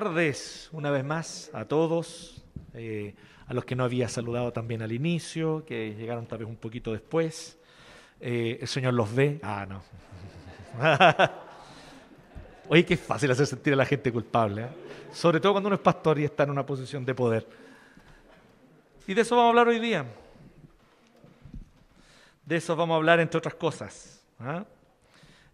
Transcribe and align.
tardes 0.00 0.68
una 0.70 0.92
vez 0.92 1.04
más 1.04 1.50
a 1.52 1.64
todos, 1.64 2.40
eh, 2.72 3.16
a 3.48 3.52
los 3.52 3.64
que 3.64 3.74
no 3.74 3.82
había 3.82 4.08
saludado 4.08 4.52
también 4.52 4.80
al 4.80 4.92
inicio, 4.92 5.64
que 5.66 5.92
llegaron 5.96 6.24
tal 6.24 6.38
vez 6.38 6.46
un 6.46 6.54
poquito 6.54 6.92
después. 6.92 7.58
Eh, 8.20 8.58
el 8.60 8.68
Señor 8.68 8.94
los 8.94 9.12
ve. 9.12 9.40
Ah, 9.42 9.66
no. 9.68 9.82
Oye, 12.68 12.84
qué 12.84 12.96
fácil 12.96 13.28
hacer 13.32 13.48
sentir 13.48 13.72
a 13.72 13.76
la 13.76 13.84
gente 13.84 14.12
culpable, 14.12 14.62
¿eh? 14.62 14.68
sobre 15.12 15.40
todo 15.40 15.54
cuando 15.54 15.66
uno 15.66 15.74
es 15.74 15.82
pastor 15.82 16.20
y 16.20 16.24
está 16.24 16.44
en 16.44 16.50
una 16.50 16.64
posición 16.64 17.04
de 17.04 17.14
poder. 17.16 17.44
Y 19.04 19.14
de 19.14 19.22
eso 19.22 19.34
vamos 19.34 19.46
a 19.46 19.50
hablar 19.50 19.66
hoy 19.66 19.80
día. 19.80 20.06
De 22.46 22.54
eso 22.54 22.76
vamos 22.76 22.94
a 22.94 22.98
hablar 22.98 23.18
entre 23.18 23.36
otras 23.36 23.54
cosas. 23.54 24.22
¿ah? 24.38 24.64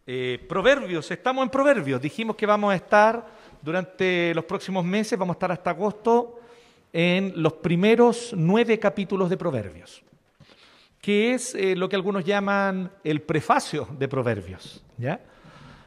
Eh, 0.06 0.45
proverbios, 0.46 1.10
estamos 1.10 1.42
en 1.45 1.48
Proverbios. 1.48 1.98
Dijimos 1.98 2.37
que 2.37 2.45
vamos 2.45 2.70
a 2.74 2.76
estar 2.76 3.42
durante 3.64 4.34
los 4.34 4.45
próximos 4.45 4.84
meses, 4.84 5.18
vamos 5.18 5.34
a 5.34 5.36
estar 5.36 5.50
hasta 5.50 5.70
agosto, 5.70 6.38
en 6.92 7.32
los 7.34 7.54
primeros 7.54 8.34
nueve 8.37 8.79
capítulos 8.79 9.30
de 9.30 9.38
Proverbios, 9.38 10.02
que 11.01 11.32
es 11.32 11.54
eh, 11.54 11.74
lo 11.74 11.88
que 11.88 11.96
algunos 11.96 12.24
llaman 12.24 12.92
el 13.02 13.23
prefacio 13.23 13.88
de 13.98 14.07
Proverbios. 14.07 14.85
¿ya? 14.98 15.18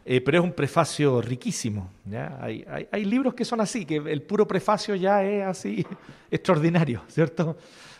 Eh, 0.04 0.22
pero 0.22 0.40
es 0.40 0.44
un 0.44 0.54
prefacio 0.54 1.22
riquísimo. 1.22 1.92
¿ya? 2.04 2.40
Hay, 2.42 2.66
hay, 2.92 3.06
libros 3.06 3.36
que 3.36 3.46
son 3.46 3.62
así, 3.62 3.86
que 3.86 3.98
el 3.98 4.24
puro 4.24 4.48
prefacio 4.48 4.96
ya 4.96 5.24
es 5.24 5.46
así 5.46 5.86
extraordinario, 6.32 7.04
¿cierto? 7.08 7.58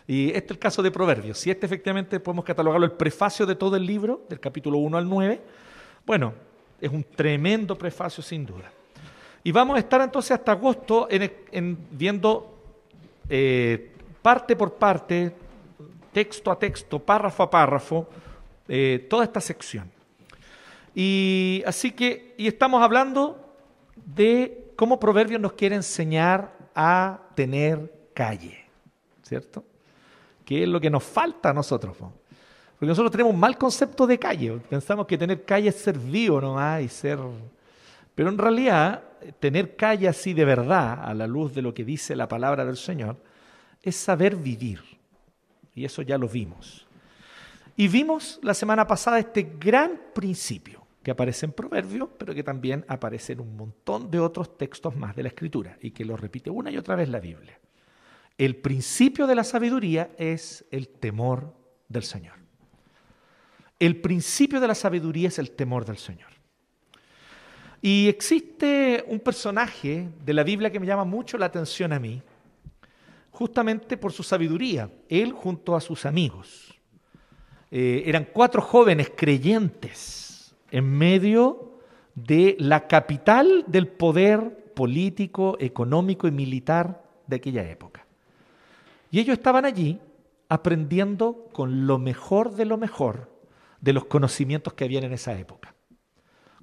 Y 0.08 0.28
este 0.30 0.46
es 0.46 0.50
el 0.50 0.58
caso 0.58 0.82
de 0.82 0.90
Proverbios. 0.90 1.38
Si 1.38 1.50
este 1.50 1.66
efectivamente 1.66 2.18
podemos 2.18 2.44
catalogarlo 2.44 2.84
el 2.84 2.92
prefacio 2.92 3.46
de 3.46 3.54
todo 3.54 3.76
el 3.76 3.86
libro, 3.86 4.26
del 4.28 4.40
capítulo 4.40 4.78
1 4.78 4.98
al 4.98 5.08
9, 5.08 5.40
bueno, 6.04 6.34
es 6.80 6.90
un 6.90 7.04
tremendo 7.04 7.78
prefacio 7.78 8.22
sin 8.22 8.44
duda. 8.44 8.72
Y 9.42 9.52
vamos 9.52 9.76
a 9.76 9.78
estar 9.80 10.00
entonces 10.00 10.32
hasta 10.32 10.52
agosto 10.52 11.08
en, 11.10 11.78
viendo 11.90 12.58
eh, 13.28 13.92
parte 14.20 14.56
por 14.56 14.74
parte, 14.74 15.34
texto 16.12 16.50
a 16.50 16.58
texto, 16.58 16.98
párrafo 16.98 17.42
a 17.42 17.50
párrafo, 17.50 18.08
eh, 18.66 19.06
toda 19.08 19.24
esta 19.24 19.40
sección. 19.40 19.90
Y 20.94 21.62
así 21.66 21.92
que, 21.92 22.34
y 22.36 22.46
estamos 22.48 22.82
hablando 22.82 23.54
de 23.94 24.72
cómo 24.76 24.98
Proverbios 24.98 25.40
nos 25.40 25.52
quiere 25.52 25.76
enseñar 25.76 26.52
a 26.74 27.20
tener 27.34 28.10
calle, 28.14 28.64
¿cierto? 29.22 29.64
Que 30.44 30.62
es 30.62 30.68
lo 30.68 30.80
que 30.80 30.90
nos 30.90 31.04
falta 31.04 31.50
a 31.50 31.52
nosotros. 31.52 31.96
Porque 31.96 32.86
nosotros 32.86 33.10
tenemos 33.10 33.34
un 33.34 33.40
mal 33.40 33.58
concepto 33.58 34.06
de 34.06 34.18
calle. 34.18 34.58
Pensamos 34.68 35.06
que 35.06 35.18
tener 35.18 35.44
calle 35.44 35.68
es 35.68 35.76
ser 35.76 35.98
vivo 35.98 36.40
nomás 36.40 36.82
y 36.82 36.88
ser... 36.88 37.18
Pero 38.14 38.28
en 38.28 38.38
realidad, 38.38 39.02
tener 39.38 39.76
calle 39.76 40.08
así 40.08 40.34
de 40.34 40.44
verdad, 40.44 41.04
a 41.04 41.14
la 41.14 41.26
luz 41.26 41.54
de 41.54 41.62
lo 41.62 41.74
que 41.74 41.84
dice 41.84 42.16
la 42.16 42.28
palabra 42.28 42.64
del 42.64 42.76
Señor, 42.76 43.16
es 43.82 43.96
saber 43.96 44.36
vivir. 44.36 44.80
Y 45.74 45.84
eso 45.84 46.02
ya 46.02 46.18
lo 46.18 46.28
vimos. 46.28 46.86
Y 47.76 47.86
vimos 47.86 48.40
la 48.42 48.54
semana 48.54 48.86
pasada 48.86 49.18
este 49.18 49.54
gran 49.58 50.00
principio 50.12 50.86
que 51.02 51.12
aparece 51.12 51.46
en 51.46 51.52
Proverbios, 51.52 52.08
pero 52.18 52.34
que 52.34 52.42
también 52.42 52.84
aparece 52.88 53.34
en 53.34 53.40
un 53.40 53.56
montón 53.56 54.10
de 54.10 54.18
otros 54.18 54.58
textos 54.58 54.96
más 54.96 55.14
de 55.14 55.22
la 55.22 55.28
Escritura 55.28 55.78
y 55.80 55.92
que 55.92 56.04
lo 56.04 56.16
repite 56.16 56.50
una 56.50 56.70
y 56.70 56.76
otra 56.76 56.96
vez 56.96 57.08
la 57.08 57.20
Biblia. 57.20 57.58
El 58.36 58.56
principio 58.56 59.26
de 59.26 59.34
la 59.34 59.44
sabiduría 59.44 60.10
es 60.18 60.64
el 60.70 60.88
temor 60.88 61.54
del 61.88 62.02
Señor. 62.02 62.34
El 63.78 64.00
principio 64.00 64.60
de 64.60 64.68
la 64.68 64.74
sabiduría 64.74 65.28
es 65.28 65.38
el 65.38 65.52
temor 65.52 65.84
del 65.84 65.98
Señor. 65.98 66.37
Y 67.80 68.08
existe 68.08 69.04
un 69.06 69.20
personaje 69.20 70.08
de 70.24 70.34
la 70.34 70.42
Biblia 70.42 70.70
que 70.70 70.80
me 70.80 70.86
llama 70.86 71.04
mucho 71.04 71.38
la 71.38 71.46
atención 71.46 71.92
a 71.92 72.00
mí, 72.00 72.20
justamente 73.30 73.96
por 73.96 74.12
su 74.12 74.22
sabiduría, 74.22 74.90
él 75.08 75.32
junto 75.32 75.76
a 75.76 75.80
sus 75.80 76.04
amigos. 76.04 76.74
Eh, 77.70 78.02
eran 78.06 78.26
cuatro 78.32 78.62
jóvenes 78.62 79.12
creyentes 79.14 80.54
en 80.70 80.90
medio 80.90 81.78
de 82.14 82.56
la 82.58 82.88
capital 82.88 83.64
del 83.68 83.86
poder 83.86 84.72
político, 84.74 85.56
económico 85.60 86.26
y 86.26 86.32
militar 86.32 87.04
de 87.26 87.36
aquella 87.36 87.68
época. 87.68 88.06
Y 89.10 89.20
ellos 89.20 89.36
estaban 89.36 89.64
allí 89.64 90.00
aprendiendo 90.48 91.48
con 91.52 91.86
lo 91.86 91.98
mejor 91.98 92.54
de 92.54 92.64
lo 92.64 92.76
mejor 92.76 93.30
de 93.80 93.92
los 93.92 94.06
conocimientos 94.06 94.72
que 94.72 94.84
habían 94.84 95.04
en 95.04 95.12
esa 95.12 95.38
época. 95.38 95.74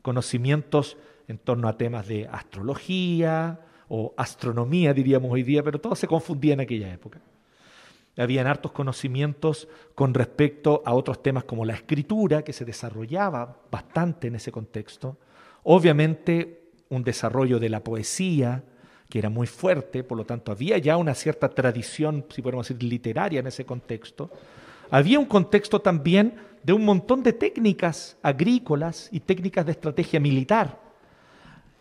Conocimientos 0.06 0.98
en 1.28 1.40
torno 1.40 1.68
a 1.68 1.80
temas 1.80 2.08
de 2.08 2.28
astrología 2.28 3.60
o 3.88 4.14
astronomía, 4.16 4.94
diríamos 4.94 5.32
hoy 5.32 5.42
día, 5.42 5.64
pero 5.64 5.82
todo 5.82 5.96
se 5.96 6.06
confundía 6.06 6.54
en 6.54 6.60
aquella 6.60 6.94
época. 6.94 7.22
Habían 8.16 8.46
hartos 8.46 8.72
conocimientos 8.72 9.68
con 9.96 10.14
respecto 10.14 10.84
a 10.86 10.94
otros 10.94 11.24
temas 11.24 11.46
como 11.46 11.66
la 11.66 11.74
escritura, 11.74 12.44
que 12.44 12.54
se 12.54 12.66
desarrollaba 12.66 13.58
bastante 13.72 14.28
en 14.28 14.36
ese 14.36 14.52
contexto. 14.52 15.18
Obviamente 15.64 16.70
un 16.90 17.04
desarrollo 17.04 17.58
de 17.58 17.70
la 17.70 17.84
poesía, 17.84 18.64
que 19.10 19.18
era 19.18 19.32
muy 19.32 19.48
fuerte, 19.48 20.04
por 20.04 20.20
lo 20.20 20.26
tanto 20.28 20.52
había 20.52 20.78
ya 20.78 20.98
una 20.98 21.16
cierta 21.16 21.50
tradición, 21.50 22.26
si 22.30 22.44
podemos 22.44 22.68
decir, 22.68 22.84
literaria 22.84 23.40
en 23.40 23.48
ese 23.48 23.66
contexto. 23.66 24.30
Había 24.90 25.20
un 25.20 25.26
contexto 25.26 25.82
también 25.82 26.36
de 26.64 26.74
un 26.74 26.84
montón 26.84 27.22
de 27.24 27.34
técnicas 27.34 28.18
agrícolas 28.24 29.10
y 29.12 29.20
técnicas 29.20 29.66
de 29.66 29.74
estrategia 29.74 30.20
militar. 30.20 30.80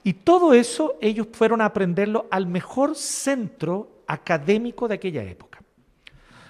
Y 0.03 0.13
todo 0.13 0.53
eso 0.53 0.97
ellos 1.01 1.27
fueron 1.33 1.61
a 1.61 1.67
aprenderlo 1.67 2.27
al 2.31 2.47
mejor 2.47 2.95
centro 2.95 4.03
académico 4.07 4.87
de 4.87 4.95
aquella 4.97 5.23
época. 5.23 5.63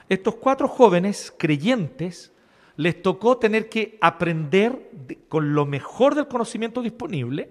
Estos 0.08 0.34
cuatro 0.34 0.68
jóvenes 0.68 1.32
creyentes 1.38 2.32
les 2.76 3.00
tocó 3.00 3.38
tener 3.38 3.68
que 3.68 3.96
aprender 4.00 4.90
con 5.28 5.54
lo 5.54 5.64
mejor 5.64 6.14
del 6.14 6.26
conocimiento 6.26 6.82
disponible, 6.82 7.50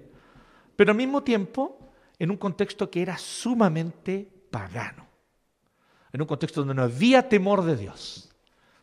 pero 0.75 0.91
al 0.91 0.97
mismo 0.97 1.23
tiempo 1.23 1.79
en 2.19 2.31
un 2.31 2.37
contexto 2.37 2.89
que 2.91 3.01
era 3.01 3.17
sumamente 3.17 4.27
pagano, 4.51 5.07
en 6.11 6.21
un 6.21 6.27
contexto 6.27 6.61
donde 6.61 6.73
no 6.73 6.83
había 6.83 7.27
temor 7.27 7.63
de 7.63 7.77
Dios. 7.77 8.32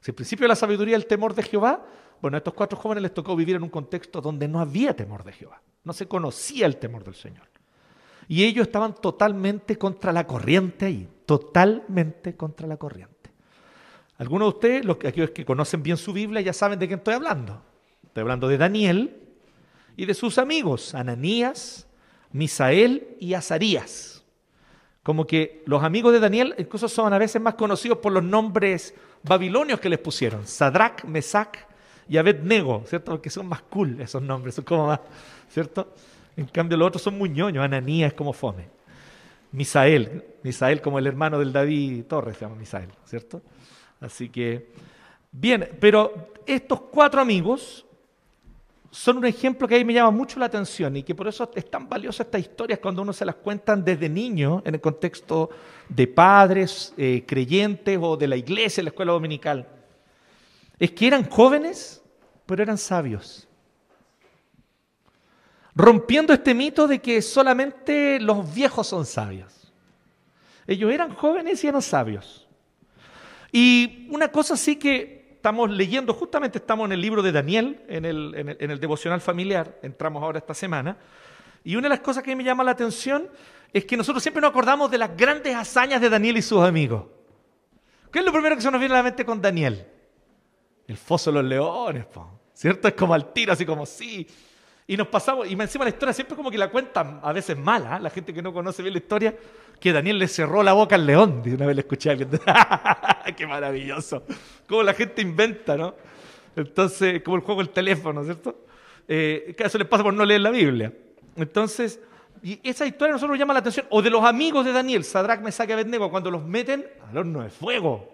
Si 0.00 0.10
el 0.10 0.14
principio 0.14 0.44
de 0.44 0.48
la 0.48 0.56
sabiduría 0.56 0.96
es 0.96 1.02
el 1.02 1.08
temor 1.08 1.34
de 1.34 1.42
Jehová, 1.42 1.84
bueno, 2.20 2.36
a 2.36 2.38
estos 2.38 2.54
cuatro 2.54 2.78
jóvenes 2.78 3.02
les 3.02 3.14
tocó 3.14 3.36
vivir 3.36 3.56
en 3.56 3.62
un 3.62 3.68
contexto 3.68 4.20
donde 4.20 4.48
no 4.48 4.60
había 4.60 4.94
temor 4.94 5.24
de 5.24 5.32
Jehová, 5.32 5.62
no 5.84 5.92
se 5.92 6.06
conocía 6.06 6.66
el 6.66 6.76
temor 6.76 7.04
del 7.04 7.14
Señor. 7.14 7.48
Y 8.28 8.44
ellos 8.44 8.66
estaban 8.66 8.94
totalmente 8.94 9.76
contra 9.76 10.12
la 10.12 10.26
corriente 10.26 10.86
ahí, 10.86 11.08
totalmente 11.26 12.36
contra 12.36 12.66
la 12.66 12.76
corriente. 12.76 13.30
Algunos 14.18 14.46
de 14.46 14.54
ustedes, 14.54 14.84
los, 14.84 14.98
aquellos 15.04 15.30
que 15.30 15.44
conocen 15.44 15.82
bien 15.82 15.96
su 15.96 16.12
Biblia, 16.12 16.40
ya 16.40 16.52
saben 16.52 16.78
de 16.78 16.86
quién 16.86 16.98
estoy 16.98 17.14
hablando. 17.14 17.62
Estoy 18.04 18.20
hablando 18.20 18.48
de 18.48 18.58
Daniel 18.58 19.18
y 19.96 20.06
de 20.06 20.14
sus 20.14 20.38
amigos, 20.38 20.94
Ananías, 20.94 21.88
Misael 22.32 23.16
y 23.18 23.34
Azarías. 23.34 24.24
Como 25.02 25.26
que 25.26 25.62
los 25.66 25.82
amigos 25.82 26.12
de 26.12 26.20
Daniel 26.20 26.54
incluso 26.58 26.88
son 26.88 27.12
a 27.12 27.18
veces 27.18 27.40
más 27.40 27.54
conocidos 27.54 27.98
por 27.98 28.12
los 28.12 28.22
nombres 28.22 28.94
babilonios 29.22 29.80
que 29.80 29.88
les 29.88 29.98
pusieron, 29.98 30.46
Sadrach, 30.46 31.04
Mesach 31.04 31.56
y 32.08 32.16
Abednego, 32.16 32.84
¿cierto? 32.86 33.12
Porque 33.12 33.30
son 33.30 33.46
más 33.46 33.62
cool 33.62 34.00
esos 34.00 34.22
nombres, 34.22 34.54
son 34.54 34.64
como 34.64 34.86
más, 34.86 35.00
¿cierto? 35.48 35.94
En 36.36 36.46
cambio 36.46 36.76
los 36.76 36.88
otros 36.88 37.02
son 37.02 37.18
muy 37.18 37.28
ñoños, 37.28 37.64
Ananías 37.64 38.12
como 38.14 38.32
fome. 38.32 38.68
Misael, 39.52 40.24
Misael 40.42 40.80
como 40.80 40.98
el 40.98 41.06
hermano 41.06 41.38
del 41.38 41.52
David 41.52 42.04
Torres 42.04 42.36
se 42.36 42.44
llama 42.44 42.56
Misael, 42.56 42.90
¿cierto? 43.04 43.42
Así 44.00 44.28
que, 44.28 44.72
bien, 45.32 45.68
pero 45.80 46.32
estos 46.46 46.80
cuatro 46.82 47.20
amigos 47.20 47.84
son 48.90 49.18
un 49.18 49.26
ejemplo 49.26 49.68
que 49.68 49.76
a 49.76 49.78
mí 49.78 49.84
me 49.84 49.94
llama 49.94 50.10
mucho 50.10 50.40
la 50.40 50.46
atención 50.46 50.96
y 50.96 51.02
que 51.04 51.14
por 51.14 51.28
eso 51.28 51.50
es 51.54 51.70
tan 51.70 51.88
valiosa 51.88 52.24
estas 52.24 52.40
historias 52.40 52.80
cuando 52.80 53.02
uno 53.02 53.12
se 53.12 53.24
las 53.24 53.36
cuentan 53.36 53.84
desde 53.84 54.08
niño 54.08 54.62
en 54.64 54.74
el 54.74 54.80
contexto 54.80 55.50
de 55.88 56.08
padres, 56.08 56.92
eh, 56.96 57.24
creyentes 57.26 57.98
o 58.00 58.16
de 58.16 58.26
la 58.26 58.36
iglesia, 58.36 58.82
la 58.82 58.90
escuela 58.90 59.12
dominical. 59.12 59.68
Es 60.78 60.90
que 60.90 61.06
eran 61.06 61.28
jóvenes, 61.30 62.02
pero 62.46 62.62
eran 62.62 62.78
sabios. 62.78 63.46
Rompiendo 65.72 66.32
este 66.32 66.52
mito 66.52 66.88
de 66.88 66.98
que 67.00 67.22
solamente 67.22 68.18
los 68.18 68.52
viejos 68.52 68.88
son 68.88 69.06
sabios. 69.06 69.72
Ellos 70.66 70.92
eran 70.92 71.14
jóvenes 71.14 71.62
y 71.62 71.68
eran 71.68 71.82
sabios. 71.82 72.48
Y 73.52 74.08
una 74.10 74.32
cosa 74.32 74.56
sí 74.56 74.76
que 74.76 75.19
estamos 75.40 75.70
leyendo, 75.70 76.12
justamente 76.12 76.58
estamos 76.58 76.84
en 76.84 76.92
el 76.92 77.00
libro 77.00 77.22
de 77.22 77.32
Daniel, 77.32 77.82
en 77.88 78.04
el, 78.04 78.78
devocional 78.78 79.22
familiar, 79.22 79.78
entramos 79.82 80.22
ahora 80.22 80.38
esta 80.38 80.52
semana, 80.52 80.98
y 81.64 81.76
una 81.76 81.84
de 81.84 81.94
las 81.94 82.00
cosas 82.00 82.22
que 82.22 82.36
me 82.36 82.44
llama 82.44 82.62
la 82.62 82.72
atención 82.72 83.26
es 83.72 83.86
que 83.86 83.96
nosotros 83.96 84.22
siempre 84.22 84.42
nos 84.42 84.50
acordamos 84.50 84.90
de 84.90 84.98
las 84.98 85.16
grandes 85.16 85.56
hazañas 85.56 86.02
de 86.02 86.10
Daniel 86.10 86.36
y 86.36 86.42
sus 86.42 86.60
amigos. 86.62 87.04
¿Qué 88.12 88.18
es 88.18 88.24
lo 88.24 88.32
primero 88.32 88.54
que 88.54 88.60
se 88.60 88.70
nos 88.70 88.78
viene 88.78 88.94
a 88.94 88.98
la 88.98 89.02
mente 89.02 89.24
con 89.24 89.40
Daniel? 89.40 89.86
El 90.86 90.98
foso 90.98 91.30
de 91.30 91.36
los 91.36 91.44
leones, 91.46 92.04
¿cierto? 92.52 92.88
Es 92.88 92.92
como 92.92 93.14
al 93.14 93.32
tiro, 93.32 93.54
así 93.54 93.64
como 93.64 93.86
sí. 93.86 94.26
Y 94.90 94.96
nos 94.96 95.06
pasamos, 95.06 95.48
y 95.48 95.52
encima 95.52 95.84
la 95.84 95.90
historia 95.90 96.12
siempre 96.12 96.34
como 96.34 96.50
que 96.50 96.58
la 96.58 96.68
cuentan 96.68 97.20
a 97.22 97.32
veces 97.32 97.56
mala, 97.56 97.98
¿eh? 97.98 98.00
la 98.00 98.10
gente 98.10 98.34
que 98.34 98.42
no 98.42 98.52
conoce 98.52 98.82
bien 98.82 98.92
la 98.92 98.98
historia, 98.98 99.36
que 99.78 99.92
Daniel 99.92 100.18
le 100.18 100.26
cerró 100.26 100.64
la 100.64 100.72
boca 100.72 100.96
al 100.96 101.06
león. 101.06 101.42
Y 101.44 101.50
una 101.50 101.66
vez 101.66 101.76
le 101.76 101.82
escuché 101.82 102.08
a 102.08 102.12
alguien, 102.14 102.28
¡qué 103.36 103.46
maravilloso! 103.46 104.24
Cómo 104.66 104.82
la 104.82 104.92
gente 104.92 105.22
inventa, 105.22 105.76
¿no? 105.76 105.94
Entonces, 106.56 107.22
como 107.22 107.36
el 107.36 107.42
juego 107.44 107.60
del 107.60 107.70
teléfono, 107.70 108.24
¿cierto? 108.24 108.64
Eh, 109.06 109.54
eso 109.56 109.78
les 109.78 109.86
pasa 109.86 110.02
por 110.02 110.12
no 110.12 110.24
leer 110.24 110.40
la 110.40 110.50
Biblia. 110.50 110.92
Entonces, 111.36 112.00
y 112.42 112.58
esa 112.68 112.84
historia 112.84 113.12
a 113.12 113.14
nosotros 113.14 113.34
nos 113.34 113.38
llama 113.38 113.52
la 113.52 113.60
atención. 113.60 113.86
O 113.90 114.02
de 114.02 114.10
los 114.10 114.24
amigos 114.24 114.64
de 114.64 114.72
Daniel, 114.72 115.04
Sadrach, 115.04 115.40
Mesach 115.40 115.68
y 115.68 115.72
Abednego, 115.72 116.10
cuando 116.10 116.32
los 116.32 116.44
meten 116.44 116.84
al 117.08 117.16
horno 117.16 117.44
de 117.44 117.50
fuego. 117.50 118.12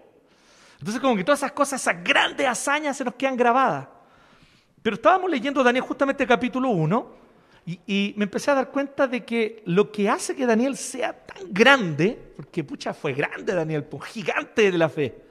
Entonces, 0.77 1.01
como 1.01 1.15
que 1.15 1.23
todas 1.23 1.39
esas 1.39 1.53
cosas, 1.53 1.81
esas 1.81 2.03
grandes 2.03 2.45
hazañas 2.45 2.95
se 2.95 3.03
nos 3.03 3.15
quedan 3.15 3.35
grabadas. 3.35 3.96
Pero 4.81 4.95
estábamos 4.95 5.29
leyendo 5.29 5.63
Daniel 5.63 5.83
justamente 5.83 6.25
capítulo 6.25 6.69
1 6.69 7.27
y, 7.85 8.13
me 8.15 8.23
empecé 8.23 8.49
a 8.51 8.55
dar 8.55 8.71
cuenta 8.71 9.07
de 9.07 9.25
que 9.25 9.61
lo 9.65 9.91
que 9.91 10.07
hace 10.07 10.33
que 10.33 10.45
Daniel 10.45 10.77
sea 10.77 11.11
tan 11.11 11.51
grande, 11.51 12.17
porque 12.37 12.63
pucha, 12.63 12.93
fue 12.93 13.11
grande 13.11 13.53
Daniel, 13.53 13.85
gigante 14.05 14.71
de 14.71 14.77
la 14.77 14.87
fe. 14.87 15.21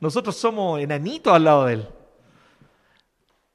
Nosotros 0.00 0.34
somos 0.34 0.80
enanitos 0.80 1.34
al 1.34 1.44
lado 1.44 1.66
de 1.66 1.74
él. 1.74 1.88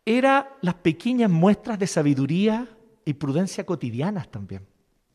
Era 0.05 0.55
las 0.61 0.75
pequeñas 0.75 1.31
muestras 1.31 1.79
de 1.79 1.87
sabiduría 1.87 2.67
y 3.03 3.13
prudencia 3.13 3.65
cotidianas 3.65 4.29
también. 4.29 4.65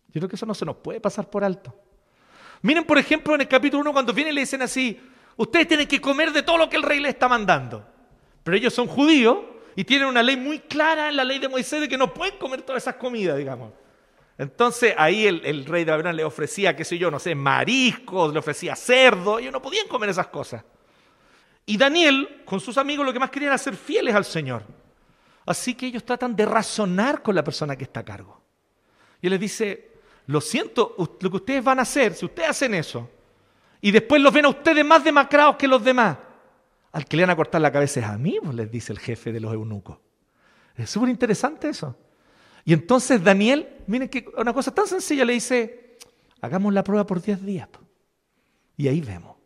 Yo 0.08 0.20
creo 0.20 0.28
que 0.28 0.36
eso 0.36 0.44
no 0.44 0.54
se 0.54 0.66
nos 0.66 0.76
puede 0.76 1.00
pasar 1.00 1.30
por 1.30 1.44
alto. 1.44 1.74
Miren, 2.62 2.84
por 2.84 2.98
ejemplo, 2.98 3.36
en 3.36 3.42
el 3.42 3.48
capítulo 3.48 3.82
1, 3.82 3.92
cuando 3.92 4.12
vienen 4.12 4.32
y 4.32 4.34
le 4.34 4.40
dicen 4.42 4.62
así, 4.62 4.98
ustedes 5.36 5.68
tienen 5.68 5.86
que 5.86 6.00
comer 6.00 6.32
de 6.32 6.42
todo 6.42 6.58
lo 6.58 6.68
que 6.68 6.76
el 6.76 6.82
rey 6.82 6.98
les 6.98 7.14
está 7.14 7.28
mandando. 7.28 7.86
Pero 8.42 8.56
ellos 8.56 8.74
son 8.74 8.88
judíos 8.88 9.38
y 9.76 9.84
tienen 9.84 10.08
una 10.08 10.22
ley 10.22 10.36
muy 10.36 10.60
clara 10.60 11.08
en 11.08 11.16
la 11.16 11.24
ley 11.24 11.38
de 11.38 11.48
Moisés 11.48 11.80
de 11.80 11.88
que 11.88 11.98
no 11.98 12.12
pueden 12.12 12.36
comer 12.38 12.62
todas 12.62 12.82
esas 12.82 12.96
comidas, 12.96 13.36
digamos. 13.36 13.72
Entonces 14.38 14.94
ahí 14.96 15.26
el, 15.26 15.64
rey 15.64 15.84
de 15.84 15.90
Babilonia 15.90 16.16
le 16.16 16.24
ofrecía, 16.24 16.74
qué 16.74 16.84
sé 16.84 16.98
yo, 16.98 17.10
no 17.10 17.18
sé, 17.18 17.34
mariscos, 17.34 18.32
le 18.32 18.38
ofrecía 18.38 18.74
cerdo, 18.74 19.38
ellos 19.38 19.52
no 19.52 19.62
podían 19.62 19.86
comer 19.88 20.10
esas 20.10 20.28
cosas. 20.28 20.64
Y 21.64 21.76
Daniel, 21.76 22.42
con 22.44 22.58
sus 22.58 22.76
amigos, 22.76 23.06
lo 23.06 23.12
que 23.12 23.20
más 23.20 23.30
querían 23.30 23.50
era 23.50 23.58
ser 23.58 23.76
fieles 23.76 24.14
al 24.14 24.24
Señor. 24.24 24.64
Así 25.46 25.74
que 25.74 25.86
ellos 25.86 26.04
tratan 26.04 26.34
de 26.34 26.46
razonar 26.46 27.22
con 27.22 27.34
la 27.34 27.44
persona 27.44 27.76
que 27.76 27.84
está 27.84 28.00
a 28.00 28.04
cargo. 28.04 28.42
Y 29.20 29.26
él 29.26 29.32
les 29.32 29.40
dice, 29.40 29.92
lo 30.26 30.40
siento, 30.40 30.96
lo 30.98 31.30
que 31.30 31.36
ustedes 31.36 31.62
van 31.62 31.78
a 31.78 31.82
hacer, 31.82 32.14
si 32.14 32.24
ustedes 32.24 32.50
hacen 32.50 32.74
eso, 32.74 33.08
y 33.80 33.90
después 33.90 34.20
los 34.20 34.32
ven 34.32 34.44
a 34.44 34.48
ustedes 34.48 34.84
más 34.84 35.02
demacrados 35.02 35.56
que 35.56 35.68
los 35.68 35.82
demás, 35.82 36.16
al 36.92 37.06
que 37.06 37.16
le 37.16 37.22
van 37.24 37.30
a 37.30 37.36
cortar 37.36 37.60
la 37.60 37.72
cabeza 37.72 38.00
es 38.00 38.06
a 38.06 38.18
mí, 38.18 38.38
pues, 38.42 38.54
les 38.54 38.70
dice 38.70 38.92
el 38.92 38.98
jefe 38.98 39.32
de 39.32 39.40
los 39.40 39.52
eunucos. 39.52 39.98
Es 40.76 40.90
súper 40.90 41.08
interesante 41.08 41.68
eso. 41.68 41.96
Y 42.64 42.72
entonces 42.72 43.22
Daniel, 43.22 43.82
miren 43.86 44.08
que 44.08 44.26
una 44.36 44.52
cosa 44.52 44.72
tan 44.72 44.86
sencilla, 44.86 45.24
le 45.24 45.32
dice, 45.32 45.98
hagamos 46.40 46.72
la 46.72 46.84
prueba 46.84 47.06
por 47.06 47.20
10 47.20 47.44
días. 47.44 47.68
Y 48.76 48.88
ahí 48.88 49.00
vemos. 49.00 49.36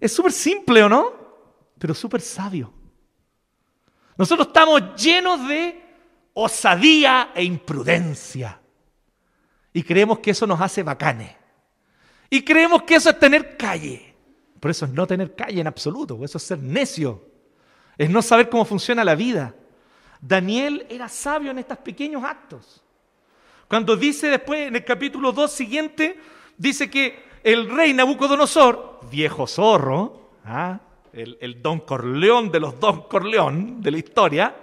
Es 0.00 0.12
súper 0.12 0.32
simple, 0.32 0.82
¿o 0.82 0.88
no? 0.88 1.12
Pero 1.78 1.94
súper 1.94 2.20
sabio. 2.20 2.72
Nosotros 4.16 4.48
estamos 4.48 4.94
llenos 5.02 5.46
de 5.48 5.82
osadía 6.34 7.32
e 7.34 7.44
imprudencia. 7.44 8.60
Y 9.72 9.82
creemos 9.82 10.20
que 10.20 10.30
eso 10.30 10.46
nos 10.46 10.60
hace 10.60 10.82
bacanes. 10.82 11.34
Y 12.30 12.42
creemos 12.42 12.82
que 12.82 12.96
eso 12.96 13.10
es 13.10 13.18
tener 13.18 13.56
calle. 13.56 14.13
Por 14.64 14.70
eso 14.70 14.86
es 14.86 14.92
no 14.92 15.06
tener 15.06 15.34
calle 15.34 15.60
en 15.60 15.66
absoluto, 15.66 16.24
eso 16.24 16.38
es 16.38 16.44
ser 16.44 16.58
necio, 16.58 17.22
es 17.98 18.08
no 18.08 18.22
saber 18.22 18.48
cómo 18.48 18.64
funciona 18.64 19.04
la 19.04 19.14
vida. 19.14 19.54
Daniel 20.22 20.86
era 20.88 21.06
sabio 21.06 21.50
en 21.50 21.58
estos 21.58 21.76
pequeños 21.76 22.24
actos. 22.24 22.82
Cuando 23.68 23.94
dice 23.94 24.28
después 24.28 24.68
en 24.68 24.76
el 24.76 24.82
capítulo 24.82 25.32
2 25.32 25.52
siguiente, 25.52 26.18
dice 26.56 26.88
que 26.88 27.24
el 27.42 27.68
rey 27.68 27.92
Nabucodonosor, 27.92 29.00
viejo 29.10 29.46
zorro, 29.46 30.30
¿ah? 30.46 30.80
el, 31.12 31.36
el, 31.42 31.60
Don 31.60 31.80
Corleón 31.80 32.50
de 32.50 32.60
los 32.60 32.80
Don 32.80 33.02
Corleón 33.02 33.82
de 33.82 33.90
la 33.90 33.98
historia, 33.98 34.56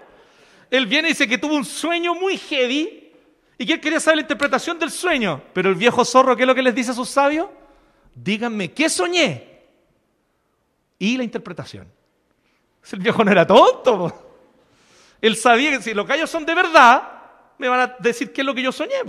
él 0.71 0.88
viene 0.88 1.09
y 1.09 1.12
dice 1.12 1.27
que 1.27 1.38
tuvo 1.38 1.54
un 1.54 1.63
sueño 1.63 2.15
muy 2.15 2.39
heavy 2.39 3.12
y 3.56 3.68
que 3.68 3.74
él 3.74 3.80
quería 3.80 4.00
saber 4.00 4.18
la 4.18 4.21
interpretación 4.21 4.80
del 4.80 4.89
sueño. 4.89 5.44
Pero 5.54 5.69
el 5.69 5.75
viejo 5.75 6.04
zorro, 6.04 6.36
¿qué 6.36 6.42
es 6.42 6.47
lo 6.47 6.56
que 6.56 6.63
les 6.63 6.74
dice 6.74 6.89
a 6.89 6.95
sus 6.95 7.09
sabios? 7.09 7.50
Díganme, 8.15 8.71
¿qué 8.71 8.89
soñé? 8.89 9.50
Y 11.01 11.18
la 11.18 11.24
interpretación. 11.24 11.92
El 12.92 13.00
viejo 13.00 13.24
no 13.24 13.31
era 13.31 13.45
tonto. 13.45 14.13
Él 15.19 15.36
sabía 15.36 15.71
que 15.71 15.81
si 15.81 15.95
los 15.95 16.06
gallos 16.06 16.30
son 16.30 16.45
de 16.45 16.53
verdad, 16.53 17.01
me 17.57 17.68
van 17.68 17.80
a 17.80 17.95
decir 17.98 18.31
qué 18.31 18.42
es 18.42 18.45
lo 18.45 18.53
que 18.53 18.62
yo 18.62 18.71
soñé. 18.71 19.01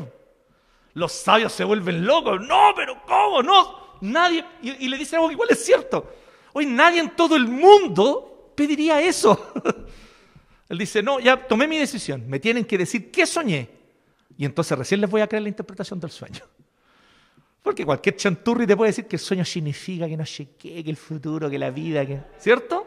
Los 0.94 1.12
sabios 1.12 1.52
se 1.52 1.64
vuelven 1.64 2.06
locos. 2.06 2.40
No, 2.40 2.72
pero 2.74 3.02
¿cómo? 3.06 3.42
No, 3.42 3.98
nadie. 4.00 4.42
Y, 4.62 4.88
le 4.88 4.96
dice 4.96 5.16
algo 5.16 5.28
que 5.28 5.34
igual 5.34 5.50
es 5.50 5.62
cierto. 5.62 6.10
Hoy 6.54 6.64
nadie 6.64 7.00
en 7.00 7.10
todo 7.10 7.36
el 7.36 7.46
mundo 7.46 8.54
pediría 8.56 8.98
eso. 9.02 9.52
Él 10.70 10.78
dice, 10.78 11.02
no, 11.02 11.20
ya 11.20 11.46
tomé 11.46 11.66
mi 11.66 11.76
decisión. 11.76 12.26
Me 12.26 12.40
tienen 12.40 12.64
que 12.64 12.78
decir 12.78 13.10
qué 13.10 13.26
soñé. 13.26 13.68
Y 14.38 14.46
entonces 14.46 14.78
recién 14.78 15.02
les 15.02 15.10
voy 15.10 15.20
a 15.20 15.26
creer 15.26 15.42
la 15.42 15.50
interpretación 15.50 16.00
del 16.00 16.10
sueño. 16.10 16.40
Porque 17.62 17.86
cualquier 17.86 18.16
chanturri 18.16 18.66
te 18.66 18.76
puede 18.76 18.90
decir 18.90 19.06
que 19.06 19.16
el 19.16 19.20
sueño 19.20 19.44
significa 19.44 20.08
que 20.08 20.16
no 20.16 20.26
sé 20.26 20.48
qué, 20.58 20.82
que 20.82 20.90
el 20.90 20.96
futuro, 20.96 21.48
que 21.48 21.58
la 21.58 21.70
vida, 21.70 22.04
que... 22.04 22.20
¿cierto? 22.38 22.86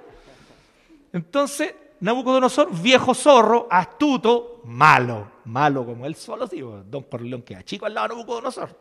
Entonces, 1.13 1.73
Nabucodonosor, 2.01 2.69
viejo 2.81 3.13
zorro, 3.13 3.67
astuto, 3.71 4.61
malo, 4.65 5.31
malo 5.45 5.85
como 5.85 6.05
él 6.05 6.15
solo, 6.15 6.45
digo, 6.45 6.83
Don 6.85 7.03
Corleón 7.03 7.41
queda 7.41 7.63
chico 7.63 7.85
al 7.85 7.93
lado 7.93 8.09
de 8.09 8.15
Nabucodonosor. 8.15 8.77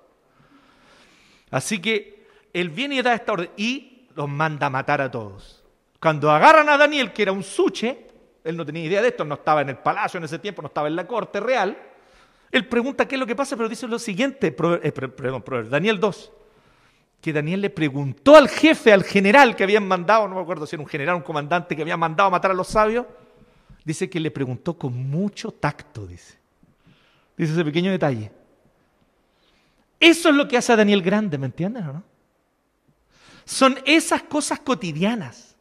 Así 1.52 1.81
que 1.81 2.27
él 2.53 2.70
viene 2.70 2.96
y 2.96 3.03
da 3.03 3.15
esta 3.15 3.32
orden 3.32 3.51
y 3.56 4.08
los 4.17 4.29
manda 4.29 4.67
a 4.67 4.70
matar 4.70 5.01
a 5.01 5.10
todos. 5.10 5.63
Cuando 6.01 6.31
agarran 6.31 6.69
a 6.69 6.77
Daniel, 6.77 7.13
que 7.13 7.22
era 7.22 7.32
un 7.32 7.44
suche, 7.44 8.08
él 8.43 8.56
no 8.56 8.67
tenía 8.67 8.84
idea 8.84 9.01
de 9.01 9.08
esto, 9.08 9.24
no 9.24 9.36
estaba 9.36 9.63
en 9.63 9.70
el 9.70 9.79
palacio 9.79 10.19
en 10.19 10.24
ese 10.24 10.41
tiempo, 10.41 10.60
no 10.60 10.69
estaba 10.69 10.89
en 10.89 10.96
la 10.96 11.06
corte 11.06 11.39
real, 11.39 11.79
él 12.55 12.69
pregunta 12.69 13.08
qué 13.08 13.17
es 13.17 13.19
lo 13.19 13.27
que 13.27 13.34
pasa, 13.34 13.56
pero 13.56 13.69
dice 13.69 13.89
lo 13.89 13.99
siguiente, 13.99 14.46
eh, 14.46 14.93
perdón, 14.93 15.43
Daniel 15.69 15.99
2, 15.99 16.32
que 17.20 17.32
Daniel 17.32 17.63
le 17.63 17.69
preguntó 17.69 18.37
al 18.37 18.49
jefe, 18.49 18.93
al 18.93 19.03
general 19.03 19.56
que 19.56 19.65
habían 19.65 19.89
mandado, 19.89 20.29
no 20.29 20.37
me 20.37 20.41
acuerdo 20.41 20.65
si 20.65 20.77
era 20.77 20.82
un 20.84 20.89
general 20.89 21.17
un 21.17 21.23
comandante 21.23 21.75
que 21.75 21.82
había 21.82 21.96
mandado 21.96 22.29
a 22.29 22.31
matar 22.31 22.53
a 22.53 22.55
los 22.55 22.69
sabios, 22.69 23.06
dice 23.84 24.08
que 24.08 24.20
le 24.20 24.31
preguntó 24.31 24.79
con 24.79 24.94
mucho 25.11 25.51
tacto, 25.51 26.06
dice. 26.06 26.39
Dice 27.37 27.55
ese 27.55 27.65
pequeño 27.65 27.91
detalle. 27.91 28.31
Eso 29.99 30.29
es 30.29 30.34
lo 30.37 30.46
que 30.46 30.56
hace 30.56 30.73
a 30.73 30.77
Daniel 30.77 31.03
grande, 31.03 31.37
¿me 31.37 31.46
entiendes 31.46 31.82
o 31.82 31.93
no? 31.93 32.05
Son 33.44 33.77
esas 33.84 34.23
cosas 34.23 34.61
cotidianas 34.61 35.56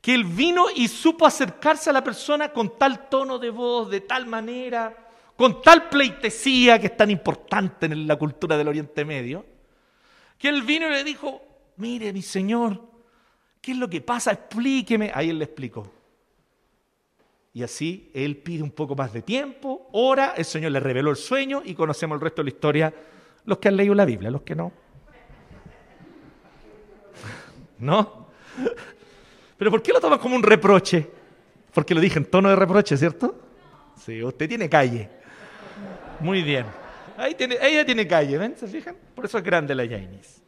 que 0.00 0.12
él 0.12 0.24
vino 0.24 0.66
y 0.74 0.88
supo 0.88 1.24
acercarse 1.24 1.90
a 1.90 1.92
la 1.92 2.02
persona 2.02 2.48
con 2.48 2.76
tal 2.76 3.08
tono 3.08 3.38
de 3.38 3.50
voz, 3.50 3.88
de 3.90 4.00
tal 4.00 4.26
manera, 4.26 5.05
con 5.36 5.60
tal 5.60 5.88
pleitesía 5.88 6.78
que 6.78 6.86
es 6.86 6.96
tan 6.96 7.10
importante 7.10 7.86
en 7.86 8.06
la 8.06 8.16
cultura 8.16 8.56
del 8.56 8.68
Oriente 8.68 9.04
Medio, 9.04 9.44
que 10.38 10.48
él 10.48 10.62
vino 10.62 10.88
y 10.88 10.90
le 10.90 11.04
dijo, 11.04 11.42
mire 11.76 12.12
mi 12.12 12.22
señor, 12.22 12.80
¿qué 13.60 13.72
es 13.72 13.78
lo 13.78 13.88
que 13.88 14.00
pasa? 14.00 14.32
Explíqueme. 14.32 15.10
Ahí 15.14 15.30
él 15.30 15.38
le 15.38 15.44
explicó. 15.44 15.90
Y 17.52 17.62
así 17.62 18.10
él 18.12 18.36
pide 18.36 18.62
un 18.62 18.70
poco 18.70 18.94
más 18.94 19.12
de 19.12 19.22
tiempo, 19.22 19.88
ora, 19.92 20.34
el 20.36 20.44
Señor 20.44 20.72
le 20.72 20.80
reveló 20.80 21.10
el 21.10 21.16
sueño 21.16 21.62
y 21.64 21.74
conocemos 21.74 22.16
el 22.16 22.20
resto 22.20 22.42
de 22.42 22.50
la 22.50 22.54
historia, 22.54 22.94
los 23.46 23.56
que 23.56 23.68
han 23.68 23.76
leído 23.76 23.94
la 23.94 24.04
Biblia, 24.04 24.30
los 24.30 24.42
que 24.42 24.54
no. 24.54 24.72
¿No? 27.78 28.26
Pero 29.56 29.70
¿por 29.70 29.82
qué 29.82 29.90
lo 29.90 30.00
toman 30.00 30.18
como 30.18 30.36
un 30.36 30.42
reproche? 30.42 31.08
Porque 31.72 31.94
lo 31.94 32.00
dije 32.02 32.18
en 32.18 32.26
tono 32.26 32.50
de 32.50 32.56
reproche, 32.56 32.94
¿cierto? 32.94 33.34
Sí, 34.04 34.22
usted 34.22 34.48
tiene 34.48 34.68
calle. 34.68 35.08
Muy 36.20 36.42
bien. 36.42 36.66
Ahí 37.16 37.34
tiene, 37.34 37.56
ella 37.60 37.84
tiene 37.84 38.06
calle, 38.06 38.36
¿ven? 38.36 38.56
¿Se 38.56 38.66
fijan? 38.66 38.96
Por 39.14 39.24
eso 39.24 39.38
es 39.38 39.44
grande 39.44 39.74
la 39.74 39.86
Jainis. 39.86 40.42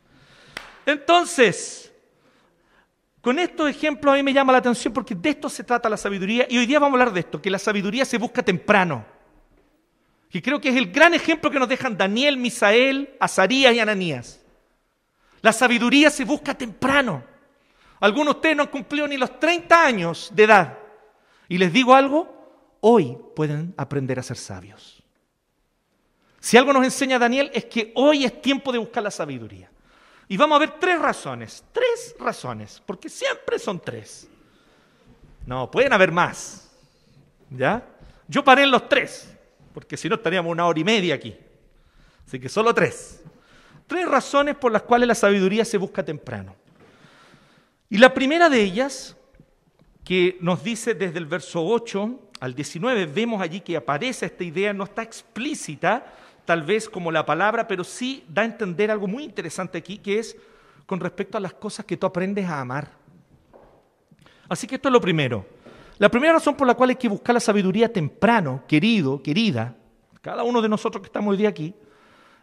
Entonces, 0.85 1.93
con 3.21 3.39
estos 3.39 3.69
ejemplos 3.69 4.13
a 4.13 4.17
mí 4.17 4.23
me 4.23 4.33
llama 4.33 4.53
la 4.53 4.59
atención 4.59 4.93
porque 4.93 5.15
de 5.15 5.31
esto 5.31 5.49
se 5.49 5.65
trata 5.65 5.89
la 5.89 5.97
sabiduría 5.97 6.47
y 6.49 6.59
hoy 6.59 6.67
día 6.67 6.79
vamos 6.79 6.99
a 6.99 7.03
hablar 7.03 7.15
de 7.15 7.21
esto, 7.21 7.43
que 7.43 7.51
la 7.51 7.59
sabiduría 7.59 8.05
se 8.05 8.19
busca 8.19 8.43
temprano. 8.43 9.05
Que 10.31 10.43
creo 10.43 10.61
que 10.61 10.69
es 10.69 10.77
el 10.77 10.93
gran 10.93 11.15
ejemplo 11.15 11.51
que 11.51 11.59
nos 11.59 11.69
dejan 11.69 11.97
Daniel, 11.97 12.37
Misael, 12.37 13.17
Azarías 13.19 13.75
y 13.75 13.81
Ananías. 13.81 14.41
La 15.41 15.53
sabiduría 15.53 16.11
se 16.11 16.25
busca 16.25 16.55
temprano. 16.55 17.25
Algunos 18.01 18.35
de 18.35 18.37
ustedes 18.39 18.57
no 18.57 18.63
han 18.65 18.69
cumplido 18.69 19.09
ni 19.09 19.17
los 19.17 19.41
30 19.41 19.85
años 19.85 20.31
de 20.35 20.45
edad. 20.45 20.79
Y 21.49 21.59
les 21.59 21.73
digo 21.73 21.95
algo, 21.95 22.79
hoy 22.81 23.17
pueden 23.35 23.75
aprender 23.77 24.19
a 24.19 24.23
ser 24.23 24.37
sabios. 24.37 24.98
Si 26.41 26.57
algo 26.57 26.73
nos 26.73 26.85
enseña 26.85 27.19
Daniel 27.19 27.51
es 27.53 27.65
que 27.65 27.93
hoy 27.95 28.25
es 28.25 28.41
tiempo 28.41 28.73
de 28.73 28.79
buscar 28.79 29.03
la 29.03 29.11
sabiduría. 29.11 29.71
Y 30.29 30.37
vamos 30.37 30.57
a 30.57 30.61
ver 30.61 30.73
tres 30.79 30.99
razones, 31.01 31.65
tres 31.73 32.15
razones, 32.19 32.83
porque 32.85 33.09
siempre 33.09 33.59
son 33.59 33.81
tres. 33.81 34.29
No, 35.47 35.71
pueden 35.71 35.93
haber 35.93 36.13
más. 36.13 36.71
¿Ya? 37.51 37.83
Yo 38.29 38.45
paré 38.45 38.65
en 38.65 38.71
los 38.71 38.89
tres, 38.89 39.35
porque 39.73 39.97
si 39.97 40.09
no 40.09 40.17
estaríamos 40.17 40.53
una 40.53 40.67
hora 40.67 40.79
y 40.79 40.85
media 40.85 41.15
aquí. 41.15 41.35
Así 42.27 42.39
que 42.39 42.51
solo 42.51 42.75
tres. 42.75 43.23
Tres 43.87 44.07
razones 44.07 44.55
por 44.57 44.71
las 44.71 44.83
cuales 44.83 45.09
la 45.09 45.15
sabiduría 45.15 45.65
se 45.65 45.79
busca 45.79 46.05
temprano. 46.05 46.55
Y 47.89 47.97
la 47.97 48.13
primera 48.13 48.51
de 48.51 48.63
ellas, 48.63 49.17
que 50.05 50.37
nos 50.41 50.63
dice 50.63 50.93
desde 50.93 51.19
el 51.19 51.25
verso 51.25 51.67
8 51.67 52.21
al 52.41 52.55
19, 52.55 53.07
vemos 53.07 53.41
allí 53.41 53.61
que 53.63 53.79
aparece 53.79 54.27
esta 54.27 54.45
idea, 54.45 54.75
no 54.75 54.85
está 54.85 55.03
explícita, 55.03 56.05
tal 56.49 56.63
vez 56.63 56.89
como 56.89 57.13
la 57.13 57.27
palabra, 57.27 57.69
pero 57.69 57.85
sí 57.85 58.25
da 58.27 58.41
a 58.41 58.47
entender 58.47 58.91
algo 58.91 59.07
muy 59.07 59.23
interesante 59.23 59.77
aquí, 59.77 59.99
que 59.99 60.19
es 60.19 60.35
con 60.87 60.99
respecto 60.99 61.37
a 61.37 61.43
las 61.43 61.53
cosas 61.53 61.85
que 61.85 61.99
tú 61.99 62.07
aprendes 62.07 62.47
a 62.49 62.63
amar. 62.63 62.91
Así 64.49 64.67
que 64.67 64.77
esto 64.77 64.89
es 64.89 64.95
lo 64.95 65.01
primero. 65.03 65.45
La 65.99 66.09
primera 66.09 66.33
razón 66.33 66.57
por 66.57 66.67
la 66.67 66.73
cual 66.73 66.89
hay 66.89 66.97
que 66.97 67.07
buscar 67.07 67.35
la 67.35 67.41
sabiduría 67.41 67.93
temprano, 67.93 68.63
querido, 68.67 69.23
querida, 69.23 69.77
cada 70.23 70.43
uno 70.43 70.63
de 70.63 70.71
nosotros 70.71 71.03
que 71.03 71.09
estamos 71.09 71.33
hoy 71.33 71.37
día 71.37 71.51
aquí, 71.51 71.75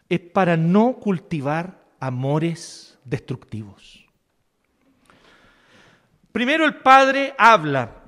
es 0.08 0.20
para 0.20 0.56
no 0.56 0.98
cultivar 0.98 1.82
amores 2.00 3.00
destructivos. 3.06 4.06
Primero 6.32 6.64
el 6.64 6.76
Padre 6.76 7.34
habla, 7.40 8.04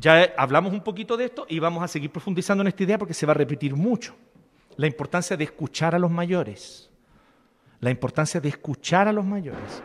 ya 0.00 0.34
hablamos 0.36 0.72
un 0.72 0.82
poquito 0.82 1.16
de 1.16 1.26
esto 1.26 1.46
y 1.48 1.60
vamos 1.60 1.84
a 1.84 1.86
seguir 1.86 2.10
profundizando 2.10 2.62
en 2.62 2.66
esta 2.66 2.82
idea 2.82 2.98
porque 2.98 3.14
se 3.14 3.24
va 3.24 3.30
a 3.30 3.36
repetir 3.36 3.76
mucho. 3.76 4.16
La 4.78 4.86
importancia 4.86 5.36
de 5.36 5.42
escuchar 5.42 5.94
a 5.96 5.98
los 5.98 6.10
mayores, 6.10 6.88
la 7.80 7.90
importancia 7.90 8.40
de 8.40 8.48
escuchar 8.48 9.08
a 9.08 9.12
los 9.12 9.24
mayores. 9.24 9.82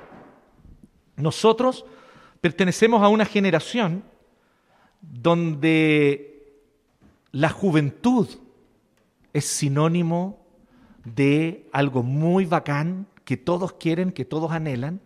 Nosotros 1.16 1.84
pertenecemos 2.40 3.02
a 3.02 3.08
una 3.08 3.26
generación 3.26 4.04
donde 5.02 6.62
la 7.32 7.50
juventud 7.50 8.30
es 9.34 9.46
sinónimo 9.46 10.46
de 11.04 11.68
algo 11.74 12.04
muy 12.04 12.46
bacán 12.46 13.08
que 13.26 13.36
todos 13.36 13.74
quieren, 13.74 14.12
que 14.12 14.26
todos 14.26 14.52
anhelan, 14.52 15.02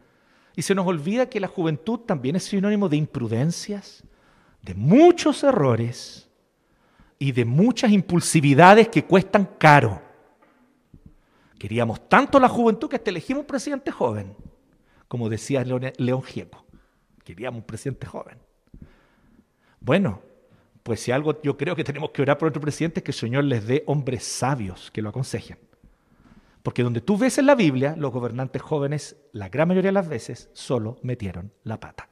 y 0.54 0.64
se 0.64 0.76
nos 0.76 0.86
olvida 0.86 1.30
que 1.30 1.40
la 1.40 1.48
juventud 1.48 2.00
también 2.00 2.36
es 2.36 2.44
sinónimo 2.44 2.90
de 2.90 2.98
imprudencias, 2.98 4.04
de 4.64 4.74
muchos 4.74 5.46
errores 5.46 6.27
y 7.20 7.32
de 7.32 7.46
muchas 7.46 7.92
impulsividades 7.92 8.90
que 8.90 9.06
cuestan 9.06 9.46
caro. 9.58 10.02
Queríamos 11.58 12.08
tanto 12.08 12.40
la 12.40 12.50
juventud 12.50 12.90
que 12.90 12.98
hasta 12.98 13.10
elegimos 13.10 13.42
un 13.42 13.48
presidente 13.48 13.92
joven, 13.92 14.36
como 15.08 15.30
decía 15.30 15.64
León 15.64 16.24
Gieco. 16.24 16.66
Queríamos 17.24 17.62
un 17.62 17.66
presidente 17.66 18.06
joven. 18.06 18.38
Bueno, 19.80 20.22
pues 20.84 21.02
si 21.02 21.12
algo 21.12 21.42
yo 21.42 21.58
creo 21.58 21.76
que 21.76 21.84
tenemos 21.84 22.12
que 22.12 22.22
orar 22.22 22.38
por 22.38 22.48
nuestro 22.48 22.62
presidente 22.62 23.00
es 23.00 23.04
que 23.04 23.12
el 23.12 23.18
Señor 23.18 23.44
les 23.44 23.66
dé 23.66 23.84
hombres 23.88 24.24
sabios 24.24 24.92
que 24.92 25.02
lo 25.02 25.10
aconsejen. 25.10 25.58
Porque 26.64 26.84
donde 26.84 27.02
tú 27.02 27.18
ves 27.18 27.38
en 27.38 27.46
la 27.46 27.56
Biblia, 27.56 27.96
los 27.98 28.12
gobernantes 28.12 28.62
jóvenes, 28.62 29.16
la 29.32 29.50
gran 29.50 29.68
mayoría 29.68 29.90
de 29.90 29.94
las 29.94 30.08
veces, 30.08 30.50
solo 30.54 30.98
metieron 31.02 31.54
la 31.64 31.80
pata. 31.80 32.10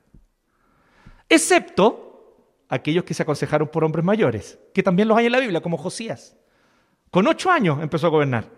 Excepto 1.28 2.05
aquellos 2.76 3.04
que 3.04 3.14
se 3.14 3.24
aconsejaron 3.24 3.68
por 3.68 3.84
hombres 3.84 4.06
mayores, 4.06 4.60
que 4.74 4.84
también 4.84 5.08
los 5.08 5.18
hay 5.18 5.26
en 5.26 5.32
la 5.32 5.40
Biblia, 5.40 5.62
como 5.62 5.78
Josías. 5.78 6.36
Con 7.12 7.28
ocho 7.28 7.50
años 7.50 7.82
empezó 7.82 8.08
a 8.08 8.10
gobernar, 8.10 8.50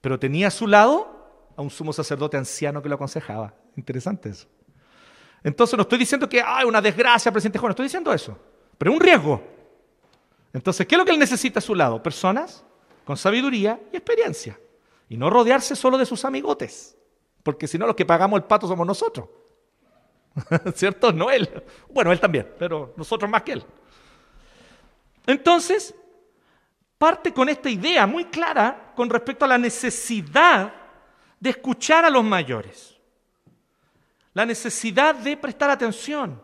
pero 0.00 0.18
tenía 0.18 0.48
a 0.48 0.50
su 0.50 0.66
lado 0.66 1.52
a 1.56 1.62
un 1.62 1.70
sumo 1.70 1.92
sacerdote 1.92 2.36
anciano 2.36 2.82
que 2.82 2.88
lo 2.88 2.94
aconsejaba. 2.94 3.54
Interesante 3.76 4.30
eso. 4.30 4.48
Entonces 5.42 5.76
no 5.76 5.82
estoy 5.82 5.98
diciendo 5.98 6.28
que 6.28 6.42
hay 6.42 6.64
una 6.64 6.80
desgracia, 6.80 7.30
presidente 7.30 7.58
joven, 7.58 7.70
estoy 7.70 7.84
diciendo 7.84 8.12
eso, 8.12 8.38
pero 8.76 8.92
un 8.92 9.00
riesgo. 9.00 9.42
Entonces, 10.52 10.86
¿qué 10.86 10.94
es 10.94 10.98
lo 10.98 11.04
que 11.04 11.12
él 11.12 11.18
necesita 11.18 11.58
a 11.58 11.62
su 11.62 11.74
lado? 11.74 12.02
Personas 12.02 12.64
con 13.04 13.16
sabiduría 13.16 13.80
y 13.92 13.96
experiencia. 13.96 14.58
Y 15.08 15.16
no 15.16 15.30
rodearse 15.30 15.74
solo 15.74 15.96
de 15.96 16.04
sus 16.04 16.24
amigotes, 16.24 16.96
porque 17.42 17.66
si 17.66 17.78
no 17.78 17.86
los 17.86 17.96
que 17.96 18.04
pagamos 18.04 18.38
el 18.38 18.44
pato 18.44 18.68
somos 18.68 18.86
nosotros. 18.86 19.28
¿Cierto? 20.74 21.12
No 21.12 21.30
él. 21.30 21.48
Bueno, 21.90 22.12
él 22.12 22.20
también, 22.20 22.48
pero 22.58 22.94
nosotros 22.96 23.30
más 23.30 23.42
que 23.42 23.52
él. 23.52 23.64
Entonces, 25.26 25.94
parte 26.96 27.32
con 27.32 27.48
esta 27.48 27.68
idea 27.68 28.06
muy 28.06 28.26
clara 28.26 28.92
con 28.96 29.08
respecto 29.08 29.44
a 29.44 29.48
la 29.48 29.58
necesidad 29.58 30.72
de 31.38 31.50
escuchar 31.50 32.04
a 32.04 32.10
los 32.10 32.24
mayores, 32.24 32.96
la 34.34 34.44
necesidad 34.44 35.14
de 35.14 35.36
prestar 35.36 35.70
atención, 35.70 36.42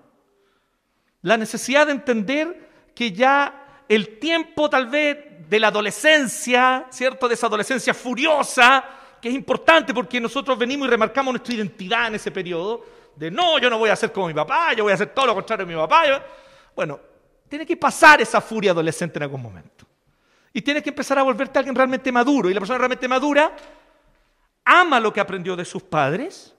la 1.23 1.37
necesidad 1.37 1.87
de 1.87 1.93
entender 1.93 2.91
que 2.95 3.11
ya 3.13 3.83
el 3.89 4.19
tiempo 4.19 4.71
tal 4.71 4.87
vez 4.87 5.49
de 5.49 5.61
la 5.61 5.69
adolescencia, 5.69 6.87
¿cierto? 6.91 7.29
De 7.29 7.35
esa 7.35 7.47
adolescencia 7.47 7.93
furiosa, 7.93 8.85
que 9.21 9.29
es 9.29 9.35
importante 9.35 9.95
porque 9.95 10.21
nosotros 10.21 10.59
venimos 10.59 10.87
y 10.87 10.91
remarcamos 10.91 11.33
nuestra 11.33 11.55
identidad 11.55 12.09
en 12.09 12.17
ese 12.17 12.31
periodo, 12.31 12.85
de 13.17 13.31
no, 13.31 13.59
yo 13.59 13.71
no 13.71 13.79
voy 13.79 13.91
a 13.91 13.97
ser 13.97 14.13
como 14.13 14.27
mi 14.27 14.35
papá, 14.35 14.73
yo 14.73 14.85
voy 14.85 14.93
a 14.93 14.95
hacer 14.95 15.09
todo 15.09 15.27
lo 15.27 15.35
contrario 15.35 15.67
de 15.67 15.75
mi 15.75 15.79
papá. 15.79 16.05
Bueno, 16.75 17.01
tiene 17.49 17.65
que 17.65 17.77
pasar 17.77 18.21
esa 18.21 18.41
furia 18.41 18.73
adolescente 18.73 19.19
en 19.19 19.25
algún 19.25 19.43
momento. 19.43 19.87
Y 20.53 20.63
tienes 20.63 20.83
que 20.83 20.91
empezar 20.91 21.19
a 21.19 21.23
volverte 21.23 21.59
alguien 21.59 21.75
realmente 21.75 22.11
maduro. 22.13 22.49
Y 22.49 22.55
la 22.55 22.61
persona 22.61 22.79
realmente 22.79 23.09
madura 23.09 23.55
ama 24.65 25.01
lo 25.01 25.13
que 25.13 25.21
aprendió 25.21 25.57
de 25.57 25.65
sus 25.65 25.83
padres, 25.83 26.55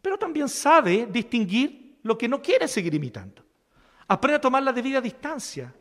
pero 0.00 0.18
también 0.18 0.48
sabe 0.48 1.06
distinguir 1.10 1.98
lo 2.02 2.16
que 2.16 2.28
no 2.28 2.40
quiere 2.42 2.68
seguir 2.68 2.94
imitando. 2.94 3.42
Aprende 4.08 4.36
a 4.36 4.40
tomar 4.40 4.62
la 4.62 4.72
debida 4.72 5.00
distancia. 5.00 5.72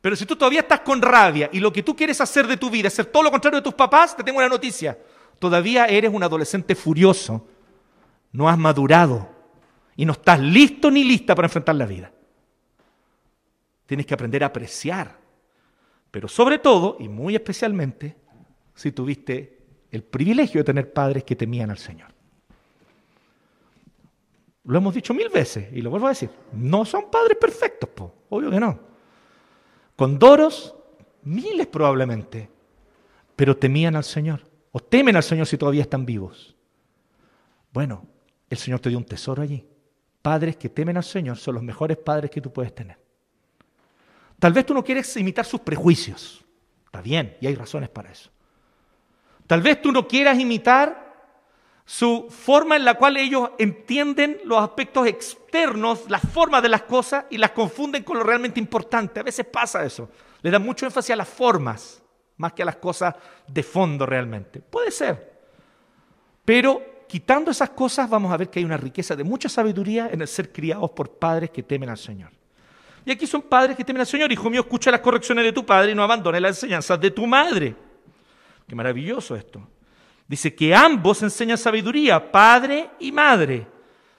Pero 0.00 0.14
si 0.16 0.26
tú 0.26 0.36
todavía 0.36 0.60
estás 0.60 0.80
con 0.80 1.00
rabia 1.00 1.48
y 1.50 1.60
lo 1.60 1.72
que 1.72 1.82
tú 1.82 1.96
quieres 1.96 2.20
hacer 2.20 2.46
de 2.46 2.58
tu 2.58 2.68
vida 2.68 2.88
es 2.88 2.94
hacer 2.94 3.06
todo 3.06 3.22
lo 3.22 3.30
contrario 3.30 3.60
de 3.60 3.64
tus 3.64 3.74
papás, 3.74 4.14
te 4.14 4.22
tengo 4.22 4.38
una 4.38 4.48
noticia. 4.48 4.98
Todavía 5.38 5.86
eres 5.86 6.12
un 6.12 6.22
adolescente 6.22 6.74
furioso. 6.74 7.46
No 8.30 8.48
has 8.48 8.58
madurado 8.58 9.33
y 9.96 10.04
no 10.04 10.12
estás 10.12 10.40
listo 10.40 10.90
ni 10.90 11.04
lista 11.04 11.34
para 11.34 11.46
enfrentar 11.46 11.74
la 11.74 11.86
vida. 11.86 12.12
Tienes 13.86 14.06
que 14.06 14.14
aprender 14.14 14.42
a 14.42 14.46
apreciar. 14.46 15.18
Pero 16.10 16.28
sobre 16.28 16.58
todo, 16.58 16.96
y 17.00 17.08
muy 17.08 17.34
especialmente, 17.34 18.16
si 18.74 18.92
tuviste 18.92 19.58
el 19.90 20.02
privilegio 20.02 20.60
de 20.60 20.64
tener 20.64 20.92
padres 20.92 21.24
que 21.24 21.36
temían 21.36 21.70
al 21.70 21.78
Señor. 21.78 22.12
Lo 24.64 24.78
hemos 24.78 24.94
dicho 24.94 25.12
mil 25.12 25.28
veces 25.28 25.72
y 25.72 25.82
lo 25.82 25.90
vuelvo 25.90 26.06
a 26.06 26.10
decir. 26.10 26.30
No 26.52 26.84
son 26.84 27.10
padres 27.10 27.36
perfectos, 27.38 27.90
po. 27.90 28.14
obvio 28.30 28.50
que 28.50 28.60
no. 28.60 28.78
Con 29.94 30.18
doros, 30.18 30.74
miles 31.22 31.66
probablemente, 31.66 32.48
pero 33.36 33.56
temían 33.56 33.94
al 33.94 34.04
Señor, 34.04 34.44
o 34.72 34.80
temen 34.80 35.16
al 35.16 35.22
Señor 35.22 35.46
si 35.46 35.58
todavía 35.58 35.82
están 35.82 36.06
vivos. 36.06 36.56
Bueno, 37.72 38.06
el 38.48 38.56
Señor 38.56 38.80
te 38.80 38.88
dio 38.88 38.98
un 38.98 39.04
tesoro 39.04 39.42
allí. 39.42 39.66
Padres 40.24 40.56
que 40.56 40.70
temen 40.70 40.96
al 40.96 41.04
Señor 41.04 41.36
son 41.36 41.56
los 41.56 41.62
mejores 41.62 41.98
padres 41.98 42.30
que 42.30 42.40
tú 42.40 42.50
puedes 42.50 42.74
tener. 42.74 42.96
Tal 44.38 44.54
vez 44.54 44.64
tú 44.64 44.72
no 44.72 44.82
quieres 44.82 45.14
imitar 45.18 45.44
sus 45.44 45.60
prejuicios. 45.60 46.42
Está 46.86 47.02
bien, 47.02 47.36
y 47.42 47.46
hay 47.46 47.54
razones 47.54 47.90
para 47.90 48.10
eso. 48.10 48.30
Tal 49.46 49.60
vez 49.60 49.82
tú 49.82 49.92
no 49.92 50.08
quieras 50.08 50.40
imitar 50.40 51.12
su 51.84 52.28
forma 52.30 52.76
en 52.76 52.86
la 52.86 52.94
cual 52.94 53.18
ellos 53.18 53.50
entienden 53.58 54.40
los 54.46 54.62
aspectos 54.62 55.06
externos, 55.06 56.08
las 56.08 56.22
formas 56.22 56.62
de 56.62 56.70
las 56.70 56.84
cosas 56.84 57.26
y 57.28 57.36
las 57.36 57.50
confunden 57.50 58.02
con 58.02 58.16
lo 58.16 58.24
realmente 58.24 58.58
importante. 58.58 59.20
A 59.20 59.24
veces 59.24 59.44
pasa 59.44 59.84
eso. 59.84 60.08
Le 60.40 60.50
dan 60.50 60.62
mucho 60.62 60.86
énfasis 60.86 61.10
a 61.10 61.16
las 61.16 61.28
formas 61.28 62.02
más 62.38 62.54
que 62.54 62.62
a 62.62 62.64
las 62.64 62.76
cosas 62.76 63.14
de 63.46 63.62
fondo 63.62 64.06
realmente. 64.06 64.60
Puede 64.60 64.90
ser. 64.90 65.34
Pero 66.46 66.93
quitando 67.08 67.50
esas 67.50 67.70
cosas 67.70 68.08
vamos 68.08 68.32
a 68.32 68.36
ver 68.36 68.50
que 68.50 68.58
hay 68.58 68.64
una 68.64 68.76
riqueza 68.76 69.14
de 69.16 69.24
mucha 69.24 69.48
sabiduría 69.48 70.08
en 70.12 70.20
el 70.20 70.28
ser 70.28 70.52
criados 70.52 70.90
por 70.90 71.10
padres 71.10 71.50
que 71.50 71.62
temen 71.62 71.88
al 71.88 71.98
Señor. 71.98 72.30
Y 73.04 73.10
aquí 73.10 73.26
son 73.26 73.42
padres 73.42 73.76
que 73.76 73.84
temen 73.84 74.00
al 74.00 74.06
Señor. 74.06 74.32
Hijo 74.32 74.48
mío, 74.48 74.62
escucha 74.62 74.90
las 74.90 75.00
correcciones 75.00 75.44
de 75.44 75.52
tu 75.52 75.64
padre 75.64 75.92
y 75.92 75.94
no 75.94 76.02
abandones 76.02 76.40
las 76.40 76.56
enseñanzas 76.56 76.98
de 77.00 77.10
tu 77.10 77.26
madre. 77.26 77.76
Qué 78.66 78.74
maravilloso 78.74 79.36
esto. 79.36 79.60
Dice 80.26 80.54
que 80.54 80.74
ambos 80.74 81.22
enseñan 81.22 81.58
sabiduría, 81.58 82.32
padre 82.32 82.90
y 82.98 83.12
madre. 83.12 83.66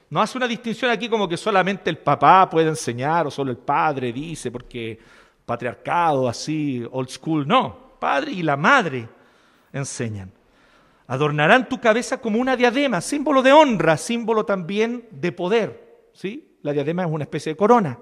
No 0.10 0.22
hace 0.22 0.38
una 0.38 0.48
distinción 0.48 0.92
aquí 0.92 1.10
como 1.10 1.28
que 1.28 1.36
solamente 1.36 1.90
el 1.90 1.98
papá 1.98 2.48
puede 2.48 2.70
enseñar 2.70 3.26
o 3.26 3.32
solo 3.32 3.50
el 3.50 3.58
padre 3.58 4.14
dice, 4.14 4.52
porque 4.52 5.00
patriarcado 5.46 6.30
así, 6.30 6.86
old 6.92 7.10
school. 7.10 7.48
No, 7.48 7.98
padre 8.00 8.34
y 8.34 8.44
la 8.44 8.56
madre 8.56 9.10
enseñan. 9.74 10.32
Adornarán 11.08 11.70
tu 11.70 11.80
cabeza 11.80 12.20
como 12.20 12.40
una 12.40 12.56
diadema, 12.56 13.00
símbolo 13.00 13.44
de 13.44 13.52
honra, 13.52 13.98
símbolo 13.98 14.46
también 14.46 15.08
de 15.12 15.32
poder. 15.32 16.08
¿sí? 16.14 16.58
La 16.64 16.74
diadema 16.74 17.04
es 17.04 17.10
una 17.12 17.24
especie 17.24 17.52
de 17.52 17.58
corona, 17.58 18.00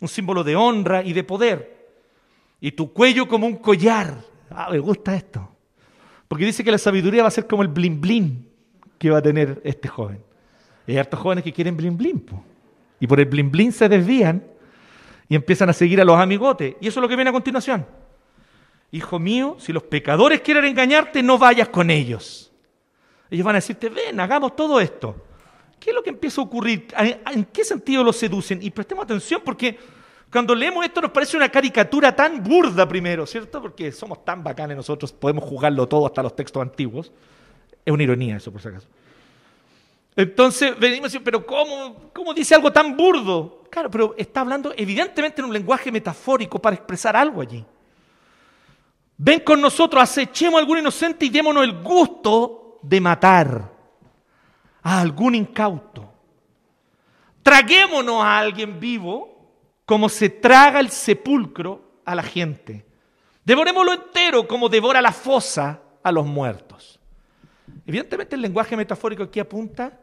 un 0.00 0.08
símbolo 0.08 0.44
de 0.44 0.54
honra 0.54 1.02
y 1.02 1.14
de 1.14 1.24
poder. 1.24 1.88
Y 2.60 2.72
tu 2.72 2.92
cuello 2.92 3.26
como 3.26 3.46
un 3.46 3.56
collar. 3.56 4.18
Ah, 4.50 4.68
me 4.70 4.78
gusta 4.78 5.14
esto. 5.14 5.48
Porque 6.26 6.44
dice 6.44 6.62
que 6.62 6.70
la 6.70 6.78
sabiduría 6.78 7.22
va 7.22 7.28
a 7.28 7.32
ser 7.32 7.46
como 7.46 7.62
el 7.62 7.68
blin 7.68 8.00
blin 8.00 8.48
que 8.98 9.10
va 9.10 9.18
a 9.18 9.22
tener 9.22 9.60
este 9.64 9.88
joven. 9.88 10.22
hay 10.86 10.98
hartos 10.98 11.20
jóvenes 11.20 11.44
que 11.44 11.52
quieren 11.52 11.76
blin 11.76 11.96
blin. 11.96 12.24
Y 13.00 13.06
por 13.06 13.20
el 13.20 13.26
blin 13.26 13.50
blin 13.50 13.72
se 13.72 13.88
desvían 13.88 14.42
Y 15.28 15.36
empiezan 15.36 15.70
a 15.70 15.72
seguir 15.72 16.00
a 16.00 16.04
los 16.04 16.18
amigotes. 16.18 16.76
Y 16.80 16.88
eso 16.88 17.00
es 17.00 17.02
lo 17.02 17.08
que 17.08 17.16
viene 17.16 17.30
a 17.30 17.32
continuación. 17.32 17.86
Hijo 18.90 19.18
mío, 19.18 19.56
si 19.58 19.72
los 19.72 19.82
pecadores 19.82 20.40
quieren 20.40 20.64
engañarte, 20.64 21.22
no 21.22 21.38
vayas 21.38 21.68
con 21.68 21.90
ellos. 21.90 22.50
Ellos 23.30 23.44
van 23.44 23.56
a 23.56 23.58
decirte, 23.58 23.90
ven, 23.90 24.18
hagamos 24.18 24.56
todo 24.56 24.80
esto. 24.80 25.14
¿Qué 25.78 25.90
es 25.90 25.96
lo 25.96 26.02
que 26.02 26.10
empieza 26.10 26.40
a 26.40 26.44
ocurrir? 26.44 26.88
¿En 26.96 27.44
qué 27.46 27.64
sentido 27.64 28.02
los 28.02 28.16
seducen? 28.16 28.60
Y 28.62 28.70
prestemos 28.70 29.04
atención 29.04 29.42
porque 29.44 29.78
cuando 30.30 30.54
leemos 30.54 30.84
esto 30.84 31.00
nos 31.00 31.10
parece 31.10 31.36
una 31.36 31.48
caricatura 31.48 32.14
tan 32.14 32.42
burda 32.42 32.88
primero, 32.88 33.26
¿cierto? 33.26 33.62
Porque 33.62 33.92
somos 33.92 34.24
tan 34.24 34.42
bacanes 34.42 34.76
nosotros, 34.76 35.12
podemos 35.12 35.44
jugarlo 35.44 35.86
todo 35.86 36.06
hasta 36.06 36.22
los 36.22 36.34
textos 36.34 36.60
antiguos. 36.60 37.12
Es 37.84 37.92
una 37.92 38.02
ironía 38.02 38.36
eso, 38.36 38.50
por 38.50 38.60
si 38.60 38.68
acaso. 38.68 38.88
Entonces 40.16 40.78
venimos 40.78 41.14
y 41.14 41.20
pero 41.20 41.46
¿cómo, 41.46 42.10
¿cómo 42.12 42.34
dice 42.34 42.54
algo 42.54 42.72
tan 42.72 42.96
burdo? 42.96 43.64
Claro, 43.70 43.90
pero 43.90 44.14
está 44.18 44.40
hablando 44.40 44.72
evidentemente 44.76 45.40
en 45.40 45.46
un 45.46 45.52
lenguaje 45.52 45.92
metafórico 45.92 46.58
para 46.58 46.74
expresar 46.74 47.14
algo 47.14 47.40
allí. 47.40 47.64
Ven 49.18 49.40
con 49.40 49.60
nosotros, 49.60 50.00
acechemos 50.00 50.58
a 50.58 50.60
algún 50.60 50.78
inocente 50.78 51.26
y 51.26 51.28
démonos 51.28 51.64
el 51.64 51.82
gusto 51.82 52.78
de 52.82 53.00
matar 53.00 53.72
a 54.80 55.00
algún 55.00 55.34
incauto. 55.34 56.12
Traguémonos 57.42 58.22
a 58.22 58.38
alguien 58.38 58.78
vivo 58.78 59.36
como 59.84 60.08
se 60.08 60.28
traga 60.28 60.78
el 60.78 60.90
sepulcro 60.90 62.00
a 62.04 62.14
la 62.14 62.22
gente. 62.22 62.86
Devorémoslo 63.44 63.92
entero 63.92 64.46
como 64.46 64.68
devora 64.68 65.02
la 65.02 65.12
fosa 65.12 65.82
a 66.02 66.12
los 66.12 66.24
muertos. 66.24 67.00
Evidentemente 67.86 68.36
el 68.36 68.42
lenguaje 68.42 68.76
metafórico 68.76 69.24
aquí 69.24 69.40
apunta 69.40 69.98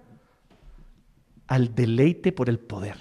al 1.48 1.74
deleite 1.74 2.32
por 2.32 2.50
el 2.50 2.60
poder, 2.60 2.98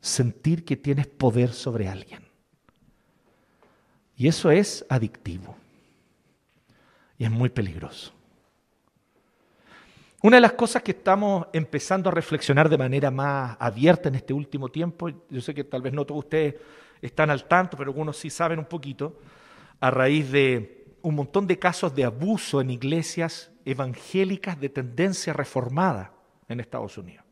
sentir 0.00 0.64
que 0.64 0.76
tienes 0.76 1.06
poder 1.06 1.52
sobre 1.52 1.88
alguien. 1.88 2.27
Y 4.18 4.28
eso 4.28 4.50
es 4.50 4.84
adictivo 4.88 5.56
y 7.16 7.24
es 7.24 7.30
muy 7.30 7.48
peligroso. 7.48 8.12
Una 10.20 10.36
de 10.36 10.40
las 10.40 10.52
cosas 10.52 10.82
que 10.82 10.90
estamos 10.90 11.46
empezando 11.52 12.10
a 12.10 12.12
reflexionar 12.12 12.68
de 12.68 12.76
manera 12.76 13.10
más 13.10 13.56
abierta 13.60 14.08
en 14.08 14.16
este 14.16 14.34
último 14.34 14.68
tiempo, 14.68 15.08
yo 15.30 15.40
sé 15.40 15.54
que 15.54 15.64
tal 15.64 15.80
vez 15.80 15.92
no 15.94 16.04
todos 16.04 16.24
ustedes 16.24 16.56
están 17.00 17.30
al 17.30 17.44
tanto, 17.44 17.76
pero 17.76 17.90
algunos 17.90 18.16
sí 18.16 18.28
saben 18.28 18.58
un 18.58 18.66
poquito, 18.66 19.20
a 19.80 19.90
raíz 19.90 20.30
de 20.30 20.84
un 21.00 21.14
montón 21.14 21.46
de 21.46 21.58
casos 21.58 21.94
de 21.94 22.04
abuso 22.04 22.60
en 22.60 22.70
iglesias 22.70 23.50
evangélicas 23.64 24.60
de 24.60 24.68
tendencia 24.68 25.32
reformada 25.32 26.12
en 26.48 26.58
Estados 26.58 26.98
Unidos 26.98 27.24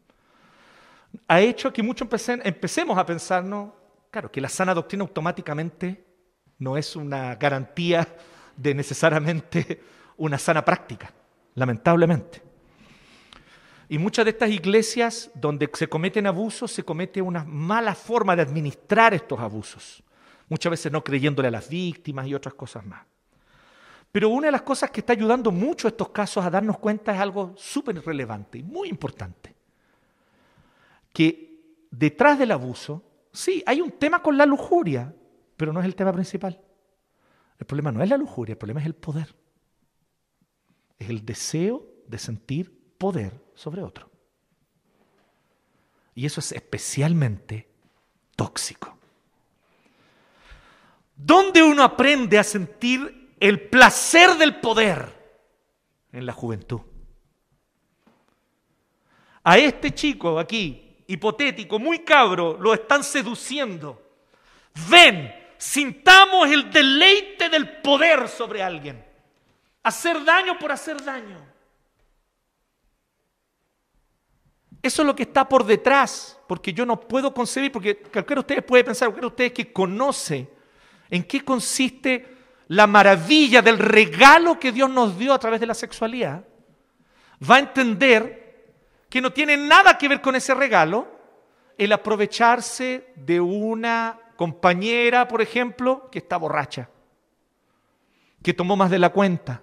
ha 1.29 1.41
hecho 1.41 1.73
que 1.73 1.83
muchos 1.83 2.09
empecemos 2.29 2.99
a 2.99 3.07
pensarnos, 3.07 3.73
claro, 4.11 4.31
que 4.31 4.41
la 4.41 4.49
sana 4.49 4.75
doctrina 4.75 5.03
automáticamente 5.03 6.05
no 6.59 6.77
es 6.77 6.97
una 6.97 7.35
garantía 7.35 8.07
de 8.57 8.75
necesariamente 8.75 9.81
una 10.17 10.39
sana 10.39 10.65
práctica, 10.65 11.13
lamentablemente. 11.55 12.43
Y 13.89 13.99
muchas 13.99 14.25
de 14.25 14.33
estas 14.33 14.51
iglesias 14.51 15.31
donde 15.35 15.71
se 15.73 15.89
cometen 15.89 16.27
abusos, 16.27 16.73
se 16.73 16.83
comete 16.83 17.23
una 17.23 17.45
mala 17.45 17.95
forma 17.95 18.35
de 18.35 18.43
administrar 18.43 19.15
estos 19.15 19.39
abusos. 19.39 20.03
Muchas 20.49 20.71
veces 20.71 20.91
no 20.91 21.05
creyéndole 21.05 21.49
a 21.49 21.53
las 21.53 21.69
víctimas 21.69 22.27
y 22.27 22.35
otras 22.35 22.55
cosas 22.55 22.85
más. 22.85 23.07
Pero 24.11 24.31
una 24.31 24.47
de 24.47 24.53
las 24.53 24.63
cosas 24.63 24.91
que 24.91 25.01
está 25.01 25.13
ayudando 25.13 25.53
mucho 25.53 25.87
a 25.87 25.91
estos 25.91 26.09
casos 26.09 26.45
a 26.45 26.51
darnos 26.51 26.79
cuenta 26.79 27.15
es 27.15 27.21
algo 27.21 27.53
súper 27.57 28.03
relevante 28.05 28.59
y 28.59 28.63
muy 28.63 28.89
importante 28.89 29.55
que 31.13 31.87
detrás 31.91 32.39
del 32.39 32.53
abuso, 32.53 33.03
sí, 33.33 33.63
hay 33.67 33.81
un 33.81 33.93
tema 33.93 34.23
con 34.23 34.37
la 34.37 34.47
lujuria, 34.47 35.15
pero 35.57 35.73
no 35.73 35.81
es 35.81 35.87
el 35.87 35.95
tema 35.95 36.13
principal. 36.13 36.61
El 37.59 37.67
problema 37.67 37.93
no 37.93 38.03
es 38.03 38.09
la 38.09 38.17
lujuria, 38.17 38.53
el 38.53 38.59
problema 38.59 38.81
es 38.81 38.87
el 38.87 38.95
poder. 38.95 39.35
Es 40.99 41.09
el 41.09 41.25
deseo 41.25 41.87
de 42.07 42.19
sentir 42.19 42.95
poder 42.99 43.33
sobre 43.55 43.83
otro. 43.83 44.11
Y 46.15 46.25
eso 46.25 46.41
es 46.41 46.53
especialmente 46.53 47.69
tóxico. 48.35 48.97
¿Dónde 51.15 51.63
uno 51.63 51.83
aprende 51.83 52.39
a 52.39 52.45
sentir 52.45 53.35
el 53.41 53.69
placer 53.69 54.37
del 54.37 54.61
poder? 54.61 55.15
En 56.13 56.25
la 56.25 56.33
juventud. 56.33 56.81
A 59.43 59.59
este 59.59 59.95
chico 59.95 60.39
aquí, 60.39 61.05
hipotético, 61.07 61.79
muy 61.79 62.01
cabro, 62.01 62.59
lo 62.59 62.73
están 62.73 63.05
seduciendo. 63.05 64.03
Ven, 64.91 65.33
sintamos 65.59 66.51
el 66.51 66.71
deleite 66.71 67.49
del 67.49 67.81
poder 67.81 68.29
sobre 68.29 68.63
alguien. 68.63 69.05
Hacer 69.83 70.25
daño 70.25 70.59
por 70.59 70.73
hacer 70.73 71.03
daño. 71.03 71.39
Eso 74.83 75.03
es 75.03 75.07
lo 75.07 75.17
que 75.17 75.25
está 75.25 75.49
por 75.49 75.65
detrás, 75.65 76.39
porque 76.47 76.73
yo 76.73 76.87
no 76.87 77.01
puedo 77.01 77.35
concebir, 77.35 77.73
porque 77.73 77.97
cualquiera 77.97 78.37
de 78.37 78.41
ustedes 78.41 78.65
puede 78.65 78.85
pensar, 78.85 79.09
cualquiera 79.09 79.29
de 79.29 79.33
ustedes 79.33 79.53
que 79.53 79.73
conoce 79.73 80.49
en 81.11 81.25
qué 81.25 81.45
consiste 81.45 82.37
la 82.69 82.87
maravilla 82.87 83.63
del 83.63 83.79
regalo 83.79 84.59
que 84.59 84.73
Dios 84.73 84.91
nos 84.91 85.19
dio 85.19 85.33
a 85.33 85.39
través 85.39 85.61
de 85.61 85.67
la 85.67 85.75
sexualidad, 85.75 86.45
va 87.49 87.57
a 87.57 87.61
entender 87.61 88.75
que 89.09 89.21
no 89.21 89.33
tiene 89.33 89.57
nada 89.57 89.99
que 89.99 90.09
ver 90.09 90.21
con 90.21 90.37
ese 90.37 90.55
regalo, 90.55 91.09
el 91.79 91.93
aprovecharse 91.93 93.13
de 93.17 93.41
una 93.41 94.19
compañera, 94.37 95.29
por 95.29 95.43
ejemplo, 95.43 96.09
que 96.11 96.19
está 96.19 96.37
borracha, 96.37 96.91
que 98.43 98.55
tomó 98.55 98.77
más 98.77 98.91
de 98.91 98.99
la 98.99 99.11
cuenta. 99.11 99.63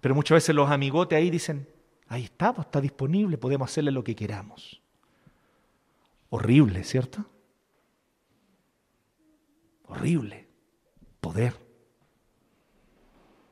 Pero 0.00 0.14
muchas 0.14 0.36
veces 0.36 0.54
los 0.54 0.70
amigotes 0.70 1.16
ahí 1.16 1.30
dicen, 1.30 1.68
ahí 2.08 2.24
está, 2.24 2.52
pues, 2.52 2.66
está 2.66 2.80
disponible, 2.80 3.38
podemos 3.38 3.70
hacerle 3.70 3.90
lo 3.90 4.04
que 4.04 4.16
queramos. 4.16 4.80
Horrible, 6.30 6.84
¿cierto? 6.84 7.24
Horrible. 9.86 10.46
Poder. 11.20 11.54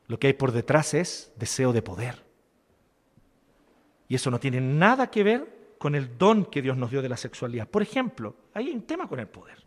Lo 0.07 0.19
que 0.19 0.27
hay 0.27 0.33
por 0.33 0.51
detrás 0.51 0.93
es 0.93 1.33
deseo 1.35 1.73
de 1.73 1.81
poder. 1.81 2.23
Y 4.07 4.15
eso 4.15 4.31
no 4.31 4.39
tiene 4.39 4.61
nada 4.61 5.11
que 5.11 5.23
ver 5.23 5.56
con 5.77 5.95
el 5.95 6.17
don 6.17 6.45
que 6.45 6.61
Dios 6.61 6.77
nos 6.77 6.91
dio 6.91 7.01
de 7.01 7.09
la 7.09 7.17
sexualidad. 7.17 7.67
Por 7.67 7.81
ejemplo, 7.81 8.35
hay 8.53 8.69
un 8.69 8.83
tema 8.83 9.07
con 9.07 9.19
el 9.19 9.27
poder. 9.27 9.57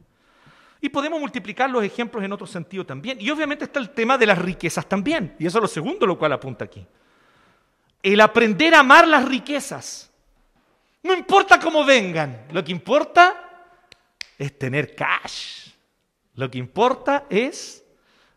Y 0.81 0.89
podemos 0.89 1.21
multiplicar 1.21 1.69
los 1.71 1.85
ejemplos 1.85 2.25
en 2.25 2.33
otro 2.33 2.47
sentido 2.47 2.87
también. 2.87 3.19
Y 3.21 3.31
obviamente 3.31 3.65
está 3.65 3.79
el 3.79 3.91
tema 3.91 4.17
de 4.17 4.27
las 4.27 4.39
riquezas 4.39 4.89
también. 4.89 5.37
Y 5.39 5.47
eso 5.47 5.59
es 5.59 5.63
lo 5.63 5.69
segundo 5.69 6.07
lo 6.07 6.19
cual 6.19 6.33
apunta 6.33 6.65
aquí. 6.65 6.87
El 8.03 8.21
aprender 8.21 8.75
a 8.75 8.81
amar 8.81 9.07
las 9.07 9.29
riquezas. 9.29 10.11
No 11.03 11.15
importa 11.15 11.61
cómo 11.61 11.85
vengan. 11.85 12.47
Lo 12.51 12.65
que 12.65 12.73
importa 12.73 13.69
es 14.39 14.59
tener 14.59 14.95
cash. 14.95 15.71
Lo 16.35 16.51
que 16.51 16.59
importa 16.59 17.27
es 17.29 17.85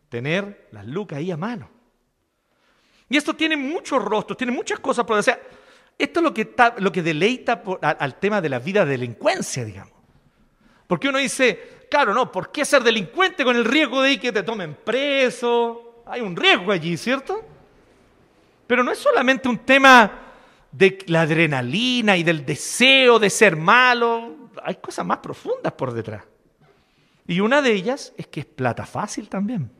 tener 0.10 0.68
las 0.72 0.86
lucas 0.86 1.20
ahí 1.20 1.32
a 1.32 1.38
mano. 1.38 1.70
Y 3.08 3.18
esto 3.18 3.36
tiene 3.36 3.56
muchos 3.56 4.04
rostros, 4.04 4.38
tiene 4.38 4.52
muchas 4.52 4.80
cosas 4.80 5.06
por 5.06 5.18
hacer. 5.18 5.62
Esto 5.97 6.19
es 6.19 6.23
lo 6.23 6.34
que, 6.34 6.41
está, 6.41 6.75
lo 6.79 6.91
que 6.91 7.01
deleita 7.01 7.63
al, 7.82 8.15
tema 8.15 8.41
de 8.41 8.49
la 8.49 8.60
vida 8.60 8.84
de 8.86 8.91
delincuencia, 8.91 9.63
digamos. 9.63 9.93
Porque 10.88 11.10
uno 11.10 11.17
dice, 11.17 11.86
claro, 11.89 12.13
no, 12.13 12.32
¿por 12.32 12.51
qué 12.51 12.65
ser 12.65 12.84
delincuente 12.84 13.43
con 13.43 13.56
el 13.56 13.65
riesgo 13.65 14.01
de 14.01 14.19
que 14.19 14.32
te 14.32 14.43
tomen 14.43 14.75
preso? 14.84 16.03
Hay 16.06 16.21
un 16.21 16.36
riesgo 16.36 16.71
allí, 16.71 16.97
¿cierto? 16.97 17.41
Pero 18.67 18.84
no 18.84 18.91
es 18.91 18.97
solamente 18.97 19.47
un 19.47 19.60
tema 19.60 20.12
de 20.71 20.97
la 21.08 21.21
adrenalina 21.21 22.17
y 22.17 22.23
del 22.23 22.45
deseo 22.45 23.19
de 23.19 23.29
ser 23.29 23.56
malo, 23.56 24.49
hay 24.63 24.75
cosas 24.75 25.06
más 25.06 25.19
profundas 25.19 25.73
por 25.73 25.93
detrás. 25.93 26.23
Y 27.27 27.39
una 27.39 27.62
de 27.62 27.71
ellas 27.71 28.13
es 28.17 28.27
que 28.27 28.41
es 28.41 28.45
plata 28.45 28.86
fácil 28.86 29.29
también. 29.29 29.71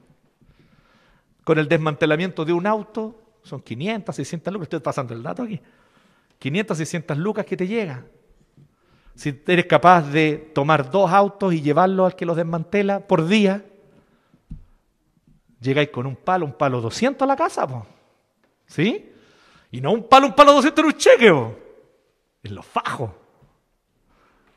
Con 1.44 1.60
el 1.60 1.68
desmantelamiento 1.68 2.46
de 2.46 2.54
un 2.54 2.66
auto, 2.66 3.20
son 3.44 3.62
500, 3.62 4.16
600 4.16 4.54
lucas, 4.54 4.66
estoy 4.68 4.80
pasando 4.80 5.14
el 5.14 5.24
dato 5.24 5.44
aquí. 5.44 5.60
500, 6.44 6.78
600 6.78 7.18
lucas 7.18 7.46
que 7.46 7.56
te 7.56 7.66
llega. 7.66 8.04
Si 9.16 9.42
eres 9.48 9.66
capaz 9.66 10.02
de 10.02 10.52
tomar 10.54 10.92
dos 10.92 11.10
autos 11.10 11.54
y 11.54 11.62
llevarlos 11.62 12.08
al 12.08 12.18
que 12.18 12.26
los 12.26 12.36
desmantela 12.36 13.00
por 13.00 13.26
día, 13.26 13.64
llegáis 15.62 15.88
con 15.88 16.06
un 16.06 16.18
palo, 16.18 16.46
un 16.46 16.52
palo 16.52 16.82
200 16.82 17.22
a 17.22 17.26
la 17.28 17.38
casa, 17.38 17.66
¿sí? 18.66 19.10
Y 19.72 19.80
no 19.80 19.94
un 19.94 20.10
palo, 20.10 20.28
un 20.28 20.36
palo 20.36 20.52
200 20.52 20.84
en 20.84 20.86
un 20.86 20.98
cheque, 20.98 21.32
po. 21.32 21.56
en 22.44 22.56
los 22.56 22.66
fajos. 22.66 23.12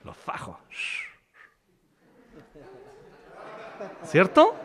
Los 0.02 0.16
fajos. 0.16 0.56
¿Cierto? 4.06 4.56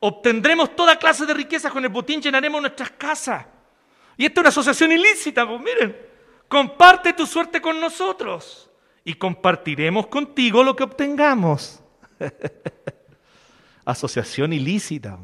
Obtendremos 0.00 0.74
toda 0.74 0.98
clase 0.98 1.26
de 1.26 1.34
riquezas 1.34 1.70
con 1.70 1.84
el 1.84 1.90
botín, 1.90 2.22
llenaremos 2.22 2.62
nuestras 2.62 2.92
casas. 2.92 3.44
Y 4.16 4.26
esta 4.26 4.40
es 4.40 4.42
una 4.42 4.48
asociación 4.50 4.92
ilícita, 4.92 5.46
pues 5.46 5.60
miren, 5.60 5.96
comparte 6.48 7.12
tu 7.12 7.26
suerte 7.26 7.60
con 7.60 7.80
nosotros. 7.80 8.70
y 9.06 9.14
compartiremos 9.14 10.06
contigo 10.06 10.64
lo 10.64 10.74
que 10.74 10.82
obtengamos. 10.82 11.82
Asociación 13.84 14.54
ilícita. 14.54 15.18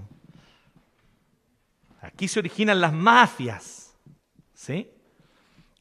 Aquí 2.02 2.28
se 2.28 2.40
originan 2.40 2.80
las 2.80 2.92
mafias. 2.92 3.96
¿Sí? 4.52 4.90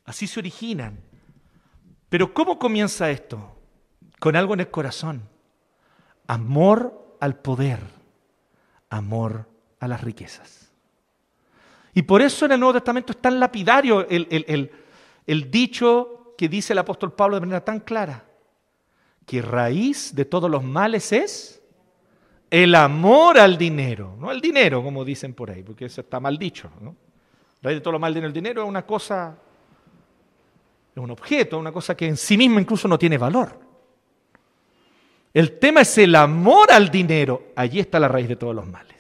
Así 0.06 0.28
se 0.28 0.40
originan. 0.40 0.98
Pero 2.08 2.34
¿cómo 2.34 2.58
comienza 2.58 3.12
esto? 3.12 3.58
Con 4.20 4.38
algo 4.38 4.54
en 4.54 4.62
el 4.62 4.72
corazón. 4.72 5.28
Amor 6.26 7.18
al 7.20 7.36
poder. 7.36 7.80
Amor 8.90 9.50
a 9.80 9.88
las 9.88 10.02
riquezas. 10.02 10.69
Y 12.00 12.04
por 12.04 12.22
eso 12.22 12.46
en 12.46 12.54
el 12.54 12.62
Nuevo 12.62 12.72
Testamento 12.72 13.12
es 13.12 13.18
tan 13.18 13.42
lapidario 13.42 14.08
el, 14.08 14.72
el 15.28 15.52
dicho 15.52 16.34
que 16.38 16.48
dice 16.48 16.72
el 16.72 16.80
apóstol 16.80 17.12
Pablo 17.12 17.36
de 17.36 17.42
manera 17.42 17.60
tan 17.60 17.82
clara. 17.82 18.24
Que 19.26 19.42
raíz 19.42 20.16
de 20.16 20.24
todos 20.24 20.50
los 20.50 20.64
males 20.64 21.12
es 21.12 21.62
el 22.50 22.74
amor 22.76 23.38
al 23.38 23.58
dinero. 23.58 24.16
No 24.18 24.30
al 24.30 24.40
dinero, 24.40 24.82
como 24.82 25.04
dicen 25.04 25.34
por 25.34 25.52
ahí, 25.52 25.62
porque 25.62 25.88
eso 25.88 26.00
está 26.00 26.22
mal 26.22 26.38
dicho. 26.38 26.72
¿no? 26.80 26.96
Raíz 27.62 27.80
de 27.80 27.82
todo 27.82 27.92
lo 27.92 28.00
mal 28.00 28.16
el 28.16 28.32
dinero 28.32 28.64
es 28.64 28.70
una 28.70 28.86
cosa 28.86 29.38
es 30.96 31.04
un 31.04 31.12
objeto, 31.12 31.60
una 31.60 31.74
cosa 31.74 31.98
que 31.98 32.08
en 32.08 32.16
sí 32.16 32.38
misma 32.38 32.62
incluso 32.62 32.88
no 32.88 32.98
tiene 32.98 33.18
valor. 33.18 33.60
El 35.34 35.60
tema 35.60 35.82
es 35.82 35.98
el 35.98 36.16
amor 36.16 36.72
al 36.72 36.90
dinero. 36.90 37.48
Allí 37.58 37.82
está 37.82 38.00
la 38.00 38.08
raíz 38.08 38.30
de 38.30 38.38
todos 38.38 38.56
los 38.56 38.66
males. 38.66 38.99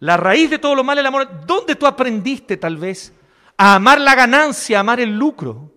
La 0.00 0.16
raíz 0.16 0.50
de 0.50 0.58
todos 0.58 0.76
los 0.76 0.84
males 0.84 1.02
es 1.02 1.02
el 1.02 1.14
amor. 1.14 1.46
¿Dónde 1.46 1.74
tú 1.74 1.86
aprendiste 1.86 2.56
tal 2.56 2.76
vez 2.76 3.12
a 3.56 3.74
amar 3.74 4.00
la 4.00 4.14
ganancia, 4.14 4.78
a 4.78 4.80
amar 4.80 5.00
el 5.00 5.16
lucro? 5.16 5.72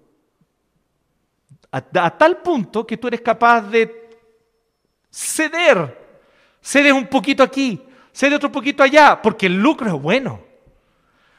A, 1.72 1.78
a 1.78 2.18
tal 2.18 2.38
punto 2.38 2.86
que 2.86 2.98
tú 2.98 3.08
eres 3.08 3.22
capaz 3.22 3.62
de 3.62 4.10
ceder. 5.10 6.00
Cedes 6.62 6.94
un 6.94 7.08
poquito 7.08 7.42
aquí, 7.42 7.82
cedes 8.12 8.36
otro 8.36 8.52
poquito 8.52 8.84
allá, 8.84 9.20
porque 9.22 9.48
el 9.48 9.60
lucro 9.60 9.88
es 9.88 10.02
bueno. 10.02 10.42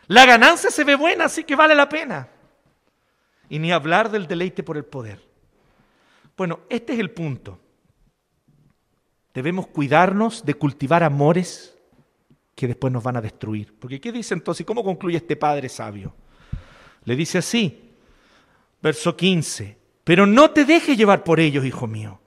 La 0.09 0.27
ganancia 0.27 0.71
se 0.71 0.83
ve 0.83 0.97
buena, 0.97 1.27
así 1.27 1.45
que 1.45 1.55
vale 1.55 1.75
la 1.75 1.89
pena 1.89 2.29
y 3.53 3.59
ni 3.59 3.71
hablar 3.71 4.11
del 4.11 4.27
deleite 4.27 4.63
por 4.63 4.79
el 4.79 4.85
poder. 4.87 5.23
Bueno, 6.39 6.61
este 6.71 6.95
es 6.95 6.99
el 6.99 7.11
punto. 7.11 7.61
Debemos 9.35 9.67
cuidarnos 9.67 10.47
de 10.47 10.55
cultivar 10.55 11.03
amores 11.03 11.79
que 12.55 12.67
después 12.67 12.93
nos 12.93 13.03
van 13.03 13.17
a 13.17 13.21
destruir. 13.21 13.75
Porque 13.79 14.01
¿qué 14.01 14.13
dice 14.13 14.35
entonces? 14.35 14.67
¿Cómo 14.67 14.85
concluye 14.85 15.17
este 15.17 15.37
padre 15.37 15.69
sabio? 15.69 16.15
Le 17.05 17.17
dice 17.17 17.39
así, 17.39 17.91
verso 18.81 19.17
15, 19.17 19.79
pero 20.05 20.27
no 20.27 20.51
te 20.51 20.65
dejes 20.65 20.97
llevar 20.97 21.25
por 21.25 21.41
ellos, 21.41 21.65
hijo 21.65 21.87
mío. 21.87 22.21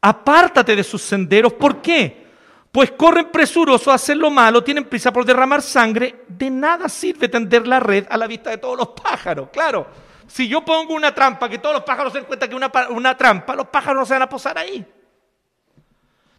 Apártate 0.00 0.74
de 0.74 0.84
sus 0.84 1.02
senderos. 1.02 1.52
¿Por 1.52 1.80
qué? 1.82 2.22
Pues 2.70 2.92
corren 2.92 3.30
presurosos 3.30 3.88
a 3.88 3.94
hacer 3.94 4.16
lo 4.16 4.30
malo, 4.30 4.64
tienen 4.64 4.84
prisa 4.84 5.12
por 5.12 5.24
derramar 5.24 5.60
sangre. 5.60 6.24
De 6.26 6.48
nada 6.48 6.88
sirve 6.88 7.28
tender 7.28 7.66
la 7.66 7.78
red 7.78 8.06
a 8.08 8.16
la 8.16 8.26
vista 8.26 8.50
de 8.50 8.58
todos 8.58 8.78
los 8.78 8.88
pájaros. 8.88 9.50
Claro, 9.52 9.86
si 10.26 10.48
yo 10.48 10.64
pongo 10.64 10.94
una 10.94 11.14
trampa, 11.14 11.48
que 11.48 11.58
todos 11.58 11.74
los 11.74 11.84
pájaros 11.84 12.12
se 12.12 12.20
den 12.20 12.26
cuenta 12.26 12.48
que 12.48 12.54
una, 12.54 12.72
una 12.90 13.16
trampa, 13.16 13.54
los 13.54 13.68
pájaros 13.68 14.00
no 14.00 14.06
se 14.06 14.14
van 14.14 14.22
a 14.22 14.28
posar 14.28 14.56
ahí. 14.56 14.84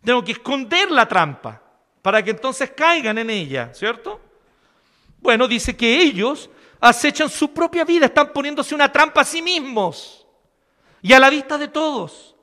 Tengo 0.03 0.23
que 0.23 0.31
esconder 0.33 0.89
la 0.91 1.07
trampa 1.07 1.62
para 2.03 2.21
que 2.21 2.31
entonces 2.31 2.69
caigan 2.71 3.17
en 3.17 3.29
ella, 3.29 3.73
¿cierto? 3.73 4.19
Bueno, 5.19 5.47
dice 5.47 5.75
que 5.75 6.01
ellos 6.01 6.49
acechan 6.81 7.29
su 7.29 7.53
propia 7.53 7.85
vida, 7.85 8.07
están 8.07 8.33
poniéndose 8.33 8.75
una 8.75 8.91
trampa 8.91 9.21
a 9.21 9.25
sí 9.25 9.41
mismos 9.41 10.27
y 11.01 11.13
a 11.13 11.19
la 11.19 11.29
vista 11.29 11.57
de 11.57 11.69
todos. 11.69 12.35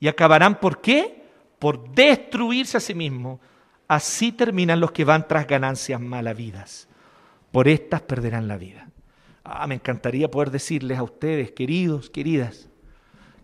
Y 0.00 0.08
acabarán, 0.08 0.58
¿por 0.58 0.80
qué? 0.80 1.22
Por 1.58 1.90
destruirse 1.90 2.78
a 2.78 2.80
sí 2.80 2.94
mismos. 2.94 3.40
Así 3.86 4.32
terminan 4.32 4.80
los 4.80 4.90
que 4.90 5.04
van 5.04 5.28
tras 5.28 5.46
ganancias 5.46 6.00
malavidas. 6.00 6.88
Por 7.52 7.68
estas 7.68 8.00
perderán 8.00 8.48
la 8.48 8.56
vida. 8.56 8.88
Ah, 9.44 9.66
me 9.66 9.74
encantaría 9.74 10.30
poder 10.30 10.50
decirles 10.50 10.98
a 10.98 11.02
ustedes, 11.02 11.52
queridos, 11.52 12.08
queridas, 12.08 12.70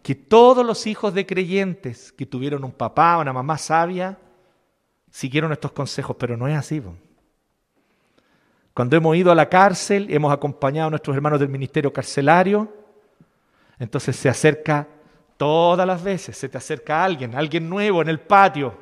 que 0.03 0.15
todos 0.15 0.65
los 0.65 0.87
hijos 0.87 1.13
de 1.13 1.27
creyentes 1.27 2.13
que 2.13 2.25
tuvieron 2.25 2.65
un 2.65 2.73
papá 2.73 3.19
o 3.19 3.21
una 3.21 3.33
mamá 3.35 3.59
sabia 3.59 4.19
siguieron 5.15 5.53
estos 5.53 5.71
consejos, 5.71 6.17
pero 6.19 6.37
no 6.37 6.49
es 6.49 6.57
así. 6.57 6.83
Cuando 8.75 8.97
hemos 8.97 9.17
ido 9.17 9.31
a 9.31 9.35
la 9.37 9.49
cárcel, 9.49 10.09
hemos 10.11 10.33
acompañado 10.33 10.89
a 10.89 10.91
nuestros 10.91 11.15
hermanos 11.15 11.39
del 11.39 11.51
ministerio 11.51 11.93
carcelario, 11.93 12.75
entonces 13.79 14.17
se 14.17 14.29
acerca 14.29 14.89
todas 15.37 15.87
las 15.87 16.03
veces, 16.03 16.37
se 16.37 16.49
te 16.49 16.59
acerca 16.59 17.05
alguien, 17.05 17.37
alguien 17.37 17.71
nuevo 17.71 18.03
en 18.03 18.09
el 18.09 18.19
patio, 18.19 18.77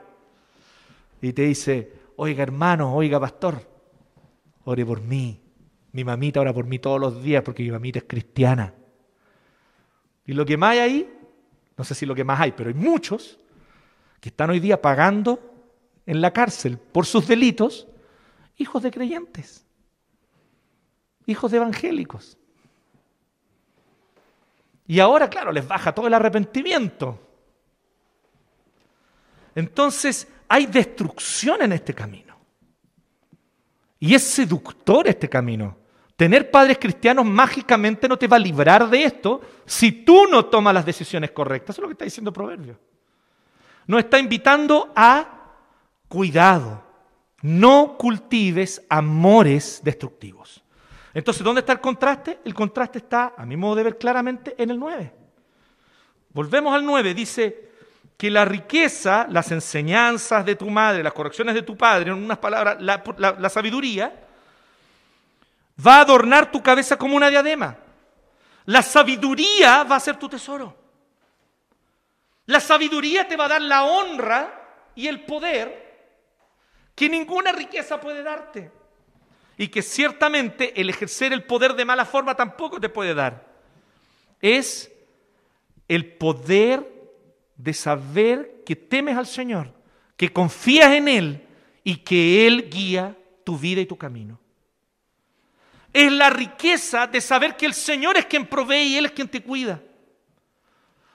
y 1.20 1.34
te 1.34 1.42
dice, 1.42 1.92
oiga 2.16 2.42
hermano, 2.42 2.94
oiga 2.94 3.20
pastor, 3.20 3.60
ore 4.64 4.86
por 4.86 5.02
mí, 5.02 5.38
mi 5.92 6.02
mamita 6.02 6.40
ora 6.40 6.54
por 6.54 6.64
mí 6.64 6.78
todos 6.78 6.98
los 6.98 7.22
días 7.22 7.42
porque 7.42 7.62
mi 7.62 7.72
mamita 7.72 7.98
es 7.98 8.06
cristiana. 8.08 8.72
Y 10.24 10.32
lo 10.32 10.46
que 10.46 10.56
más 10.56 10.70
hay 10.70 10.78
ahí, 10.78 11.18
no 11.76 11.84
sé 11.84 11.94
si 11.94 12.06
lo 12.06 12.14
que 12.14 12.24
más 12.24 12.40
hay, 12.40 12.52
pero 12.52 12.70
hay 12.70 12.74
muchos 12.74 13.38
que 14.18 14.30
están 14.30 14.48
hoy 14.48 14.60
día 14.60 14.80
pagando 14.80 15.51
en 16.06 16.20
la 16.20 16.32
cárcel 16.32 16.78
por 16.78 17.06
sus 17.06 17.26
delitos, 17.26 17.86
hijos 18.56 18.82
de 18.82 18.90
creyentes, 18.90 19.64
hijos 21.26 21.50
de 21.50 21.58
evangélicos. 21.58 22.36
Y 24.86 25.00
ahora, 25.00 25.30
claro, 25.30 25.52
les 25.52 25.66
baja 25.66 25.94
todo 25.94 26.06
el 26.06 26.14
arrepentimiento. 26.14 27.18
Entonces, 29.54 30.28
hay 30.48 30.66
destrucción 30.66 31.62
en 31.62 31.72
este 31.72 31.94
camino. 31.94 32.36
Y 33.98 34.14
es 34.14 34.22
seductor 34.22 35.06
este 35.06 35.28
camino. 35.28 35.76
Tener 36.16 36.50
padres 36.50 36.78
cristianos 36.78 37.24
mágicamente 37.24 38.08
no 38.08 38.18
te 38.18 38.26
va 38.26 38.36
a 38.36 38.40
librar 38.40 38.88
de 38.88 39.04
esto 39.04 39.40
si 39.64 39.92
tú 39.92 40.26
no 40.26 40.46
tomas 40.46 40.74
las 40.74 40.84
decisiones 40.84 41.30
correctas. 41.30 41.74
Eso 41.74 41.80
es 41.80 41.82
lo 41.82 41.88
que 41.88 41.94
está 41.94 42.04
diciendo 42.04 42.32
Proverbio. 42.32 42.78
Nos 43.86 44.00
está 44.00 44.18
invitando 44.18 44.92
a 44.94 45.41
cuidado. 46.12 46.84
No 47.40 47.96
cultives 47.96 48.82
amores 48.90 49.80
destructivos. 49.82 50.62
Entonces, 51.14 51.42
¿dónde 51.42 51.60
está 51.60 51.72
el 51.72 51.80
contraste? 51.80 52.40
El 52.44 52.52
contraste 52.52 52.98
está, 52.98 53.32
a 53.34 53.46
mi 53.46 53.56
modo 53.56 53.76
de 53.76 53.84
ver 53.84 53.96
claramente, 53.96 54.54
en 54.58 54.70
el 54.70 54.78
9. 54.78 55.10
Volvemos 56.34 56.74
al 56.74 56.84
9. 56.84 57.14
Dice 57.14 57.70
que 58.18 58.30
la 58.30 58.44
riqueza, 58.44 59.26
las 59.30 59.50
enseñanzas 59.52 60.44
de 60.44 60.54
tu 60.54 60.68
madre, 60.68 61.02
las 61.02 61.14
correcciones 61.14 61.54
de 61.54 61.62
tu 61.62 61.78
padre, 61.78 62.10
en 62.10 62.22
unas 62.22 62.36
palabras, 62.36 62.76
la, 62.82 63.02
la 63.16 63.48
sabiduría, 63.48 64.14
va 65.84 65.96
a 65.96 66.00
adornar 66.02 66.52
tu 66.52 66.62
cabeza 66.62 66.98
como 66.98 67.16
una 67.16 67.30
diadema. 67.30 67.74
La 68.66 68.82
sabiduría 68.82 69.82
va 69.84 69.96
a 69.96 70.00
ser 70.00 70.18
tu 70.18 70.28
tesoro. 70.28 70.76
La 72.44 72.60
sabiduría 72.60 73.26
te 73.26 73.34
va 73.34 73.46
a 73.46 73.48
dar 73.48 73.62
la 73.62 73.84
honra 73.84 74.58
y 74.94 75.06
el 75.06 75.24
poder 75.24 75.81
que 76.94 77.08
ninguna 77.08 77.52
riqueza 77.52 78.00
puede 78.00 78.22
darte. 78.22 78.70
Y 79.56 79.68
que 79.68 79.82
ciertamente 79.82 80.80
el 80.80 80.90
ejercer 80.90 81.32
el 81.32 81.44
poder 81.44 81.74
de 81.74 81.84
mala 81.84 82.04
forma 82.04 82.34
tampoco 82.34 82.80
te 82.80 82.88
puede 82.88 83.14
dar. 83.14 83.46
Es 84.40 84.90
el 85.88 86.14
poder 86.14 86.88
de 87.56 87.74
saber 87.74 88.62
que 88.64 88.74
temes 88.74 89.16
al 89.16 89.26
Señor, 89.26 89.72
que 90.16 90.32
confías 90.32 90.92
en 90.92 91.08
Él 91.08 91.46
y 91.84 91.96
que 91.98 92.46
Él 92.46 92.70
guía 92.70 93.16
tu 93.44 93.58
vida 93.58 93.80
y 93.80 93.86
tu 93.86 93.96
camino 93.96 94.42
es 95.92 96.10
la 96.10 96.30
riqueza 96.30 97.06
de 97.06 97.20
saber 97.20 97.56
que 97.56 97.66
el 97.66 97.74
Señor 97.74 98.16
es 98.16 98.26
quien 98.26 98.46
provee 98.46 98.82
y 98.82 98.96
Él 98.96 99.06
es 99.06 99.12
quien 99.12 99.28
te 99.28 99.42
cuida. 99.42 99.80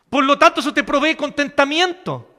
Por 0.10 0.24
lo 0.24 0.38
tanto, 0.38 0.60
eso 0.60 0.74
te 0.74 0.84
provee 0.84 1.16
contentamiento. 1.16 2.37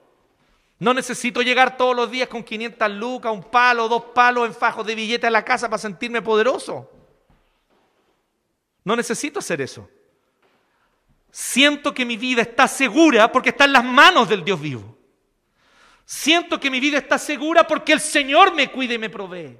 No 0.79 0.95
necesito 0.95 1.43
llegar 1.43 1.77
todos 1.77 1.97
los 1.97 2.11
días 2.11 2.29
con 2.29 2.45
500 2.45 2.91
lucas, 2.93 3.33
un 3.33 3.43
palo, 3.43 3.89
dos 3.89 4.05
palos 4.15 4.47
en 4.47 4.55
fajos 4.55 4.87
de 4.87 4.95
billetes 4.95 5.27
a 5.27 5.31
la 5.31 5.45
casa 5.45 5.69
para 5.69 5.79
sentirme 5.79 6.23
poderoso. 6.23 6.91
No 8.85 8.95
necesito 8.95 9.41
hacer 9.41 9.61
eso. 9.61 9.91
Siento 11.31 11.93
que 11.93 12.05
mi 12.05 12.17
vida 12.17 12.43
está 12.43 12.69
segura 12.69 13.31
porque 13.31 13.51
está 13.51 13.65
en 13.65 13.73
las 13.73 13.85
manos 13.85 14.29
del 14.29 14.45
Dios 14.45 14.61
vivo. 14.61 14.97
Siento 16.05 16.59
que 16.59 16.71
mi 16.71 16.81
vida 16.81 16.99
está 16.99 17.19
segura 17.19 17.67
porque 17.67 17.93
el 17.93 18.01
Señor 18.01 18.55
me 18.55 18.71
cuida 18.71 18.95
y 18.95 18.99
me 18.99 19.11
provee. 19.11 19.59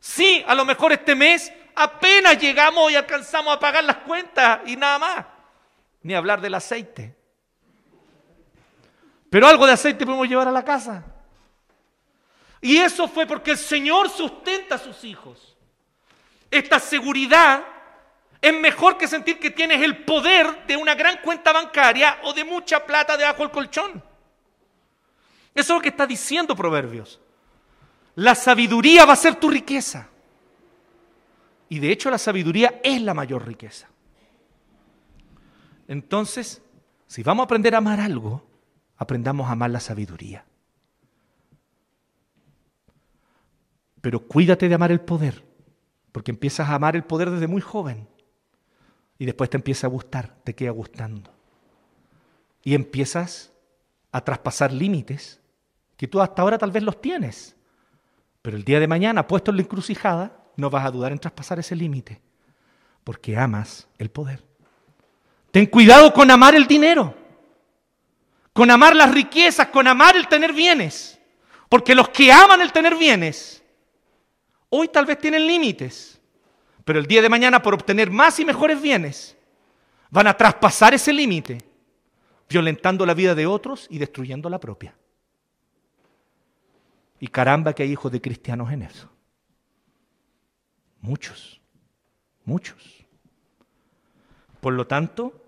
Sí, 0.00 0.44
a 0.46 0.54
lo 0.54 0.64
mejor 0.64 0.92
este 0.92 1.14
mes 1.14 1.52
apenas 1.74 2.38
llegamos 2.38 2.90
y 2.90 2.96
alcanzamos 2.96 3.56
a 3.56 3.60
pagar 3.60 3.84
las 3.84 3.96
cuentas 3.98 4.60
y 4.66 4.76
nada 4.76 4.98
más. 4.98 5.26
Ni 6.02 6.14
hablar 6.14 6.40
del 6.40 6.54
aceite. 6.54 7.19
Pero 9.30 9.46
algo 9.46 9.66
de 9.66 9.72
aceite 9.72 10.04
podemos 10.04 10.28
llevar 10.28 10.48
a 10.48 10.52
la 10.52 10.64
casa. 10.64 11.04
Y 12.60 12.76
eso 12.76 13.08
fue 13.08 13.26
porque 13.26 13.52
el 13.52 13.58
Señor 13.58 14.10
sustenta 14.10 14.74
a 14.74 14.78
sus 14.78 15.04
hijos. 15.04 15.56
Esta 16.50 16.78
seguridad 16.78 17.64
Es 18.42 18.58
mejor 18.58 18.96
que 18.96 19.06
sentir 19.06 19.38
que 19.38 19.50
tienes 19.50 19.82
el 19.82 20.04
poder 20.04 20.66
de 20.66 20.76
una 20.76 20.94
gran 20.94 21.18
cuenta 21.22 21.52
bancaria 21.52 22.20
o 22.22 22.32
de 22.32 22.44
mucha 22.44 22.86
plata 22.86 23.16
debajo 23.16 23.42
del 23.42 23.50
colchón. 23.50 24.02
Eso 25.54 25.74
es 25.74 25.78
lo 25.78 25.82
que 25.82 25.90
está 25.90 26.06
diciendo 26.06 26.56
Proverbios. 26.56 27.20
La 28.14 28.34
sabiduría 28.34 29.04
va 29.04 29.12
a 29.12 29.16
ser 29.16 29.34
tu 29.36 29.50
riqueza. 29.50 30.08
Y 31.68 31.78
de 31.80 31.92
hecho 31.92 32.10
la 32.10 32.18
sabiduría 32.18 32.80
es 32.82 33.02
la 33.02 33.12
mayor 33.12 33.46
riqueza. 33.46 33.88
Entonces, 35.86 36.62
si 37.06 37.22
vamos 37.22 37.42
a 37.42 37.44
aprender 37.44 37.74
a 37.74 37.78
amar 37.78 38.00
algo, 38.00 38.42
aprendamos 39.00 39.48
a 39.48 39.52
amar 39.52 39.70
la 39.70 39.80
sabiduría. 39.80 40.44
Pero 44.02 44.20
cuídate 44.20 44.68
de 44.68 44.74
amar 44.74 44.92
el 44.92 45.00
poder, 45.00 45.42
porque 46.12 46.30
empiezas 46.30 46.68
a 46.68 46.74
amar 46.74 46.96
el 46.96 47.04
poder 47.04 47.30
desde 47.30 47.46
muy 47.46 47.62
joven 47.62 48.06
y 49.18 49.24
después 49.24 49.48
te 49.48 49.56
empieza 49.56 49.86
a 49.86 49.90
gustar, 49.90 50.36
te 50.44 50.54
queda 50.54 50.70
gustando. 50.70 51.32
Y 52.62 52.74
empiezas 52.74 53.52
a 54.12 54.20
traspasar 54.20 54.70
límites 54.70 55.40
que 55.96 56.06
tú 56.06 56.20
hasta 56.20 56.42
ahora 56.42 56.58
tal 56.58 56.70
vez 56.70 56.82
los 56.82 57.00
tienes, 57.00 57.56
pero 58.42 58.58
el 58.58 58.64
día 58.64 58.80
de 58.80 58.86
mañana, 58.86 59.26
puesto 59.26 59.50
en 59.50 59.56
la 59.56 59.62
encrucijada, 59.62 60.44
no 60.56 60.68
vas 60.68 60.84
a 60.84 60.90
dudar 60.90 61.12
en 61.12 61.18
traspasar 61.18 61.58
ese 61.58 61.74
límite, 61.74 62.20
porque 63.02 63.38
amas 63.38 63.88
el 63.96 64.10
poder. 64.10 64.44
Ten 65.52 65.64
cuidado 65.66 66.12
con 66.12 66.30
amar 66.30 66.54
el 66.54 66.66
dinero, 66.66 67.14
con 68.52 68.70
amar 68.70 68.96
las 68.96 69.12
riquezas, 69.12 69.68
con 69.68 69.86
amar 69.86 70.16
el 70.16 70.28
tener 70.28 70.52
bienes, 70.52 71.18
porque 71.68 71.94
los 71.94 72.08
que 72.08 72.32
aman 72.32 72.60
el 72.60 72.72
tener 72.72 72.96
bienes, 72.96 73.62
hoy 74.68 74.88
tal 74.88 75.06
vez 75.06 75.18
tienen 75.18 75.46
límites, 75.46 76.20
pero 76.84 76.98
el 76.98 77.06
día 77.06 77.22
de 77.22 77.28
mañana 77.28 77.62
por 77.62 77.74
obtener 77.74 78.10
más 78.10 78.40
y 78.40 78.44
mejores 78.44 78.80
bienes, 78.80 79.36
van 80.10 80.26
a 80.26 80.36
traspasar 80.36 80.94
ese 80.94 81.12
límite, 81.12 81.58
violentando 82.48 83.06
la 83.06 83.14
vida 83.14 83.34
de 83.34 83.46
otros 83.46 83.86
y 83.90 83.98
destruyendo 83.98 84.50
la 84.50 84.58
propia. 84.58 84.96
Y 87.20 87.28
caramba 87.28 87.72
que 87.72 87.84
hay 87.84 87.92
hijos 87.92 88.10
de 88.10 88.20
cristianos 88.20 88.72
en 88.72 88.82
eso. 88.82 89.08
Muchos, 91.00 91.60
muchos. 92.44 93.06
Por 94.60 94.72
lo 94.74 94.86
tanto, 94.86 95.44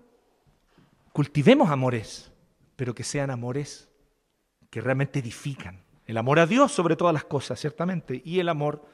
cultivemos 1.11 1.69
amores, 1.69 2.31
pero 2.75 2.93
que 2.95 3.03
sean 3.03 3.29
amores 3.29 3.89
que 4.69 4.81
realmente 4.81 5.19
edifican. 5.19 5.83
El 6.05 6.17
amor 6.17 6.39
a 6.39 6.45
Dios 6.45 6.71
sobre 6.71 6.95
todas 6.95 7.13
las 7.13 7.23
cosas, 7.23 7.59
ciertamente, 7.59 8.21
y 8.25 8.39
el 8.39 8.49
amor 8.49 8.85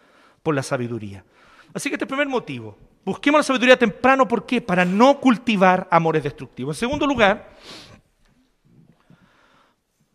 por 0.44 0.54
la 0.56 0.64
sabiduría. 0.64 1.26
Así 1.74 1.90
que 1.90 1.96
este 1.96 2.06
primer 2.06 2.28
motivo. 2.28 2.78
Busquemos 3.06 3.40
la 3.40 3.44
sabiduría 3.44 3.78
temprano, 3.78 4.28
¿por 4.28 4.46
qué? 4.46 4.62
Para 4.62 4.86
no 4.86 5.20
cultivar 5.20 5.88
amores 5.90 6.24
destructivos. 6.24 6.76
En 6.76 6.80
segundo 6.80 7.08
lugar, 7.08 7.56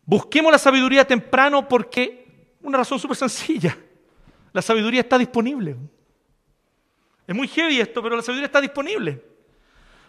busquemos 0.05 0.53
la 0.53 0.59
sabiduría 0.59 1.07
temprano 1.07 1.66
porque, 1.66 2.57
una 2.62 2.79
razón 2.79 2.98
súper 2.98 3.16
sencilla, 3.16 3.77
la 4.53 4.62
sabiduría 4.62 5.00
está 5.00 5.18
disponible. 5.18 5.77
Es 7.27 7.35
muy 7.35 7.48
heavy 7.48 7.81
esto, 7.81 8.03
pero 8.03 8.16
la 8.16 8.22
sabiduría 8.22 8.46
está 8.46 8.61
disponible. 8.61 9.24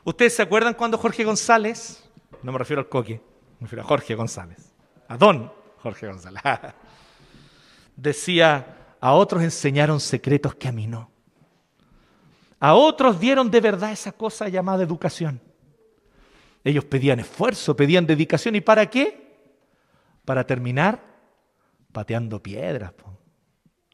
¿Ustedes 0.03 0.35
se 0.35 0.41
acuerdan 0.41 0.73
cuando 0.73 0.97
Jorge 0.97 1.23
González, 1.23 2.07
no 2.43 2.51
me 2.51 2.59
refiero 2.59 2.81
al 2.81 2.89
coque, 2.89 3.21
me 3.65 3.67
refiero 3.67 3.81
a 3.81 3.87
Jorge 3.87 4.13
González, 4.13 4.75
a 5.07 5.17
don 5.17 5.51
Jorge 5.79 6.05
González, 6.05 6.43
decía, 7.95 8.95
a 8.99 9.13
otros 9.13 9.41
enseñaron 9.41 9.99
secretos 9.99 10.53
que 10.53 10.67
a 10.67 10.71
mí 10.71 10.85
no. 10.85 11.09
A 12.59 12.75
otros 12.75 13.19
dieron 13.19 13.49
de 13.49 13.61
verdad 13.61 13.91
esa 13.91 14.11
cosa 14.11 14.49
llamada 14.49 14.83
educación. 14.83 15.41
Ellos 16.63 16.85
pedían 16.85 17.19
esfuerzo, 17.19 17.75
pedían 17.75 18.05
dedicación. 18.05 18.55
¿Y 18.55 18.61
para 18.61 18.87
qué? 18.87 19.35
Para 20.23 20.45
terminar 20.45 21.03
pateando 21.91 22.41
piedras. 22.41 22.93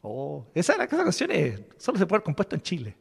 Oh, 0.02 0.46
esa, 0.54 0.74
esa 0.84 1.04
canción 1.04 1.30
solo 1.78 1.98
se 1.98 2.06
puede 2.06 2.18
haber 2.18 2.24
compuesto 2.24 2.56
en 2.56 2.62
Chile. 2.62 2.98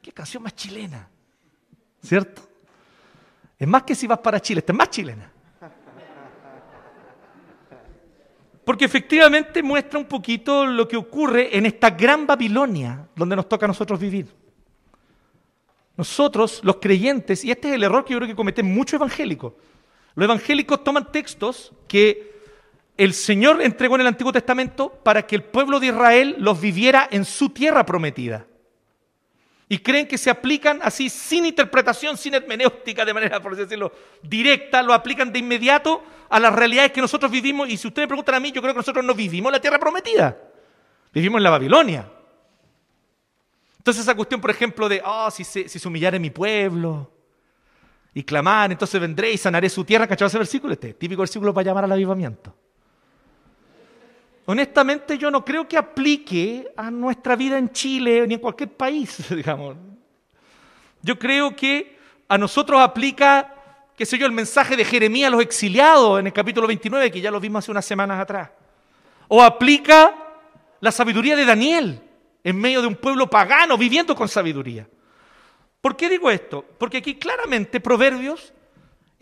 Qué 0.00 0.12
canción 0.12 0.42
más 0.44 0.54
chilena, 0.54 1.08
¿cierto? 2.02 2.51
Es 3.62 3.68
más 3.68 3.84
que 3.84 3.94
si 3.94 4.08
vas 4.08 4.18
para 4.18 4.40
Chile, 4.40 4.58
esta 4.58 4.72
es 4.72 4.76
más 4.76 4.90
chilena. 4.90 5.30
Porque 8.64 8.84
efectivamente 8.84 9.62
muestra 9.62 10.00
un 10.00 10.06
poquito 10.06 10.66
lo 10.66 10.88
que 10.88 10.96
ocurre 10.96 11.56
en 11.56 11.66
esta 11.66 11.90
gran 11.90 12.26
Babilonia 12.26 13.06
donde 13.14 13.36
nos 13.36 13.48
toca 13.48 13.66
a 13.66 13.68
nosotros 13.68 14.00
vivir. 14.00 14.26
Nosotros, 15.96 16.60
los 16.64 16.78
creyentes, 16.78 17.44
y 17.44 17.52
este 17.52 17.68
es 17.68 17.74
el 17.74 17.84
error 17.84 18.04
que 18.04 18.14
yo 18.14 18.18
creo 18.18 18.28
que 18.28 18.34
cometen 18.34 18.66
muchos 18.66 18.94
evangélicos, 18.94 19.52
los 20.16 20.24
evangélicos 20.24 20.82
toman 20.82 21.12
textos 21.12 21.72
que 21.86 22.32
el 22.96 23.14
Señor 23.14 23.62
entregó 23.62 23.94
en 23.94 24.00
el 24.00 24.08
Antiguo 24.08 24.32
Testamento 24.32 24.90
para 25.04 25.24
que 25.24 25.36
el 25.36 25.44
pueblo 25.44 25.78
de 25.78 25.86
Israel 25.86 26.34
los 26.40 26.60
viviera 26.60 27.06
en 27.12 27.24
su 27.24 27.50
tierra 27.50 27.86
prometida 27.86 28.44
y 29.72 29.78
creen 29.78 30.06
que 30.06 30.18
se 30.18 30.28
aplican 30.28 30.80
así 30.82 31.08
sin 31.08 31.46
interpretación, 31.46 32.18
sin 32.18 32.34
hermenéutica, 32.34 33.06
de 33.06 33.14
manera, 33.14 33.40
por 33.40 33.56
decirlo, 33.56 33.90
directa, 34.22 34.82
lo 34.82 34.92
aplican 34.92 35.32
de 35.32 35.38
inmediato 35.38 36.04
a 36.28 36.38
las 36.38 36.54
realidades 36.54 36.92
que 36.92 37.00
nosotros 37.00 37.32
vivimos. 37.32 37.70
Y 37.70 37.78
si 37.78 37.88
ustedes 37.88 38.04
me 38.04 38.08
preguntan 38.08 38.34
a 38.34 38.40
mí, 38.40 38.52
yo 38.52 38.60
creo 38.60 38.74
que 38.74 38.80
nosotros 38.80 39.02
no 39.02 39.14
vivimos 39.14 39.48
en 39.48 39.52
la 39.54 39.60
tierra 39.62 39.78
prometida, 39.78 40.36
vivimos 41.10 41.38
en 41.38 41.44
la 41.44 41.48
Babilonia. 41.48 42.06
Entonces 43.78 44.02
esa 44.02 44.14
cuestión, 44.14 44.42
por 44.42 44.50
ejemplo, 44.50 44.90
de, 44.90 45.00
oh, 45.02 45.30
si 45.30 45.42
se, 45.42 45.66
si 45.66 45.78
se 45.78 45.88
humillare 45.88 46.18
mi 46.18 46.28
pueblo 46.28 47.10
y 48.12 48.24
clamar, 48.24 48.72
entonces 48.72 49.00
vendré 49.00 49.32
y 49.32 49.38
sanaré 49.38 49.70
su 49.70 49.86
tierra, 49.86 50.06
¿cachado 50.06 50.26
ese 50.26 50.36
versículo? 50.36 50.74
Este 50.74 50.92
típico 50.92 51.20
versículo 51.20 51.54
para 51.54 51.64
llamar 51.64 51.84
al 51.84 51.92
avivamiento. 51.92 52.54
Honestamente 54.44 55.16
yo 55.16 55.30
no 55.30 55.44
creo 55.44 55.68
que 55.68 55.76
aplique 55.76 56.72
a 56.76 56.90
nuestra 56.90 57.36
vida 57.36 57.58
en 57.58 57.70
Chile 57.70 58.26
ni 58.26 58.34
en 58.34 58.40
cualquier 58.40 58.70
país, 58.70 59.28
digamos. 59.34 59.76
Yo 61.02 61.18
creo 61.18 61.54
que 61.54 61.98
a 62.28 62.38
nosotros 62.38 62.80
aplica, 62.80 63.54
qué 63.96 64.06
sé 64.06 64.18
yo, 64.18 64.26
el 64.26 64.32
mensaje 64.32 64.76
de 64.76 64.84
Jeremías 64.84 65.28
a 65.28 65.30
los 65.30 65.42
exiliados 65.42 66.18
en 66.18 66.26
el 66.26 66.32
capítulo 66.32 66.66
29, 66.66 67.10
que 67.10 67.20
ya 67.20 67.30
lo 67.30 67.40
vimos 67.40 67.64
hace 67.64 67.70
unas 67.70 67.84
semanas 67.84 68.20
atrás. 68.20 68.50
O 69.28 69.42
aplica 69.42 70.14
la 70.80 70.90
sabiduría 70.90 71.36
de 71.36 71.44
Daniel 71.44 72.00
en 72.42 72.60
medio 72.60 72.80
de 72.80 72.88
un 72.88 72.96
pueblo 72.96 73.30
pagano 73.30 73.78
viviendo 73.78 74.14
con 74.14 74.28
sabiduría. 74.28 74.88
¿Por 75.80 75.96
qué 75.96 76.08
digo 76.08 76.30
esto? 76.30 76.64
Porque 76.78 76.98
aquí 76.98 77.16
claramente 77.16 77.80
Proverbios 77.80 78.52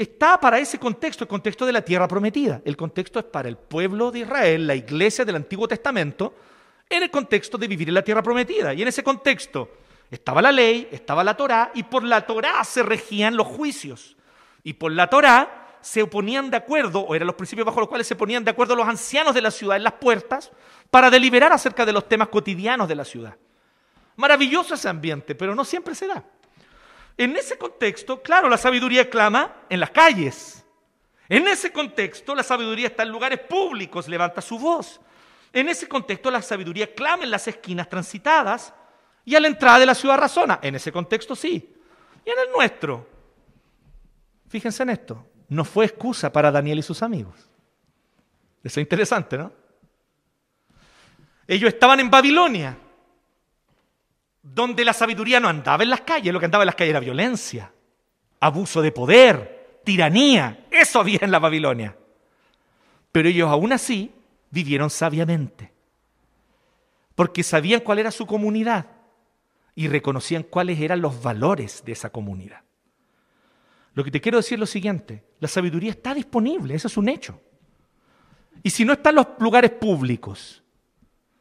está 0.03 0.41
para 0.41 0.59
ese 0.59 0.79
contexto, 0.79 1.25
el 1.25 1.29
contexto 1.29 1.67
de 1.67 1.73
la 1.73 1.83
tierra 1.83 2.09
prometida. 2.09 2.63
El 2.65 2.75
contexto 2.77 3.19
es 3.19 3.27
para 3.27 3.51
el 3.51 3.59
pueblo 3.59 4.11
de 4.11 4.21
Israel, 4.21 4.67
la 4.67 4.75
iglesia 4.75 5.27
del 5.27 5.37
Antiguo 5.37 5.69
Testamento, 5.69 6.35
en 6.89 7.03
el 7.03 7.11
contexto 7.11 7.59
de 7.59 7.69
vivir 7.69 7.89
en 7.89 7.95
la 7.95 8.03
tierra 8.03 8.23
prometida. 8.23 8.73
Y 8.73 8.81
en 8.81 8.89
ese 8.89 9.05
contexto 9.05 9.69
estaba 10.11 10.41
la 10.41 10.53
ley, 10.53 10.89
estaba 10.91 11.23
la 11.23 11.37
Torá, 11.37 11.71
y 11.75 11.83
por 11.83 12.03
la 12.03 12.27
Torá 12.27 12.65
se 12.65 12.83
regían 12.83 13.37
los 13.37 13.47
juicios. 13.47 14.17
Y 14.65 14.73
por 14.73 14.91
la 14.91 15.09
Torá 15.09 15.77
se 15.83 16.07
ponían 16.07 16.51
de 16.51 16.57
acuerdo, 16.57 17.01
o 17.01 17.15
eran 17.15 17.27
los 17.27 17.37
principios 17.37 17.67
bajo 17.67 17.81
los 17.81 17.89
cuales 17.89 18.07
se 18.07 18.17
ponían 18.17 18.43
de 18.43 18.53
acuerdo 18.53 18.75
los 18.75 18.89
ancianos 18.89 19.35
de 19.35 19.43
la 19.43 19.51
ciudad 19.51 19.77
en 19.77 19.85
las 19.85 19.95
puertas, 19.95 20.51
para 20.91 21.11
deliberar 21.11 21.53
acerca 21.53 21.85
de 21.85 21.93
los 21.93 22.09
temas 22.09 22.29
cotidianos 22.29 22.89
de 22.89 22.95
la 22.95 23.05
ciudad. 23.05 23.37
Maravilloso 24.17 24.75
ese 24.75 24.89
ambiente, 24.89 25.35
pero 25.35 25.55
no 25.55 25.65
siempre 25.65 25.95
se 25.95 26.07
da. 26.07 26.25
En 27.17 27.37
ese 27.37 27.59
contexto, 27.59 28.23
claro, 28.23 28.49
la 28.49 28.57
sabiduría 28.57 29.11
clama 29.11 29.55
en 29.69 29.81
las 29.81 29.91
calles. 29.91 30.65
En 31.29 31.47
ese 31.47 31.73
contexto, 31.73 32.35
la 32.35 32.43
sabiduría 32.43 32.89
está 32.89 33.03
en 33.03 33.11
lugares 33.11 33.39
públicos, 33.41 34.09
levanta 34.09 34.41
su 34.41 34.59
voz. 34.59 35.01
En 35.53 35.69
ese 35.69 35.89
contexto, 35.89 36.31
la 36.31 36.43
sabiduría 36.43 36.95
clama 36.95 37.25
en 37.25 37.31
las 37.31 37.47
esquinas 37.47 37.89
transitadas 37.89 38.75
y 39.25 39.35
a 39.35 39.41
la 39.41 39.49
entrada 39.49 39.79
de 39.79 39.87
la 39.87 39.95
ciudad 39.95 40.19
razona. 40.19 40.59
En 40.63 40.75
ese 40.75 40.91
contexto, 40.91 41.37
sí. 41.37 41.73
Y 42.25 42.31
en 42.31 42.39
el 42.39 42.53
nuestro, 42.53 43.07
fíjense 44.49 44.83
en 44.83 44.91
esto, 44.91 45.27
no 45.49 45.65
fue 45.65 45.85
excusa 45.87 46.33
para 46.33 46.51
Daniel 46.51 46.79
y 46.79 46.83
sus 46.83 47.03
amigos. 47.03 47.49
Eso 48.63 48.81
es 48.81 48.85
interesante, 48.85 49.39
¿no? 49.39 49.53
Ellos 51.47 51.73
estaban 51.73 51.99
en 51.99 52.11
Babilonia, 52.11 52.77
donde 54.43 54.85
la 54.85 54.93
sabiduría 54.93 55.41
no 55.41 55.49
andaba 55.49 55.83
en 55.83 55.91
las 55.91 56.03
calles, 56.03 56.33
lo 56.33 56.41
que 56.41 56.47
andaba 56.47 56.65
en 56.65 56.67
las 56.67 56.75
calles 56.75 56.91
era 56.91 57.01
violencia, 57.01 57.73
abuso 58.41 58.81
de 58.83 58.93
poder, 58.93 59.81
tiranía, 59.85 60.67
eso 60.71 61.01
había 61.01 61.21
en 61.23 61.31
la 61.31 61.39
Babilonia. 61.39 61.97
Pero 63.13 63.29
ellos 63.29 63.51
aún 63.51 63.73
así 63.73 64.13
vivieron 64.51 64.91
sabiamente, 64.91 65.73
porque 67.15 67.43
sabían 67.43 67.81
cuál 67.81 67.99
era 67.99 68.11
su 68.11 68.27
comunidad 68.27 68.87
y 69.75 69.89
reconocían 69.89 70.43
cuáles 70.43 70.81
eran 70.81 71.01
los 71.01 71.23
valores 71.23 71.85
de 71.85 71.93
esa 71.93 72.11
comunidad. 72.11 72.63
Lo 73.95 74.05
que 74.05 74.11
te 74.11 74.21
quiero 74.21 74.39
decir 74.39 74.55
es 74.55 74.61
lo 74.61 74.67
siguiente, 74.67 75.25
la 75.41 75.49
sabiduría 75.49 75.91
está 75.91 76.15
disponible, 76.15 76.75
eso 76.75 76.89
es 76.89 76.97
un 76.97 77.09
hecho. 77.09 77.41
Y 78.63 78.71
si 78.71 78.85
no 78.85 78.93
está 78.93 79.11
en 79.11 79.17
los 79.17 79.27
lugares 79.39 79.71
públicos, 79.73 80.63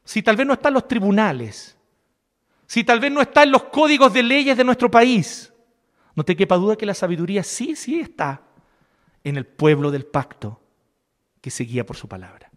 si 0.03 0.23
tal 0.23 0.35
vez 0.35 0.47
no 0.47 0.53
está 0.53 0.69
en 0.69 0.73
los 0.75 0.87
tribunales, 0.87 1.77
si 2.69 2.83
tal 2.83 2.99
vez 2.99 3.11
no 3.11 3.19
está 3.19 3.41
en 3.41 3.51
los 3.51 3.63
códigos 3.63 4.13
de 4.13 4.21
leyes 4.21 4.55
de 4.55 4.63
nuestro 4.63 4.91
país, 4.91 5.51
no 6.13 6.23
te 6.23 6.35
quepa 6.35 6.55
duda 6.55 6.75
que 6.75 6.85
la 6.85 6.93
sabiduría 6.93 7.43
sí, 7.43 7.75
sí 7.75 7.99
está 7.99 8.43
en 9.23 9.37
el 9.37 9.47
pueblo 9.47 9.89
del 9.89 10.05
pacto 10.05 10.61
que 11.41 11.49
se 11.49 11.63
guía 11.63 11.83
por 11.83 11.97
su 11.97 12.07
palabra. 12.07 12.51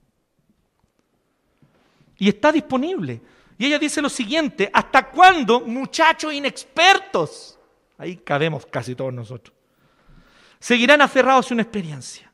Y 2.18 2.28
está 2.28 2.52
disponible. 2.52 3.22
Y 3.56 3.64
ella 3.64 3.78
dice 3.78 4.02
lo 4.02 4.10
siguiente, 4.10 4.68
¿hasta 4.70 5.08
cuándo 5.08 5.62
muchachos 5.62 6.34
inexpertos? 6.34 7.58
Ahí 7.96 8.18
cabemos 8.18 8.66
casi 8.66 8.94
todos 8.94 9.14
nosotros. 9.14 9.56
Seguirán 10.58 11.00
aferrados 11.00 11.50
a 11.50 11.54
una 11.54 11.62
experiencia. 11.62 12.30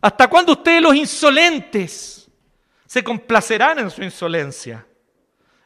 ¿Hasta 0.00 0.28
cuándo 0.28 0.50
ustedes 0.50 0.82
los 0.82 0.96
insolentes 0.96 2.28
se 2.86 3.04
complacerán 3.04 3.78
en 3.78 3.88
su 3.88 4.02
insolencia? 4.02 4.84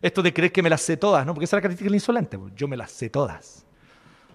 Esto 0.02 0.20
de 0.20 0.34
creer 0.34 0.50
que 0.50 0.62
me 0.62 0.68
las 0.68 0.82
sé 0.82 0.96
todas, 0.96 1.24
¿no? 1.24 1.32
Porque 1.32 1.44
esa 1.44 1.56
es 1.56 1.58
la 1.58 1.62
característica 1.62 1.86
del 1.86 1.94
insolente. 1.94 2.36
Pues, 2.36 2.52
yo 2.56 2.66
me 2.66 2.76
las 2.76 2.90
sé 2.90 3.08
todas. 3.08 3.64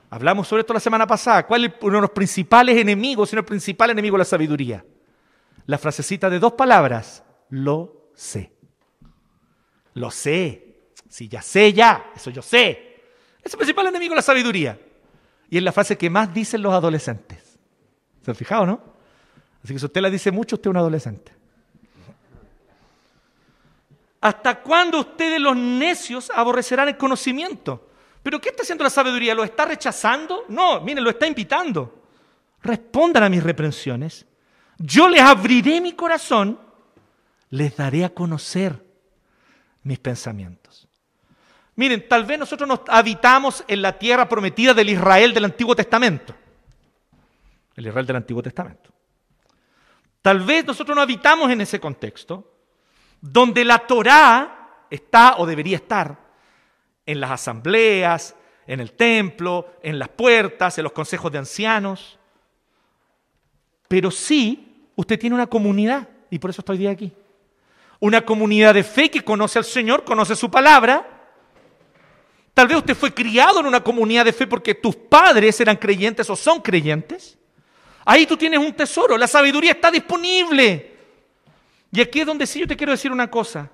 Hablamos 0.10 0.48
sobre 0.48 0.62
esto 0.62 0.74
la 0.74 0.80
semana 0.80 1.06
pasada. 1.06 1.46
¿Cuál 1.46 1.66
es 1.66 1.74
uno 1.82 1.96
de 1.98 2.02
los 2.02 2.12
principales 2.12 2.78
enemigos, 2.78 3.30
sino 3.30 3.42
el 3.42 3.46
principal 3.46 3.90
enemigo 3.90 4.16
de 4.16 4.20
la 4.20 4.26
sabiduría? 4.26 4.86
La 5.66 5.78
frasecita 5.78 6.30
de 6.30 6.40
dos 6.40 6.54
palabras. 6.54 7.22
Lo 7.50 8.12
sé. 8.16 8.54
Lo 9.94 10.10
sé. 10.10 10.92
Si 11.10 11.28
ya 11.28 11.42
sé, 11.42 11.74
ya. 11.74 12.12
Eso 12.16 12.30
yo 12.30 12.42
sé. 12.42 13.02
Es 13.44 13.54
el 13.54 13.58
principal 13.58 13.88
enemigo 13.88 14.14
de 14.14 14.18
la 14.18 14.22
sabiduría. 14.22 14.80
Y 15.50 15.58
es 15.58 15.64
la 15.64 15.74
frase 15.74 15.98
que 15.98 16.10
más 16.10 16.34
dicen 16.34 16.62
los 16.62 16.74
adolescentes. 16.74 17.60
¿Se 18.22 18.32
han 18.32 18.36
fijado, 18.36 18.66
no? 18.66 18.82
Así 19.62 19.74
que 19.74 19.80
si 19.80 19.86
usted 19.86 20.02
la 20.02 20.10
dice 20.10 20.32
mucho, 20.32 20.56
usted 20.56 20.70
es 20.70 20.72
un 20.72 20.78
adolescente. 20.78 21.37
¿Hasta 24.22 24.62
cuándo 24.62 25.00
ustedes 25.00 25.40
los 25.40 25.56
necios 25.56 26.32
aborrecerán 26.34 26.88
el 26.88 26.98
conocimiento? 26.98 27.90
¿Pero 28.24 28.42
qué 28.42 28.50
está 28.50 28.64
haciendo 28.64 28.84
la 28.84 28.90
sabiduría? 28.90 29.36
¿Lo 29.36 29.44
está 29.44 29.66
rechazando? 29.66 30.46
No, 30.50 30.82
miren, 30.82 31.04
lo 31.04 31.10
está 31.10 31.28
invitando. 31.28 32.04
Respondan 32.62 33.24
a 33.24 33.30
mis 33.30 33.44
reprensiones. 33.44 34.26
Yo 34.80 35.08
les 35.08 35.22
abriré 35.22 35.80
mi 35.82 35.94
corazón, 35.94 36.60
les 37.50 37.76
daré 37.78 38.04
a 38.04 38.14
conocer 38.14 38.84
mis 39.84 40.00
pensamientos. 40.00 40.88
Miren, 41.76 42.08
tal 42.08 42.26
vez 42.26 42.40
nosotros 42.40 42.68
nos 42.68 42.82
habitamos 42.88 43.64
en 43.68 43.82
la 43.82 43.98
tierra 43.98 44.28
prometida 44.28 44.74
del 44.74 44.90
Israel 44.90 45.34
del 45.34 45.46
Antiguo 45.46 45.76
Testamento. 45.76 46.36
El 47.76 47.88
Israel 47.88 48.06
del 48.06 48.16
Antiguo 48.16 48.42
Testamento. 48.42 48.92
Tal 50.22 50.42
vez 50.42 50.66
nosotros 50.66 50.96
no 50.96 51.02
habitamos 51.02 51.50
en 51.52 51.62
ese 51.62 51.80
contexto, 51.80 52.57
donde 53.22 53.66
la 53.66 53.80
Torá 53.80 54.86
está 54.90 55.36
o 55.38 55.46
debería 55.46 55.78
estar 55.78 56.18
en 57.06 57.20
las 57.20 57.32
asambleas, 57.32 58.36
en 58.68 58.80
el 58.80 58.92
templo, 58.92 59.74
en 59.82 59.98
las 59.98 60.10
puertas, 60.10 60.78
en 60.78 60.84
los 60.84 60.92
consejos 60.92 61.32
de 61.32 61.38
ancianos. 61.40 62.20
Pero 63.88 64.12
sí, 64.12 64.90
usted 64.96 65.18
tiene 65.18 65.36
una 65.36 65.48
comunidad, 65.48 66.08
y 66.30 66.38
por 66.38 66.50
eso 66.50 66.62
estoy 66.62 66.78
día 66.78 66.92
aquí. 66.92 67.12
Una 68.00 68.26
comunidad 68.26 68.74
de 68.74 68.84
fe 68.84 69.10
que 69.10 69.22
conoce 69.22 69.58
al 69.58 69.66
Señor, 69.66 70.04
conoce 70.04 70.36
su 70.36 70.52
palabra. 70.52 71.06
Tal 72.54 72.68
vez 72.68 72.78
usted 72.78 72.96
fue 72.96 73.14
criado 73.14 73.62
en 73.62 73.66
una 73.66 73.84
comunidad 73.84 74.26
de 74.26 74.34
fe 74.34 74.46
porque 74.46 74.76
tus 74.76 74.96
padres 74.96 75.60
eran 75.62 75.78
creyentes 75.78 76.30
o 76.30 76.36
son 76.36 76.62
creyentes. 76.62 77.38
Ahí 78.06 78.26
tú 78.26 78.38
tienes 78.38 78.60
un 78.60 78.74
tesoro, 78.74 79.18
la 79.18 79.28
sabiduría 79.28 79.72
está 79.72 79.90
disponible. 79.90 80.97
Y 81.92 82.02
aquí 82.02 82.22
es 82.22 82.26
donde 82.26 82.46
sí 82.46 82.60
yo 82.60 82.68
te 82.68 82.76
quiero 82.76 82.92
decir 82.92 83.12
una 83.12 83.30
cosa. 83.30 83.72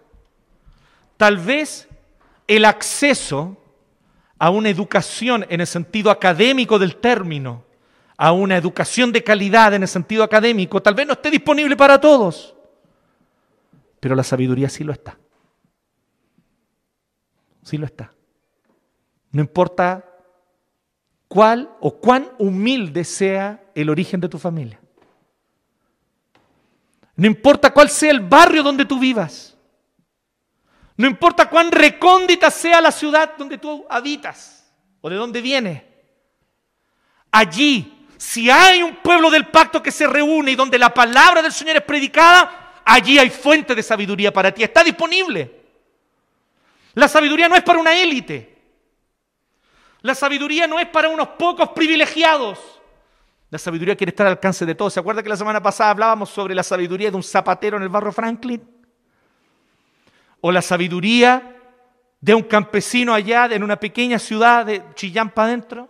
Tal 1.17 1.38
vez 1.38 1.88
el 2.47 2.65
acceso 2.65 3.58
a 4.38 4.49
una 4.49 4.69
educación 4.69 5.45
en 5.49 5.62
el 5.62 5.67
sentido 5.67 6.12
académico 6.12 6.78
del 6.78 6.97
término, 6.97 7.63
a 8.17 8.32
una 8.32 8.58
educación 8.58 9.12
de 9.12 9.23
calidad 9.23 9.73
en 9.73 9.84
el 9.84 9.88
sentido 9.88 10.23
académico, 10.23 10.82
tal 10.82 10.95
vez 10.95 11.08
no 11.08 11.13
esté 11.13 11.32
disponible 11.32 11.76
para 11.76 11.99
todos, 11.99 12.56
pero 13.99 14.15
la 14.15 14.23
sabiduría 14.23 14.69
sí 14.69 14.84
lo 14.84 14.91
está. 14.91 15.17
Sí 17.63 17.78
lo 17.78 17.86
está. 17.86 18.13
No 19.32 19.41
importa 19.41 20.06
cuál 21.30 21.71
o 21.80 21.95
cuán 21.95 22.30
humilde 22.38 23.06
sea 23.06 23.63
el 23.73 23.89
origen 23.89 24.19
de 24.19 24.28
tu 24.30 24.38
familia. 24.38 24.83
No 27.15 27.28
importa 27.28 27.71
cuál 27.71 27.89
sea 27.89 28.12
el 28.12 28.21
barrio 28.21 28.63
donde 28.63 28.86
tú 28.86 28.99
vivas. 28.99 29.56
No 30.97 31.08
importa 31.08 31.49
cuán 31.49 31.71
recóndita 31.71 32.52
sea 32.52 32.82
la 32.82 32.91
ciudad 32.91 33.34
donde 33.38 33.58
tú 33.58 33.86
habitas 33.89 34.71
o 35.02 35.10
de 35.10 35.15
dónde 35.15 35.41
vienes. 35.41 35.84
Allí, 37.32 38.08
si 38.17 38.49
hay 38.49 38.84
un 38.84 38.97
pueblo 38.97 39.32
del 39.32 39.47
pacto 39.47 39.82
que 39.82 39.91
se 39.91 40.08
reúne 40.08 40.52
y 40.52 40.56
donde 40.56 40.78
la 40.78 40.93
palabra 40.93 41.41
del 41.41 41.52
Señor 41.52 41.78
es 41.78 41.84
predicada, 41.84 42.82
allí 42.86 43.17
hay 43.17 43.30
fuente 43.30 43.73
de 43.73 43.84
sabiduría 43.84 44.32
para 44.32 44.52
ti. 44.54 44.63
Está 44.63 44.84
disponible. 44.84 45.62
La 46.93 47.08
sabiduría 47.08 47.49
no 47.49 47.56
es 47.56 47.63
para 47.63 47.80
una 47.80 47.95
élite. 47.95 48.54
La 50.02 50.13
sabiduría 50.13 50.67
no 50.67 50.80
es 50.80 50.88
para 50.88 51.10
unos 51.10 51.30
pocos 51.30 51.69
privilegiados. 51.69 52.60
La 53.53 53.59
sabiduría 53.59 53.95
quiere 53.95 54.09
estar 54.09 54.25
al 54.25 54.33
alcance 54.33 54.65
de 54.65 54.73
todos. 54.73 54.93
¿Se 54.93 54.99
acuerda 54.99 55.21
que 55.21 55.29
la 55.29 55.37
semana 55.37 55.61
pasada 55.61 55.91
hablábamos 55.91 56.31
sobre 56.31 56.55
la 56.55 56.63
sabiduría 56.63 57.11
de 57.11 57.17
un 57.17 57.21
zapatero 57.21 57.77
en 57.77 57.83
el 57.83 57.89
barrio 57.89 58.11
Franklin? 58.11 58.67
O 60.41 60.51
la 60.51 60.63
sabiduría 60.63 61.55
de 62.19 62.33
un 62.33 62.41
campesino 62.41 63.13
allá 63.13 63.45
en 63.45 63.61
una 63.61 63.79
pequeña 63.79 64.17
ciudad 64.17 64.65
de 64.65 64.83
Chillán 64.95 65.29
para 65.29 65.49
adentro. 65.49 65.87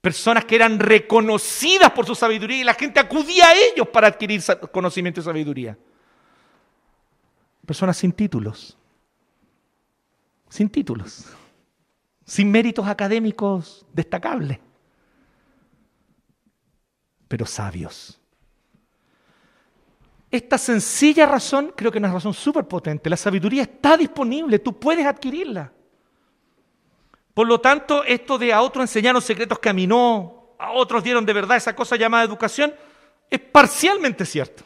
Personas 0.00 0.44
que 0.44 0.54
eran 0.54 0.78
reconocidas 0.78 1.90
por 1.90 2.06
su 2.06 2.14
sabiduría 2.14 2.60
y 2.60 2.64
la 2.64 2.74
gente 2.74 3.00
acudía 3.00 3.48
a 3.48 3.54
ellos 3.54 3.88
para 3.88 4.06
adquirir 4.06 4.40
conocimiento 4.70 5.18
y 5.18 5.24
sabiduría. 5.24 5.76
Personas 7.66 7.96
sin 7.96 8.12
títulos. 8.12 8.78
Sin 10.48 10.70
títulos. 10.70 11.26
Sin 12.24 12.48
méritos 12.48 12.86
académicos 12.86 13.84
destacables 13.92 14.60
pero 17.28 17.46
sabios. 17.46 18.20
Esta 20.30 20.58
sencilla 20.58 21.26
razón 21.26 21.72
creo 21.76 21.90
que 21.90 21.98
es 21.98 22.02
una 22.02 22.12
razón 22.12 22.34
súper 22.34 22.64
potente. 22.64 23.08
La 23.08 23.16
sabiduría 23.16 23.62
está 23.62 23.96
disponible, 23.96 24.58
tú 24.58 24.78
puedes 24.78 25.06
adquirirla. 25.06 25.72
Por 27.32 27.46
lo 27.46 27.60
tanto, 27.60 28.02
esto 28.04 28.38
de 28.38 28.52
a 28.52 28.62
otros 28.62 28.84
enseñaron 28.84 29.22
secretos 29.22 29.58
caminó, 29.58 30.54
a 30.58 30.72
otros 30.72 31.04
dieron 31.04 31.24
de 31.26 31.32
verdad 31.32 31.56
esa 31.56 31.76
cosa 31.76 31.96
llamada 31.96 32.24
educación, 32.24 32.74
es 33.30 33.40
parcialmente 33.40 34.24
cierto. 34.24 34.64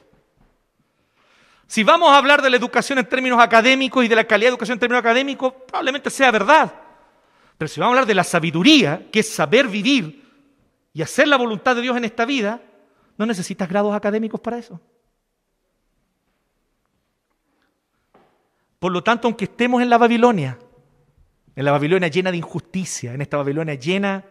Si 1.67 1.85
vamos 1.85 2.11
a 2.11 2.17
hablar 2.17 2.43
de 2.43 2.51
la 2.51 2.57
educación 2.57 2.99
en 2.99 3.09
términos 3.09 3.41
académicos 3.41 4.05
y 4.05 4.09
de 4.09 4.17
la 4.17 4.25
calidad 4.25 4.49
de 4.49 4.55
educación 4.55 4.77
en 4.77 4.81
términos 4.81 5.01
académicos, 5.01 5.53
probablemente 5.67 6.11
sea 6.11 6.31
verdad. 6.31 6.73
Pero 7.59 7.69
si 7.69 7.79
vamos 7.79 7.93
a 7.93 7.95
hablar 7.95 8.07
de 8.07 8.15
la 8.15 8.25
sabiduría, 8.25 9.07
que 9.13 9.21
es 9.21 9.33
saber 9.33 9.69
vivir 9.69 10.30
y 10.93 11.03
hacer 11.03 11.29
la 11.29 11.37
voluntad 11.37 11.77
de 11.77 11.83
Dios 11.83 11.97
en 11.97 12.05
esta 12.05 12.25
vida, 12.25 12.63
no 13.17 13.27
necesitas 13.27 13.69
grados 13.69 13.95
académicos 13.95 14.41
para 14.41 14.59
eso. 14.59 14.81
Por 18.79 18.93
lo 18.93 19.03
tanto, 19.03 19.29
aunque 19.29 19.45
estemos 19.45 19.83
en 19.83 19.91
la 19.91 19.99
Babilonia, 19.99 20.59
en 21.55 21.65
la 21.65 21.73
Babilonia 21.73 22.09
llena 22.09 22.31
de 22.31 22.39
injusticia, 22.39 23.13
en 23.13 23.21
esta 23.21 23.37
Babilonia 23.37 23.75
llena 23.75 24.25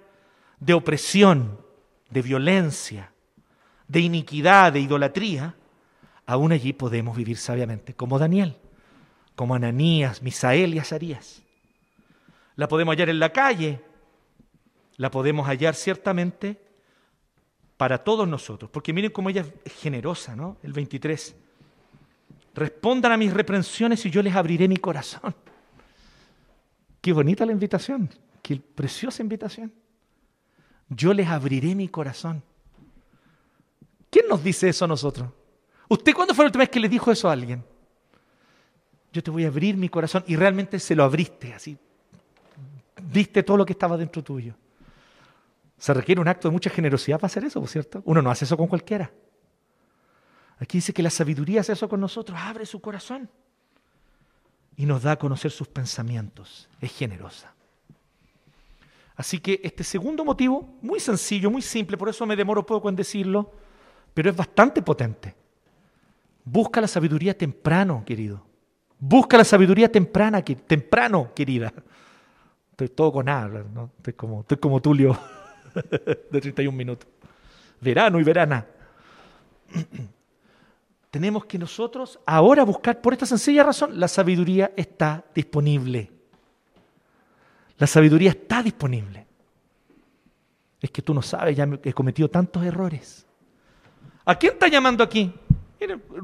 de 0.60 0.74
opresión, 0.74 1.62
de 2.10 2.22
violencia, 2.22 3.14
de 3.88 4.00
iniquidad, 4.00 4.74
de 4.74 4.80
idolatría, 4.80 5.56
aún 6.26 6.52
allí 6.52 6.74
podemos 6.74 7.16
vivir 7.16 7.38
sabiamente, 7.38 7.94
como 7.94 8.18
Daniel, 8.18 8.58
como 9.36 9.56
Ananías, 9.56 10.22
Misael 10.24 10.74
y 10.74 10.80
Azarías. 10.80 11.44
La 12.56 12.68
podemos 12.68 12.94
hallar 12.94 13.10
en 13.10 13.20
la 13.20 13.30
calle, 13.30 13.82
la 15.00 15.10
podemos 15.10 15.48
hallar 15.48 15.76
ciertamente 15.76 16.60
para 17.78 18.00
todos 18.00 18.28
nosotros. 18.28 18.70
Porque 18.70 18.92
miren 18.92 19.12
cómo 19.12 19.30
ella 19.30 19.46
es 19.64 19.74
generosa, 19.74 20.36
¿no? 20.36 20.58
El 20.62 20.74
23. 20.74 21.36
Respondan 22.54 23.14
a 23.14 23.18
mis 23.18 23.34
reprensiones 23.34 24.06
y 24.06 24.10
yo 24.10 24.22
les 24.22 24.36
abriré 24.36 24.68
mi 24.68 24.76
corazón. 24.76 25.34
Qué 27.00 27.14
bonita 27.14 27.46
la 27.46 27.54
invitación, 27.54 28.10
qué 28.42 28.58
preciosa 28.58 29.24
invitación. 29.24 29.72
Yo 30.90 31.14
les 31.14 31.30
abriré 31.30 31.76
mi 31.76 31.88
corazón. 31.88 32.44
¿Quién 34.10 34.28
nos 34.28 34.44
dice 34.44 34.68
eso 34.68 34.84
a 34.84 34.90
nosotros? 34.90 35.30
¿Usted 35.88 36.14
cuándo 36.14 36.36
fue 36.36 36.44
la 36.44 36.48
última 36.48 36.64
vez 36.64 36.70
que 36.70 36.80
le 36.82 36.90
dijo 36.90 37.10
eso 37.10 37.30
a 37.30 37.32
alguien? 37.32 37.64
Yo 39.14 39.24
te 39.24 39.32
voy 39.32 39.46
a 39.46 39.48
abrir 39.48 39.78
mi 39.78 39.88
corazón 39.88 40.26
y 40.28 40.36
realmente 40.36 40.78
se 40.78 40.94
lo 40.94 41.06
abriste 41.06 41.54
así. 41.54 41.78
Diste 43.10 43.44
todo 43.44 43.56
lo 43.56 43.66
que 43.66 43.72
estaba 43.72 43.96
dentro 43.96 44.22
tuyo. 44.22 44.56
Se 45.80 45.94
requiere 45.94 46.20
un 46.20 46.28
acto 46.28 46.50
de 46.50 46.52
mucha 46.52 46.70
generosidad 46.70 47.18
para 47.18 47.28
hacer 47.28 47.46
eso, 47.46 47.62
¿por 47.62 47.70
cierto? 47.70 48.04
Uno 48.06 48.22
no 48.22 48.30
hace 48.30 48.44
eso 48.44 48.58
con 48.58 48.68
cualquiera. 48.68 49.12
Aquí 50.60 50.80
dice 50.80 50.94
que 50.94 51.02
la 51.02 51.10
sabiduría 51.10 51.62
hace 51.62 51.72
eso 51.72 51.88
con 51.88 52.02
nosotros, 52.02 52.38
abre 52.40 52.66
su 52.66 52.80
corazón. 52.82 53.30
y 54.76 54.86
nos 54.86 55.04
da 55.04 55.12
a 55.12 55.20
conocer 55.20 55.52
sus 55.52 55.68
pensamientos. 55.68 56.70
Es 56.80 56.96
generosa. 56.96 57.54
Así 59.18 59.40
que 59.40 59.60
este 59.62 59.84
segundo 59.84 60.24
motivo, 60.24 60.78
muy 60.82 61.02
sencillo, 61.02 61.52
muy 61.52 61.62
simple, 61.62 61.98
por 61.98 62.08
eso 62.08 62.26
me 62.26 62.38
demoro 62.38 62.66
poco 62.66 62.88
en 62.88 62.96
decirlo, 62.96 63.52
pero 64.14 64.30
es 64.30 64.36
bastante 64.38 64.82
potente. 64.82 65.36
Busca 66.46 66.80
la 66.80 66.88
sabiduría 66.88 67.38
temprano, 67.38 68.04
querido. 68.06 68.46
Busca 68.98 69.38
la 69.38 69.44
sabiduría 69.44 69.92
temprana, 69.92 70.42
temprano, 70.42 71.34
querida. 71.36 71.74
Estoy 72.72 72.88
todo 72.88 73.12
con 73.12 73.28
hablar, 73.28 73.66
¿no? 73.66 73.92
Estoy 73.98 74.14
como, 74.14 74.42
estoy 74.42 74.58
como 74.58 74.82
Tulio 74.82 75.20
de 76.32 76.42
31 76.42 76.76
minutos. 76.76 77.08
Verano 77.82 78.20
y 78.20 78.24
verana. 78.24 78.66
Tenemos 81.12 81.46
que 81.46 81.58
nosotros 81.58 82.20
ahora 82.26 82.64
buscar, 82.64 83.02
por 83.02 83.14
esta 83.14 83.26
sencilla 83.26 83.64
razón, 83.64 84.00
la 84.00 84.08
sabiduría 84.08 84.72
está 84.76 85.26
disponible. 85.34 86.12
La 87.78 87.88
sabiduría 87.88 88.32
está 88.32 88.62
disponible. 88.62 89.26
Es 90.82 90.92
que 90.92 91.02
tú 91.02 91.14
no 91.14 91.22
sabes, 91.22 91.58
ya 91.58 91.68
he 91.84 91.94
cometido 91.94 92.30
tantos 92.30 92.64
errores. 92.64 93.26
¿A 94.26 94.36
quién 94.36 94.54
está 94.54 94.68
llamando 94.68 95.04
aquí? 95.04 95.34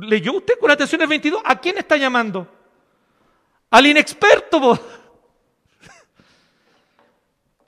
¿Leyó 0.01 0.33
usted 0.37 0.59
con 0.59 0.69
atención 0.69 1.01
el 1.01 1.07
22? 1.07 1.41
¿A 1.43 1.59
quién 1.59 1.77
está 1.77 1.97
llamando? 1.97 2.47
Al 3.71 3.87
inexperto. 3.87 4.79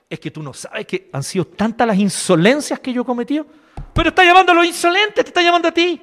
Es 0.08 0.20
que 0.20 0.30
tú 0.30 0.42
no 0.42 0.54
sabes 0.54 0.86
que 0.86 1.10
han 1.12 1.22
sido 1.22 1.46
tantas 1.46 1.86
las 1.86 1.98
insolencias 1.98 2.80
que 2.80 2.92
yo 2.92 3.02
he 3.02 3.04
cometido. 3.04 3.46
Pero 3.92 4.08
está 4.08 4.24
llamando 4.24 4.52
a 4.52 4.54
los 4.54 4.66
insolentes, 4.66 5.24
te 5.24 5.28
está 5.28 5.42
llamando 5.42 5.68
a 5.68 5.72
ti. 5.72 6.00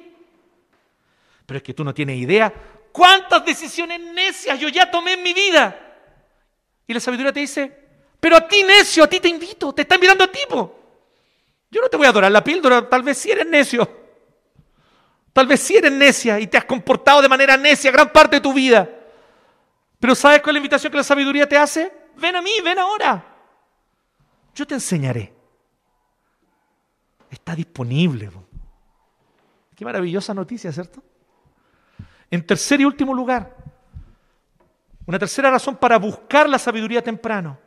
Pero 1.44 1.58
es 1.58 1.62
que 1.62 1.74
tú 1.74 1.84
no 1.84 1.94
tienes 1.94 2.18
idea 2.18 2.52
cuántas 2.96 3.44
decisiones 3.44 4.00
necias 4.00 4.58
yo 4.58 4.68
ya 4.68 4.90
tomé 4.90 5.12
en 5.12 5.22
mi 5.22 5.34
vida. 5.34 5.78
Y 6.86 6.94
la 6.94 7.00
sabiduría 7.00 7.32
te 7.32 7.40
dice, 7.40 7.70
pero 8.18 8.36
a 8.36 8.48
ti 8.48 8.62
necio, 8.62 9.04
a 9.04 9.06
ti 9.06 9.20
te 9.20 9.28
invito, 9.28 9.72
te 9.74 9.82
está 9.82 9.96
invitando 9.96 10.24
a 10.24 10.32
tipo. 10.32 10.80
Yo 11.70 11.82
no 11.82 11.88
te 11.88 11.96
voy 11.98 12.06
a 12.06 12.10
adorar 12.10 12.32
la 12.32 12.42
píldora, 12.42 12.88
tal 12.88 13.02
vez 13.02 13.18
si 13.18 13.30
eres 13.30 13.46
necio. 13.46 13.86
Tal 15.32 15.46
vez 15.46 15.60
si 15.60 15.76
eres 15.76 15.92
necia 15.92 16.40
y 16.40 16.46
te 16.46 16.56
has 16.56 16.64
comportado 16.64 17.20
de 17.20 17.28
manera 17.28 17.58
necia 17.58 17.90
gran 17.90 18.10
parte 18.10 18.36
de 18.36 18.40
tu 18.40 18.54
vida. 18.54 18.88
Pero 20.00 20.14
¿sabes 20.14 20.40
cuál 20.40 20.52
es 20.52 20.54
la 20.54 20.64
invitación 20.64 20.90
que 20.90 20.96
la 20.96 21.04
sabiduría 21.04 21.46
te 21.46 21.58
hace? 21.58 21.92
Ven 22.16 22.36
a 22.36 22.40
mí, 22.40 22.52
ven 22.64 22.78
ahora. 22.78 23.35
Yo 24.56 24.66
te 24.66 24.74
enseñaré. 24.74 25.34
Está 27.30 27.54
disponible. 27.54 28.30
Qué 29.74 29.84
maravillosa 29.84 30.32
noticia, 30.32 30.72
¿cierto? 30.72 31.02
En 32.30 32.44
tercer 32.44 32.80
y 32.80 32.86
último 32.86 33.12
lugar, 33.12 33.54
una 35.04 35.18
tercera 35.18 35.50
razón 35.50 35.76
para 35.76 35.98
buscar 35.98 36.48
la 36.48 36.58
sabiduría 36.58 37.02
temprano 37.02 37.58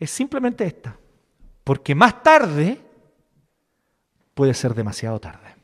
es 0.00 0.10
simplemente 0.10 0.66
esta. 0.66 0.98
Porque 1.62 1.94
más 1.94 2.24
tarde 2.24 2.80
puede 4.34 4.54
ser 4.54 4.74
demasiado 4.74 5.20
tarde. 5.20 5.54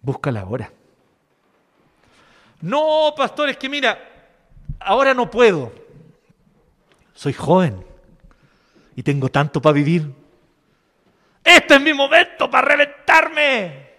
Búscala 0.00 0.42
ahora. 0.42 0.72
No, 2.60 3.12
pastor, 3.16 3.48
es 3.48 3.56
que 3.56 3.68
mira, 3.68 3.98
ahora 4.78 5.12
no 5.12 5.28
puedo. 5.28 5.79
Soy 7.20 7.34
joven 7.34 7.84
y 8.96 9.02
tengo 9.02 9.28
tanto 9.28 9.60
para 9.60 9.74
vivir. 9.74 10.10
Este 11.44 11.74
es 11.74 11.80
mi 11.82 11.92
momento 11.92 12.50
para 12.50 12.66
reventarme. 12.66 13.90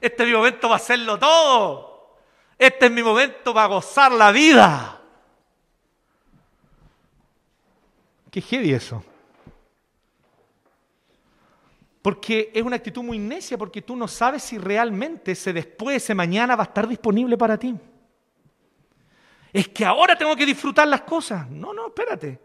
Este 0.00 0.22
es 0.22 0.28
mi 0.28 0.32
momento 0.32 0.68
para 0.68 0.76
hacerlo 0.76 1.18
todo. 1.18 2.20
Este 2.56 2.86
es 2.86 2.92
mi 2.92 3.02
momento 3.02 3.52
para 3.52 3.66
gozar 3.66 4.12
la 4.12 4.30
vida. 4.30 5.00
Qué 8.30 8.40
heavy 8.40 8.72
eso. 8.72 9.04
Porque 12.02 12.52
es 12.54 12.62
una 12.62 12.76
actitud 12.76 13.02
muy 13.02 13.18
necia, 13.18 13.58
porque 13.58 13.82
tú 13.82 13.96
no 13.96 14.06
sabes 14.06 14.44
si 14.44 14.58
realmente 14.58 15.32
ese 15.32 15.52
después, 15.52 15.96
ese 15.96 16.14
mañana 16.14 16.54
va 16.54 16.62
a 16.62 16.66
estar 16.66 16.86
disponible 16.86 17.36
para 17.36 17.58
ti. 17.58 17.76
Es 19.52 19.68
que 19.68 19.84
ahora 19.84 20.16
tengo 20.16 20.34
que 20.34 20.46
disfrutar 20.46 20.88
las 20.88 21.02
cosas. 21.02 21.48
No, 21.50 21.74
no, 21.74 21.88
espérate. 21.88 22.40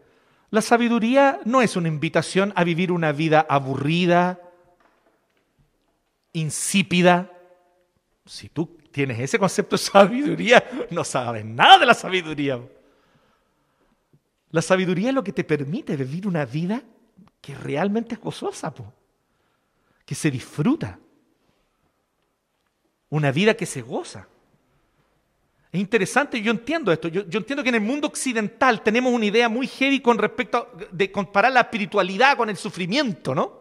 La 0.50 0.62
sabiduría 0.62 1.40
no 1.44 1.60
es 1.62 1.76
una 1.76 1.88
invitación 1.88 2.52
a 2.56 2.64
vivir 2.64 2.90
una 2.92 3.12
vida 3.12 3.46
aburrida, 3.48 4.40
insípida. 6.32 7.30
Si 8.24 8.48
tú 8.48 8.78
tienes 8.90 9.18
ese 9.20 9.38
concepto 9.38 9.76
de 9.76 9.82
sabiduría, 9.82 10.64
no 10.90 11.04
sabes 11.04 11.44
nada 11.44 11.78
de 11.78 11.86
la 11.86 11.94
sabiduría. 11.94 12.60
La 14.50 14.62
sabiduría 14.62 15.10
es 15.10 15.14
lo 15.14 15.24
que 15.24 15.32
te 15.32 15.44
permite 15.44 15.96
vivir 15.96 16.26
una 16.26 16.44
vida 16.44 16.82
que 17.40 17.54
realmente 17.54 18.14
es 18.14 18.20
gozosa, 18.20 18.72
que 20.04 20.14
se 20.14 20.30
disfruta. 20.30 20.98
Una 23.10 23.30
vida 23.32 23.54
que 23.54 23.66
se 23.66 23.82
goza. 23.82 24.28
Es 25.70 25.80
interesante, 25.80 26.40
yo 26.40 26.50
entiendo 26.50 26.90
esto. 26.90 27.08
Yo, 27.08 27.22
entiendo 27.22 27.62
que 27.62 27.68
en 27.68 27.74
el 27.74 27.80
mundo 27.82 28.08
occidental 28.08 28.82
tenemos 28.82 29.12
una 29.12 29.26
idea 29.26 29.48
muy 29.48 29.66
heavy 29.66 30.00
con 30.00 30.16
respecto 30.16 30.58
a, 30.58 30.68
de 30.90 31.12
comparar 31.12 31.52
la 31.52 31.60
espiritualidad 31.60 32.36
con 32.36 32.48
el 32.48 32.56
sufrimiento, 32.56 33.34
¿no? 33.34 33.58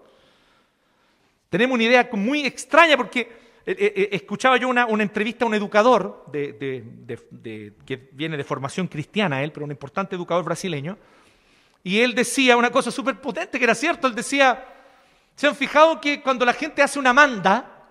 Tenemos 1.49 1.75
una 1.75 1.83
idea 1.83 2.09
muy 2.13 2.45
extraña 2.45 2.95
porque 2.97 3.21
eh, 3.65 3.75
eh, 3.77 3.93
eh, 3.95 4.09
escuchaba 4.13 4.57
yo 4.57 4.69
una, 4.69 4.87
entrevista 4.99 5.43
a 5.43 5.47
un 5.47 5.53
educador 5.53 6.25
que 6.31 8.09
viene 8.13 8.37
de 8.37 8.43
formación 8.43 8.87
cristiana, 8.87 9.43
él, 9.43 9.51
pero 9.51 9.65
un 9.65 9.71
importante 9.71 10.15
educador 10.15 10.45
brasileño, 10.45 10.97
y 11.83 11.99
él 11.99 12.15
decía 12.15 12.57
una 12.57 12.69
cosa 12.69 12.91
súper 12.91 13.19
potente, 13.19 13.57
que 13.57 13.63
era 13.63 13.75
cierto, 13.75 14.07
él 14.07 14.15
decía, 14.15 14.65
¿se 15.35 15.47
han 15.47 15.55
fijado 15.55 16.01
que 16.01 16.21
cuando 16.21 16.45
la 16.45 16.53
gente 16.53 16.81
hace 16.81 16.99
una 16.99 17.13
manda 17.13 17.89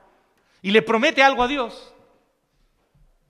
y 0.61 0.71
le 0.71 0.83
promete 0.83 1.23
algo 1.23 1.43
a 1.43 1.49
Dios? 1.49 1.95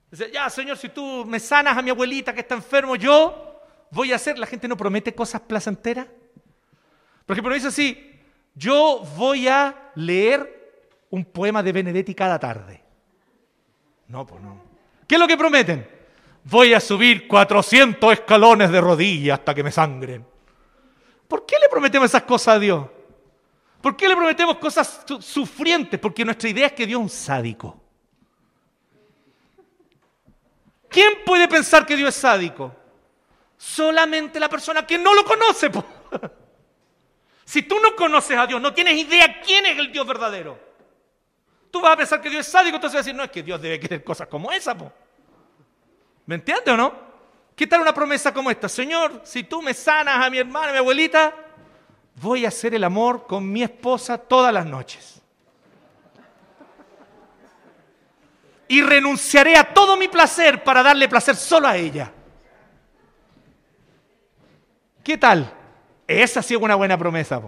Dice, 0.09 0.31
ya, 0.31 0.49
Señor, 0.49 0.77
si 0.77 0.89
tú 0.89 1.25
me 1.25 1.39
sanas 1.39 1.77
a 1.77 1.81
mi 1.81 1.89
abuelita 1.89 2.33
que 2.33 2.41
está 2.41 2.55
enfermo, 2.55 2.95
yo 2.95 3.61
voy 3.91 4.13
a 4.13 4.15
hacer, 4.15 4.39
la 4.39 4.47
gente 4.47 4.67
no 4.67 4.77
promete 4.77 5.13
cosas 5.13 5.41
placenteras. 5.41 6.07
Por 7.25 7.33
ejemplo, 7.33 7.53
dice 7.53 7.67
así, 7.67 8.19
yo 8.55 9.03
voy 9.17 9.47
a 9.47 9.91
leer 9.95 10.57
un 11.09 11.25
poema 11.25 11.61
de 11.61 11.71
Benedetti 11.73 12.15
cada 12.15 12.39
tarde. 12.39 12.81
No, 14.07 14.25
pues 14.25 14.41
no. 14.41 14.61
¿Qué 15.05 15.15
es 15.15 15.19
lo 15.19 15.27
que 15.27 15.37
prometen? 15.37 15.87
Voy 16.45 16.73
a 16.73 16.79
subir 16.79 17.27
400 17.27 18.13
escalones 18.13 18.71
de 18.71 18.79
rodillas 18.79 19.39
hasta 19.39 19.53
que 19.53 19.63
me 19.63 19.71
sangren. 19.71 20.25
¿Por 21.27 21.45
qué 21.45 21.57
le 21.61 21.67
prometemos 21.67 22.09
esas 22.09 22.23
cosas 22.23 22.55
a 22.55 22.59
Dios? 22.59 22.87
¿Por 23.81 23.97
qué 23.97 24.07
le 24.07 24.15
prometemos 24.15 24.57
cosas 24.57 25.05
sufrientes? 25.19 25.99
Porque 25.99 26.23
nuestra 26.23 26.49
idea 26.49 26.67
es 26.67 26.73
que 26.73 26.87
Dios 26.87 26.99
es 26.99 27.03
un 27.03 27.09
sádico. 27.09 27.86
¿Quién 30.97 31.23
puede 31.23 31.47
pensar 31.47 31.85
que 31.85 31.95
Dios 31.95 32.09
es 32.09 32.15
sádico? 32.15 32.75
Solamente 33.55 34.39
la 34.39 34.49
persona 34.49 34.83
que 34.87 34.97
no 34.97 35.13
lo 35.13 35.23
conoce. 35.23 35.69
Si 37.45 37.61
tú 37.61 37.79
no 37.79 37.95
conoces 37.95 38.37
a 38.37 38.45
Dios, 38.45 38.59
no 38.59 38.73
tienes 38.73 38.95
idea 38.95 39.39
quién 39.39 39.65
es 39.67 39.77
el 39.77 39.91
Dios 39.91 40.05
verdadero. 40.05 40.59
Tú 41.71 41.79
vas 41.79 41.93
a 41.93 41.97
pensar 41.97 42.19
que 42.19 42.29
Dios 42.29 42.45
es 42.45 42.51
sádico, 42.51 42.75
entonces 42.75 42.95
vas 42.95 43.05
a 43.05 43.05
decir, 43.05 43.15
no, 43.15 43.23
es 43.23 43.31
que 43.31 43.41
Dios 43.41 43.61
debe 43.61 43.79
querer 43.79 44.03
cosas 44.03 44.27
como 44.27 44.51
esa. 44.51 44.75
¿Me 46.25 46.35
entiendes 46.35 46.73
o 46.73 46.75
no? 46.75 46.93
¿Qué 47.55 47.67
tal 47.67 47.79
una 47.79 47.93
promesa 47.93 48.33
como 48.33 48.51
esta? 48.51 48.67
Señor, 48.67 49.21
si 49.23 49.43
tú 49.43 49.61
me 49.61 49.73
sanas 49.73 50.25
a 50.25 50.29
mi 50.29 50.39
hermana, 50.39 50.69
a 50.69 50.71
mi 50.73 50.79
abuelita, 50.79 51.33
voy 52.15 52.43
a 52.43 52.49
hacer 52.49 52.73
el 52.73 52.83
amor 52.83 53.27
con 53.27 53.49
mi 53.49 53.63
esposa 53.63 54.17
todas 54.17 54.51
las 54.51 54.65
noches. 54.65 55.16
Y 58.67 58.81
renunciaré 58.81 59.55
a 59.55 59.73
todo 59.73 59.95
mi 59.95 60.07
placer 60.07 60.63
para 60.63 60.83
darle 60.83 61.07
placer 61.07 61.35
solo 61.35 61.67
a 61.67 61.77
ella. 61.77 62.11
¿Qué 65.03 65.17
tal? 65.17 65.53
Esa 66.05 66.41
sí 66.41 66.53
es 66.53 66.61
una 66.61 66.75
buena 66.75 66.97
promesa. 66.97 67.41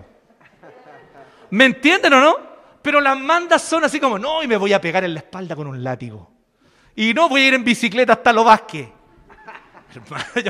¿Me 1.50 1.66
entienden 1.66 2.14
o 2.14 2.22
no? 2.22 2.38
Pero 2.82 3.02
las 3.02 3.20
mandas 3.20 3.62
son 3.62 3.84
así 3.84 4.00
como, 4.00 4.18
no, 4.18 4.42
y 4.44 4.48
me 4.48 4.58
voy 4.58 4.72
a 4.74 4.80
pegar 4.80 5.04
en 5.04 5.14
la 5.14 5.20
espalda 5.20 5.56
con 5.56 5.68
un 5.68 5.84
látigo. 5.84 6.32
Y 6.96 7.14
no 7.14 7.28
voy 7.28 7.42
a 7.42 7.48
ir 7.50 7.54
en 7.54 7.64
bicicleta 7.64 8.14
hasta 8.14 8.32
los 8.32 8.46
Vázquez. 8.46 8.90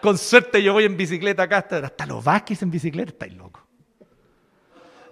con 0.00 0.18
suerte 0.18 0.62
yo 0.62 0.72
voy 0.72 0.84
en 0.84 0.96
bicicleta 0.96 1.44
acá 1.44 1.58
hasta, 1.58 1.78
hasta 1.78 2.06
los 2.06 2.24
Vázquez 2.24 2.62
en 2.62 2.70
bicicleta, 2.70 3.12
estáis 3.12 3.34
locos. 3.34 3.62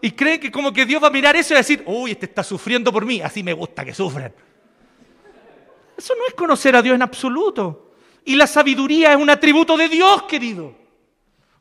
Y 0.00 0.12
creen 0.12 0.40
que 0.40 0.50
como 0.50 0.72
que 0.72 0.86
Dios 0.86 1.02
va 1.02 1.08
a 1.08 1.10
mirar 1.10 1.36
eso 1.36 1.54
y 1.54 1.56
decir, 1.56 1.82
uy, 1.86 2.12
este 2.12 2.26
está 2.26 2.42
sufriendo 2.42 2.92
por 2.92 3.04
mí, 3.04 3.20
así 3.20 3.42
me 3.42 3.52
gusta 3.52 3.84
que 3.84 3.94
sufran. 3.94 4.32
Eso 5.98 6.14
no 6.14 6.26
es 6.28 6.34
conocer 6.34 6.76
a 6.76 6.80
Dios 6.80 6.94
en 6.94 7.02
absoluto. 7.02 7.90
Y 8.24 8.36
la 8.36 8.46
sabiduría 8.46 9.10
es 9.12 9.18
un 9.18 9.28
atributo 9.28 9.76
de 9.76 9.88
Dios, 9.88 10.22
querido. 10.22 10.72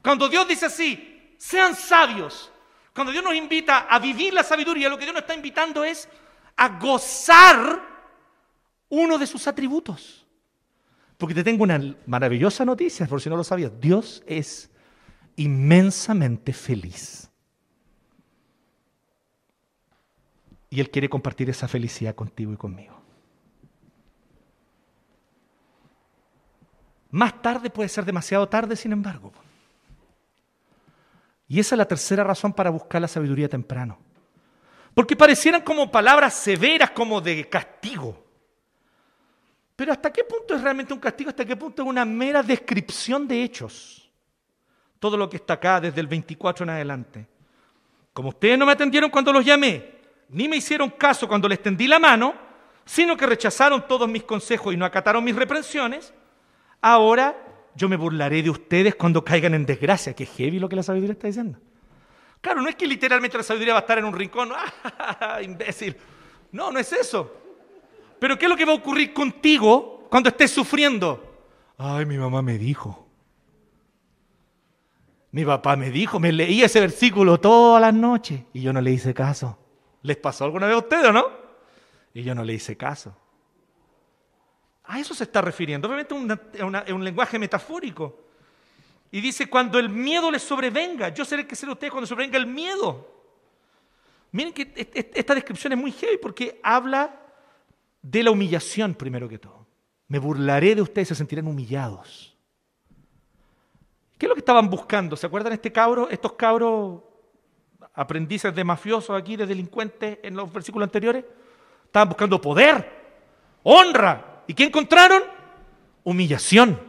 Cuando 0.04 0.30
Dios 0.30 0.48
dice 0.48 0.68
así, 0.68 1.34
sean 1.40 1.76
sabios, 1.76 2.52
cuando 2.94 3.12
Dios 3.12 3.24
nos 3.24 3.34
invita 3.34 3.88
a 3.90 3.98
vivir 3.98 4.34
la 4.34 4.44
sabiduría, 4.44 4.90
lo 4.90 4.98
que 4.98 5.06
Dios 5.06 5.14
nos 5.14 5.24
está 5.24 5.34
invitando 5.34 5.84
es 5.84 6.08
a 6.56 6.78
gozar 6.78 7.82
uno 8.90 9.18
de 9.18 9.26
sus 9.26 9.48
atributos. 9.48 10.26
Porque 11.18 11.34
te 11.34 11.44
tengo 11.44 11.64
una 11.64 11.96
maravillosa 12.06 12.64
noticia, 12.64 13.08
por 13.08 13.20
si 13.20 13.30
no 13.30 13.38
lo 13.38 13.44
sabías. 13.44 13.72
Dios 13.82 14.24
es 14.28 14.70
inmensamente 15.36 16.54
feliz. 16.54 17.32
Y 20.70 20.80
Él 20.80 20.92
quiere 20.92 21.10
compartir 21.10 21.50
esa 21.50 21.68
felicidad 21.68 22.14
contigo 22.14 22.54
y 22.54 22.58
conmigo. 22.58 22.97
Más 27.10 27.42
tarde 27.42 27.70
puede 27.70 27.90
ser 27.90 28.06
demasiado 28.06 28.48
tarde, 28.48 28.76
sin 28.76 28.92
embargo. 28.92 29.32
Y 31.48 31.60
esa 31.60 31.76
es 31.76 31.78
la 31.78 31.88
tercera 31.88 32.24
razón 32.24 32.52
para 32.54 32.70
buscar 32.70 33.02
la 33.02 33.08
sabiduría 33.08 33.48
temprano. 33.48 33.98
Porque 34.94 35.16
parecieran 35.16 35.62
como 35.62 35.92
palabras 35.92 36.34
severas, 36.34 36.92
como 36.92 37.22
de 37.22 37.48
castigo. 37.48 38.26
Pero 39.76 39.92
¿hasta 39.92 40.12
qué 40.12 40.24
punto 40.24 40.56
es 40.56 40.62
realmente 40.62 40.94
un 40.94 41.00
castigo? 41.00 41.30
¿Hasta 41.30 41.46
qué 41.46 41.56
punto 41.56 41.84
es 41.84 41.88
una 41.88 42.04
mera 42.04 42.42
descripción 42.42 43.28
de 43.28 43.44
hechos? 43.44 44.10
Todo 45.00 45.16
lo 45.16 45.30
que 45.30 45.38
está 45.38 45.54
acá 45.54 45.80
desde 45.80 46.02
el 46.02 46.08
24 46.08 46.64
en 46.64 46.70
adelante. 46.72 47.28
Como 48.12 48.30
ustedes 48.30 48.58
no 48.58 48.66
me 48.66 48.72
atendieron 48.72 49.12
cuando 49.12 49.32
los 49.32 49.46
llamé, 49.46 49.98
ni 50.30 50.50
me 50.50 50.58
hicieron 50.58 50.90
caso 50.90 51.28
cuando 51.28 51.48
les 51.48 51.62
tendí 51.62 51.88
la 51.88 52.00
mano, 52.00 52.34
sino 52.84 53.16
que 53.16 53.28
rechazaron 53.28 53.88
todos 53.88 54.10
mis 54.10 54.24
consejos 54.24 54.74
y 54.74 54.78
no 54.78 54.86
acataron 54.86 55.24
mis 55.24 55.36
reprensiones, 55.36 56.12
ahora 56.82 57.36
yo 57.76 57.88
me 57.88 57.96
burlaré 57.96 58.42
de 58.42 58.50
ustedes 58.50 58.96
cuando 58.96 59.24
caigan 59.24 59.54
en 59.54 59.66
desgracia. 59.66 60.14
Qué 60.14 60.26
heavy 60.26 60.60
lo 60.60 60.68
que 60.68 60.76
la 60.76 60.84
sabiduría 60.84 61.14
está 61.14 61.28
diciendo. 61.28 61.60
Claro, 62.42 62.62
no 62.62 62.70
es 62.70 62.76
que 62.76 62.88
literalmente 62.88 63.38
la 63.38 63.44
sabiduría 63.44 63.74
va 63.74 63.80
a 63.80 63.82
estar 63.82 63.98
en 63.98 64.06
un 64.06 64.14
rincón, 64.14 64.52
¡ah, 65.00 65.40
imbécil! 65.42 65.96
No, 66.52 66.72
no 66.72 66.80
es 66.80 66.92
eso. 66.94 67.34
Pero 68.20 68.38
¿qué 68.38 68.46
es 68.46 68.50
lo 68.50 68.58
que 68.58 68.66
va 68.66 68.72
a 68.72 68.76
ocurrir 68.76 69.14
contigo 69.14 70.08
cuando 70.10 70.30
estés 70.30 70.52
sufriendo? 70.52 71.24
Ay, 71.78 72.06
mi 72.06 72.18
mamá 72.18 72.42
me 72.42 72.58
dijo. 72.58 73.08
Mi 75.32 75.46
papá 75.46 75.76
me 75.76 75.92
dijo, 75.92 76.20
me 76.20 76.32
leí 76.32 76.64
ese 76.64 76.80
versículo 76.80 77.40
todas 77.40 77.82
las 77.82 77.94
noches 77.94 78.42
y 78.54 78.62
yo 78.62 78.74
no 78.74 78.82
le 78.82 78.92
hice 78.92 79.14
caso. 79.14 79.60
¿Les 80.02 80.18
pasó 80.18 80.46
alguna 80.46 80.66
vez 80.68 80.76
a 80.76 80.80
ustedes 80.80 81.06
o 81.06 81.12
no? 81.12 81.26
Y 82.14 82.24
yo 82.24 82.34
no 82.34 82.44
le 82.44 82.54
hice 82.54 82.76
caso. 82.76 83.16
A 84.88 85.00
eso 85.00 85.14
se 85.14 85.26
está 85.26 85.42
refiriendo. 85.42 85.88
Obviamente 85.88 86.16
es 86.54 86.92
un 86.94 87.04
lenguaje 87.04 87.38
metafórico. 87.38 88.24
Y 89.12 89.22
dice, 89.22 89.50
cuando 89.50 89.80
el 89.80 89.90
miedo 89.90 90.32
les 90.32 90.42
sobrevenga, 90.42 91.10
yo 91.10 91.24
seré 91.24 91.44
el 91.44 91.48
que 91.48 91.56
seré 91.56 91.72
ustedes 91.72 91.92
cuando 91.92 92.08
sobrevenga 92.08 92.38
el 92.38 92.48
miedo. 92.48 93.16
Miren 94.32 94.54
que 94.54 94.72
esta 95.14 95.34
descripción 95.34 95.74
es 95.74 95.80
muy 95.80 95.92
heavy 95.92 96.18
porque 96.18 96.60
habla 96.64 97.20
de 98.02 98.24
la 98.24 98.32
humillación 98.32 98.96
primero 98.96 99.28
que 99.28 99.40
todo. 99.40 99.66
Me 100.08 100.20
burlaré 100.20 100.76
de 100.76 100.82
ustedes, 100.82 101.10
se 101.10 101.16
sentirán 101.16 101.48
humillados. 101.48 102.36
¿Qué 104.18 104.26
es 104.26 104.28
lo 104.30 104.36
que 104.36 104.40
estaban 104.40 104.70
buscando? 104.70 105.16
¿Se 105.16 105.28
acuerdan 105.28 105.54
este 105.54 105.72
cabro, 105.72 106.10
estos 106.10 106.34
cabros 106.34 107.02
aprendices 107.94 108.54
de 108.54 108.64
mafiosos 108.64 109.20
aquí, 109.20 109.36
de 109.36 109.46
delincuentes 109.46 110.20
en 110.24 110.36
los 110.36 110.52
versículos 110.52 110.88
anteriores? 110.88 111.24
Estaban 111.86 112.10
buscando 112.10 112.40
poder, 112.42 112.90
honra. 113.64 114.27
¿Y 114.48 114.54
qué 114.54 114.64
encontraron? 114.64 115.22
Humillación. 116.04 116.80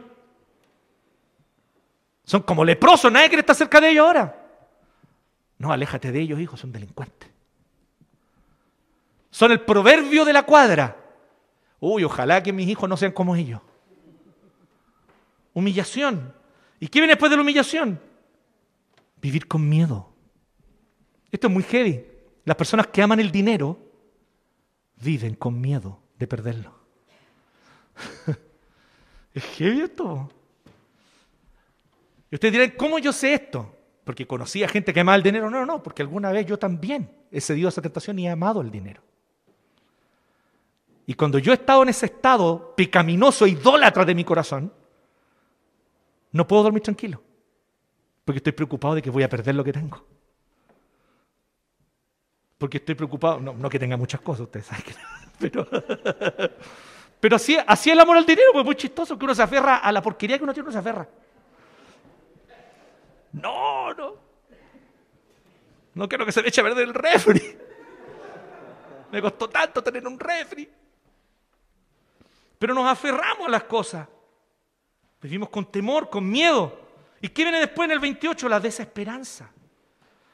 Son 2.23 2.41
como 2.41 2.63
leprosos, 2.63 3.11
nadie 3.11 3.27
quiere 3.27 3.41
estar 3.41 3.55
cerca 3.55 3.81
de 3.81 3.89
ellos 3.89 4.05
ahora. 4.05 4.35
No, 5.57 5.71
aléjate 5.71 6.11
de 6.11 6.21
ellos, 6.21 6.39
hijos, 6.39 6.59
son 6.59 6.71
delincuentes. 6.71 7.29
Son 9.29 9.51
el 9.51 9.61
proverbio 9.61 10.23
de 10.25 10.33
la 10.33 10.43
cuadra. 10.43 10.95
Uy, 11.79 12.03
ojalá 12.03 12.41
que 12.41 12.53
mis 12.53 12.67
hijos 12.67 12.87
no 12.87 12.97
sean 12.97 13.11
como 13.11 13.35
ellos. 13.35 13.61
Humillación. 15.53 16.33
¿Y 16.79 16.87
qué 16.87 16.99
viene 16.99 17.13
después 17.13 17.29
de 17.29 17.35
la 17.35 17.41
humillación? 17.41 17.99
Vivir 19.21 19.47
con 19.47 19.67
miedo. 19.67 20.13
Esto 21.31 21.47
es 21.47 21.53
muy 21.53 21.63
heavy. 21.63 22.05
Las 22.45 22.55
personas 22.55 22.87
que 22.87 23.01
aman 23.01 23.19
el 23.19 23.31
dinero 23.31 23.77
viven 25.01 25.35
con 25.35 25.59
miedo 25.59 26.01
de 26.17 26.27
perderlo. 26.27 26.78
es 29.33 29.43
heavy 29.43 29.81
esto. 29.81 30.29
Y 32.31 32.35
ustedes 32.35 32.51
dirán, 32.51 32.73
¿cómo 32.77 32.99
yo 32.99 33.11
sé 33.11 33.33
esto? 33.33 33.75
Porque 34.03 34.27
conocí 34.27 34.63
a 34.63 34.67
gente 34.67 34.93
que 34.93 34.99
amaba 34.99 35.15
el 35.15 35.23
dinero. 35.23 35.49
No, 35.49 35.59
no, 35.59 35.65
no, 35.65 35.83
porque 35.83 36.01
alguna 36.01 36.31
vez 36.31 36.45
yo 36.45 36.57
también 36.57 37.09
he 37.31 37.41
cedido 37.41 37.67
a 37.67 37.69
esa 37.69 37.81
tentación 37.81 38.19
y 38.19 38.27
he 38.27 38.29
amado 38.29 38.61
el 38.61 38.71
dinero. 38.71 39.01
Y 41.05 41.15
cuando 41.15 41.39
yo 41.39 41.51
he 41.51 41.55
estado 41.55 41.81
en 41.83 41.89
ese 41.89 42.05
estado 42.05 42.75
pecaminoso, 42.75 43.47
idólatra 43.47 44.05
de 44.05 44.13
mi 44.13 44.23
corazón, 44.23 44.71
no 46.31 46.47
puedo 46.47 46.63
dormir 46.63 46.83
tranquilo. 46.83 47.21
Porque 48.23 48.37
estoy 48.37 48.53
preocupado 48.53 48.93
de 48.93 49.01
que 49.01 49.09
voy 49.09 49.23
a 49.23 49.29
perder 49.29 49.55
lo 49.55 49.63
que 49.63 49.73
tengo. 49.73 50.05
Porque 52.59 52.77
estoy 52.77 52.93
preocupado, 52.93 53.39
no, 53.39 53.69
que 53.69 53.79
tenga 53.79 53.97
muchas 53.97 54.21
cosas, 54.21 54.41
ustedes 54.41 54.67
saben 54.67 54.83
que 54.83 54.93
pero, 55.39 55.67
pero 57.19 57.35
así, 57.35 57.57
así 57.67 57.89
es 57.89 57.93
el 57.93 57.99
amor 57.99 58.17
al 58.17 58.25
dinero, 58.25 58.49
pues 58.53 58.61
es 58.61 58.65
muy 58.65 58.75
chistoso 58.75 59.17
que 59.17 59.25
uno 59.25 59.35
se 59.35 59.43
aferra 59.43 59.77
a 59.77 59.91
la 59.91 60.01
porquería 60.01 60.37
que 60.37 60.43
uno 60.43 60.53
tiene, 60.53 60.67
uno 60.67 60.73
se 60.73 60.79
aferra. 60.79 61.07
No, 63.33 63.93
no. 63.93 64.15
No 65.93 66.07
quiero 66.07 66.25
que 66.25 66.31
se 66.31 66.41
me 66.41 66.47
eche 66.47 66.61
a 66.61 66.63
perder 66.63 66.87
el 66.87 66.93
refri. 66.93 67.57
Me 69.11 69.21
costó 69.21 69.49
tanto 69.49 69.83
tener 69.83 70.05
un 70.07 70.19
refri. 70.19 70.69
Pero 72.57 72.73
nos 72.73 72.89
aferramos 72.89 73.47
a 73.47 73.51
las 73.51 73.63
cosas. 73.63 74.07
Vivimos 75.21 75.49
con 75.49 75.65
temor, 75.65 76.09
con 76.09 76.29
miedo. 76.29 76.79
¿Y 77.21 77.29
qué 77.29 77.43
viene 77.43 77.59
después 77.59 77.87
en 77.87 77.91
el 77.91 77.99
28? 77.99 78.47
La 78.47 78.59
desesperanza. 78.59 79.51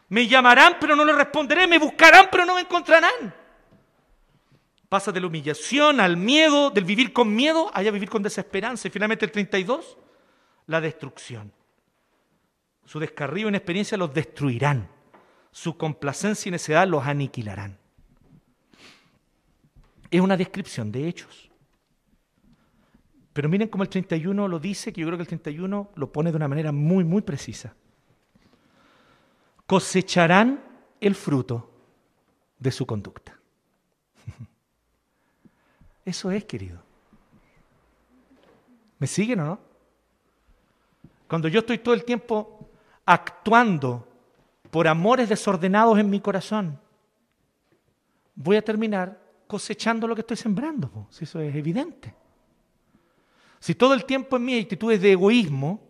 Me 0.10 0.28
llamarán, 0.28 0.78
pero 0.80 0.96
no 0.96 1.04
le 1.04 1.14
responderé. 1.14 1.68
Me 1.68 1.80
buscarán, 1.80 2.28
pero 2.32 2.46
no 2.46 2.56
me 2.56 2.62
encontrarán. 2.62 3.34
Pasa 4.96 5.12
de 5.12 5.20
la 5.20 5.28
humillación 5.28 6.00
al 6.00 6.16
miedo, 6.16 6.70
del 6.70 6.86
vivir 6.86 7.12
con 7.12 7.36
miedo, 7.36 7.70
a 7.74 7.82
vivir 7.82 8.10
con 8.10 8.24
desesperanza. 8.24 8.88
Y 8.88 8.92
finalmente 8.92 9.26
el 9.26 9.32
32, 9.34 9.98
la 10.68 10.80
destrucción. 10.80 11.52
Su 12.86 13.00
descarrío 13.00 13.50
en 13.50 13.56
experiencia 13.56 13.98
los 13.98 14.14
destruirán. 14.14 14.88
Su 15.52 15.76
complacencia 15.76 16.48
y 16.48 16.54
necedad 16.54 16.88
los 16.88 17.06
aniquilarán. 17.06 17.78
Es 20.10 20.22
una 20.22 20.38
descripción 20.38 20.94
de 20.94 21.10
hechos. 21.10 21.52
Pero 23.34 23.50
miren 23.50 23.68
cómo 23.68 23.84
el 23.84 23.90
31 23.90 24.48
lo 24.48 24.60
dice, 24.60 24.94
que 24.94 25.02
yo 25.02 25.08
creo 25.08 25.18
que 25.18 25.24
el 25.24 25.28
31 25.28 25.92
lo 25.94 26.10
pone 26.14 26.32
de 26.32 26.38
una 26.38 26.48
manera 26.48 26.72
muy, 26.72 27.04
muy 27.04 27.22
precisa. 27.22 27.76
Cosecharán 29.68 30.64
el 31.02 31.16
fruto 31.16 31.70
de 32.58 32.72
su 32.72 32.86
conducta. 32.86 33.35
Eso 36.06 36.30
es, 36.30 36.46
querido. 36.46 36.80
¿Me 39.00 39.08
siguen 39.08 39.40
o 39.40 39.46
no? 39.46 39.60
Cuando 41.28 41.48
yo 41.48 41.60
estoy 41.60 41.80
todo 41.80 41.96
el 41.96 42.06
tiempo 42.06 42.70
actuando 43.06 44.08
por 44.70 44.88
amores 44.88 45.28
desordenados 45.28 45.98
en 45.98 46.10
mi 46.10 46.20
corazón, 46.20 46.80
voy 48.36 48.58
a 48.58 48.62
terminar 48.64 49.20
cosechando 49.48 50.08
lo 50.08 50.16
que 50.16 50.22
estoy 50.22 50.38
sembrando. 50.38 51.08
Si 51.10 51.24
eso 51.24 51.40
es 51.40 51.56
evidente. 51.56 52.14
Si 53.60 53.74
todo 53.74 53.96
el 53.96 54.06
tiempo 54.06 54.38
en 54.38 54.46
mí 54.46 54.54
hay 54.54 54.62
actitudes 54.62 55.02
de 55.02 55.14
egoísmo, 55.14 55.82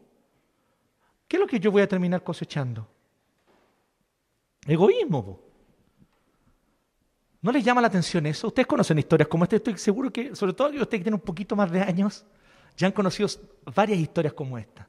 ¿qué 1.27 1.35
es 1.35 1.41
lo 1.41 1.47
que 1.47 1.59
yo 1.59 1.71
voy 1.71 1.81
a 1.81 1.87
terminar 1.87 2.23
cosechando? 2.23 2.87
Egoísmo. 4.65 5.44
¿No 7.45 7.51
les 7.51 7.63
llama 7.63 7.79
la 7.79 7.89
atención 7.89 8.25
eso? 8.25 8.47
Ustedes 8.47 8.65
conocen 8.65 8.97
historias 8.97 9.29
como 9.29 9.43
esta, 9.43 9.57
estoy 9.57 9.77
seguro 9.77 10.11
que, 10.11 10.35
sobre 10.35 10.53
todo 10.53 10.69
ustedes 10.69 10.89
que 10.89 11.03
tienen 11.03 11.13
un 11.13 11.19
poquito 11.19 11.55
más 11.55 11.71
de 11.71 11.79
años, 11.79 12.25
ya 12.75 12.87
han 12.87 12.91
conocido 12.91 13.27
varias 13.75 13.99
historias 13.99 14.33
como 14.33 14.57
esta. 14.57 14.87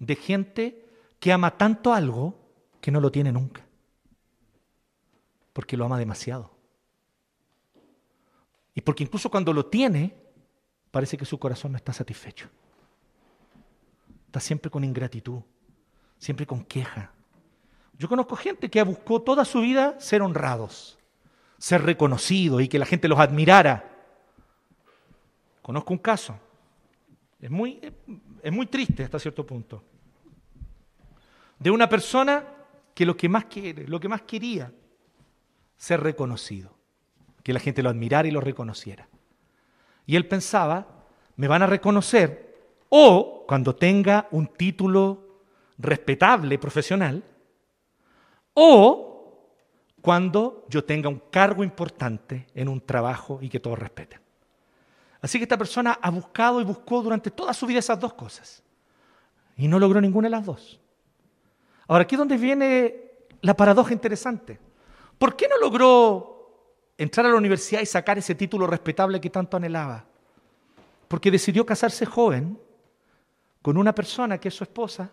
De 0.00 0.16
gente 0.16 0.84
que 1.20 1.32
ama 1.32 1.56
tanto 1.56 1.94
algo 1.94 2.36
que 2.80 2.90
no 2.90 3.00
lo 3.00 3.12
tiene 3.12 3.30
nunca. 3.30 3.64
Porque 5.52 5.76
lo 5.76 5.84
ama 5.84 5.96
demasiado. 5.96 6.50
Y 8.74 8.80
porque 8.80 9.04
incluso 9.04 9.30
cuando 9.30 9.52
lo 9.52 9.66
tiene, 9.66 10.16
parece 10.90 11.16
que 11.16 11.24
su 11.24 11.38
corazón 11.38 11.70
no 11.70 11.76
está 11.76 11.92
satisfecho. 11.92 12.48
Está 14.26 14.40
siempre 14.40 14.72
con 14.72 14.82
ingratitud, 14.82 15.40
siempre 16.18 16.48
con 16.48 16.64
queja. 16.64 17.13
Yo 18.04 18.08
conozco 18.10 18.36
gente 18.36 18.68
que 18.68 18.82
buscó 18.82 19.22
toda 19.22 19.46
su 19.46 19.62
vida 19.62 19.98
ser 19.98 20.20
honrados, 20.20 20.98
ser 21.56 21.80
reconocidos 21.80 22.60
y 22.60 22.68
que 22.68 22.78
la 22.78 22.84
gente 22.84 23.08
los 23.08 23.18
admirara. 23.18 23.90
Conozco 25.62 25.94
un 25.94 26.00
caso. 26.00 26.38
Es 27.40 27.50
muy, 27.50 27.80
es 28.42 28.52
muy 28.52 28.66
triste 28.66 29.04
hasta 29.04 29.18
cierto 29.18 29.46
punto. 29.46 29.82
De 31.58 31.70
una 31.70 31.88
persona 31.88 32.44
que 32.94 33.06
lo 33.06 33.16
que 33.16 33.30
más 33.30 33.46
quiere, 33.46 33.88
lo 33.88 33.98
que 33.98 34.10
más 34.10 34.20
quería, 34.20 34.70
ser 35.78 36.02
reconocido. 36.02 36.76
que 37.42 37.54
la 37.54 37.60
gente 37.60 37.82
lo 37.82 37.88
admirara 37.88 38.28
y 38.28 38.32
lo 38.32 38.42
reconociera. 38.42 39.08
Y 40.04 40.16
él 40.16 40.28
pensaba, 40.28 41.06
me 41.36 41.48
van 41.48 41.62
a 41.62 41.66
reconocer 41.66 42.54
o 42.90 43.46
cuando 43.48 43.74
tenga 43.74 44.28
un 44.30 44.48
título 44.48 45.40
respetable 45.78 46.58
profesional, 46.58 47.24
o 48.54 49.14
cuando 50.00 50.64
yo 50.68 50.84
tenga 50.84 51.08
un 51.08 51.22
cargo 51.30 51.64
importante 51.64 52.46
en 52.54 52.68
un 52.68 52.80
trabajo 52.80 53.38
y 53.40 53.48
que 53.48 53.60
todos 53.60 53.78
respeten. 53.78 54.20
Así 55.20 55.38
que 55.38 55.44
esta 55.44 55.56
persona 55.56 55.98
ha 56.00 56.10
buscado 56.10 56.60
y 56.60 56.64
buscó 56.64 57.02
durante 57.02 57.30
toda 57.30 57.54
su 57.54 57.66
vida 57.66 57.78
esas 57.78 57.98
dos 57.98 58.12
cosas. 58.12 58.62
Y 59.56 59.66
no 59.66 59.78
logró 59.78 60.00
ninguna 60.00 60.26
de 60.26 60.32
las 60.32 60.44
dos. 60.44 60.78
Ahora, 61.88 62.02
aquí 62.02 62.14
es 62.14 62.18
donde 62.18 62.36
viene 62.36 63.12
la 63.40 63.56
paradoja 63.56 63.92
interesante. 63.92 64.58
¿Por 65.18 65.36
qué 65.36 65.48
no 65.48 65.56
logró 65.58 66.90
entrar 66.98 67.24
a 67.24 67.30
la 67.30 67.36
universidad 67.36 67.80
y 67.80 67.86
sacar 67.86 68.18
ese 68.18 68.34
título 68.34 68.66
respetable 68.66 69.20
que 69.20 69.30
tanto 69.30 69.56
anhelaba? 69.56 70.04
Porque 71.08 71.30
decidió 71.30 71.64
casarse 71.64 72.04
joven 72.04 72.58
con 73.62 73.78
una 73.78 73.94
persona 73.94 74.38
que 74.38 74.48
es 74.48 74.54
su 74.54 74.64
esposa, 74.64 75.10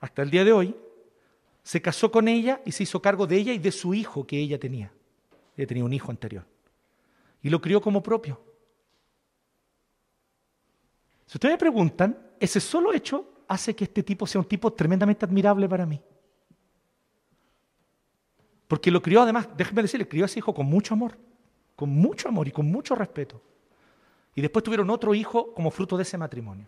hasta 0.00 0.22
el 0.22 0.30
día 0.30 0.44
de 0.44 0.52
hoy, 0.52 0.76
se 1.62 1.80
casó 1.80 2.10
con 2.10 2.28
ella 2.28 2.60
y 2.64 2.72
se 2.72 2.82
hizo 2.82 3.00
cargo 3.00 3.26
de 3.26 3.36
ella 3.36 3.52
y 3.52 3.58
de 3.58 3.70
su 3.70 3.94
hijo 3.94 4.26
que 4.26 4.38
ella 4.38 4.58
tenía. 4.58 4.92
Ella 5.56 5.66
tenía 5.66 5.84
un 5.84 5.92
hijo 5.92 6.10
anterior. 6.10 6.44
Y 7.42 7.50
lo 7.50 7.60
crió 7.60 7.80
como 7.80 8.02
propio. 8.02 8.40
Si 11.26 11.36
ustedes 11.36 11.54
me 11.54 11.58
preguntan, 11.58 12.18
ese 12.38 12.60
solo 12.60 12.92
hecho 12.92 13.44
hace 13.48 13.74
que 13.74 13.84
este 13.84 14.02
tipo 14.02 14.26
sea 14.26 14.40
un 14.40 14.48
tipo 14.48 14.72
tremendamente 14.72 15.24
admirable 15.24 15.68
para 15.68 15.86
mí. 15.86 16.00
Porque 18.66 18.90
lo 18.90 19.02
crió 19.02 19.22
además, 19.22 19.48
déjenme 19.56 19.82
decirle, 19.82 20.08
crió 20.08 20.24
a 20.24 20.26
ese 20.26 20.38
hijo 20.38 20.54
con 20.54 20.66
mucho 20.66 20.94
amor, 20.94 21.18
con 21.76 21.90
mucho 21.90 22.28
amor 22.28 22.48
y 22.48 22.52
con 22.52 22.70
mucho 22.70 22.94
respeto. 22.94 23.40
Y 24.34 24.40
después 24.40 24.64
tuvieron 24.64 24.88
otro 24.90 25.14
hijo 25.14 25.52
como 25.52 25.70
fruto 25.70 25.96
de 25.96 26.04
ese 26.04 26.16
matrimonio. 26.16 26.66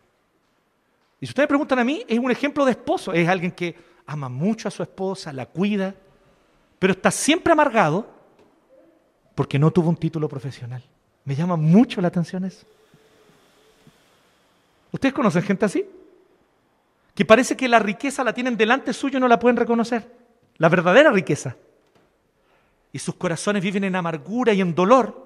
Y 1.19 1.27
si 1.27 1.31
ustedes 1.31 1.45
me 1.45 1.49
preguntan 1.49 1.79
a 1.79 1.85
mí, 1.85 2.05
es 2.07 2.19
un 2.19 2.31
ejemplo 2.31 2.65
de 2.65 2.73
esposo, 2.73 3.13
es 3.13 3.27
alguien 3.27 3.53
que 3.53 3.75
ama 4.07 4.29
mucho 4.29 4.69
a 4.69 4.71
su 4.71 4.83
esposa, 4.83 5.33
la 5.33 5.47
cuida, 5.47 5.95
pero 6.79 6.93
está 6.93 7.11
siempre 7.11 7.53
amargado 7.53 8.07
porque 9.35 9.59
no 9.59 9.71
tuvo 9.71 9.89
un 9.89 9.97
título 9.97 10.29
profesional. 10.29 10.83
Me 11.25 11.35
llama 11.35 11.57
mucho 11.57 12.01
la 12.01 12.09
atención 12.09 12.45
eso. 12.45 12.67
¿Ustedes 14.93 15.15
conocen 15.15 15.43
gente 15.43 15.65
así? 15.65 15.85
Que 17.15 17.25
parece 17.25 17.57
que 17.57 17.69
la 17.69 17.79
riqueza 17.79 18.23
la 18.23 18.33
tienen 18.33 18.57
delante 18.57 18.93
suyo 18.93 19.19
y 19.19 19.21
no 19.21 19.29
la 19.29 19.39
pueden 19.39 19.57
reconocer. 19.57 20.09
La 20.57 20.69
verdadera 20.69 21.11
riqueza. 21.11 21.57
Y 22.93 22.99
sus 22.99 23.17
corazones 23.17 23.63
viven 23.63 23.85
en 23.85 23.97
amargura 23.97 24.53
y 24.53 24.61
en 24.61 24.75
dolor 24.75 25.25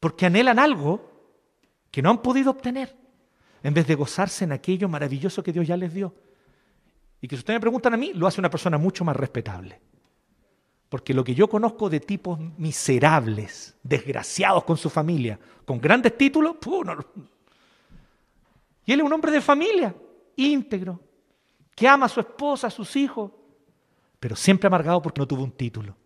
porque 0.00 0.26
anhelan 0.26 0.58
algo 0.58 1.10
que 1.90 2.02
no 2.02 2.10
han 2.10 2.18
podido 2.18 2.50
obtener 2.50 2.94
en 3.62 3.74
vez 3.74 3.86
de 3.86 3.94
gozarse 3.94 4.44
en 4.44 4.52
aquello 4.52 4.88
maravilloso 4.88 5.42
que 5.42 5.52
Dios 5.52 5.66
ya 5.66 5.76
les 5.76 5.94
dio. 5.94 6.14
Y 7.26 7.28
que 7.28 7.34
si 7.34 7.40
ustedes 7.40 7.56
me 7.56 7.60
preguntan 7.60 7.92
a 7.92 7.96
mí, 7.96 8.12
lo 8.14 8.28
hace 8.28 8.40
una 8.40 8.48
persona 8.48 8.78
mucho 8.78 9.04
más 9.04 9.16
respetable. 9.16 9.80
Porque 10.88 11.12
lo 11.12 11.24
que 11.24 11.34
yo 11.34 11.48
conozco 11.48 11.90
de 11.90 11.98
tipos 11.98 12.38
miserables, 12.56 13.74
desgraciados 13.82 14.62
con 14.62 14.76
su 14.76 14.88
familia, 14.88 15.36
con 15.64 15.80
grandes 15.80 16.16
títulos, 16.16 16.54
y 18.84 18.92
él 18.92 19.00
es 19.00 19.04
un 19.04 19.12
hombre 19.12 19.32
de 19.32 19.40
familia, 19.40 19.92
íntegro, 20.36 21.00
que 21.74 21.88
ama 21.88 22.06
a 22.06 22.08
su 22.08 22.20
esposa, 22.20 22.68
a 22.68 22.70
sus 22.70 22.94
hijos, 22.94 23.32
pero 24.20 24.36
siempre 24.36 24.68
amargado 24.68 25.02
porque 25.02 25.20
no 25.20 25.26
tuvo 25.26 25.42
un 25.42 25.50
título. 25.50 25.96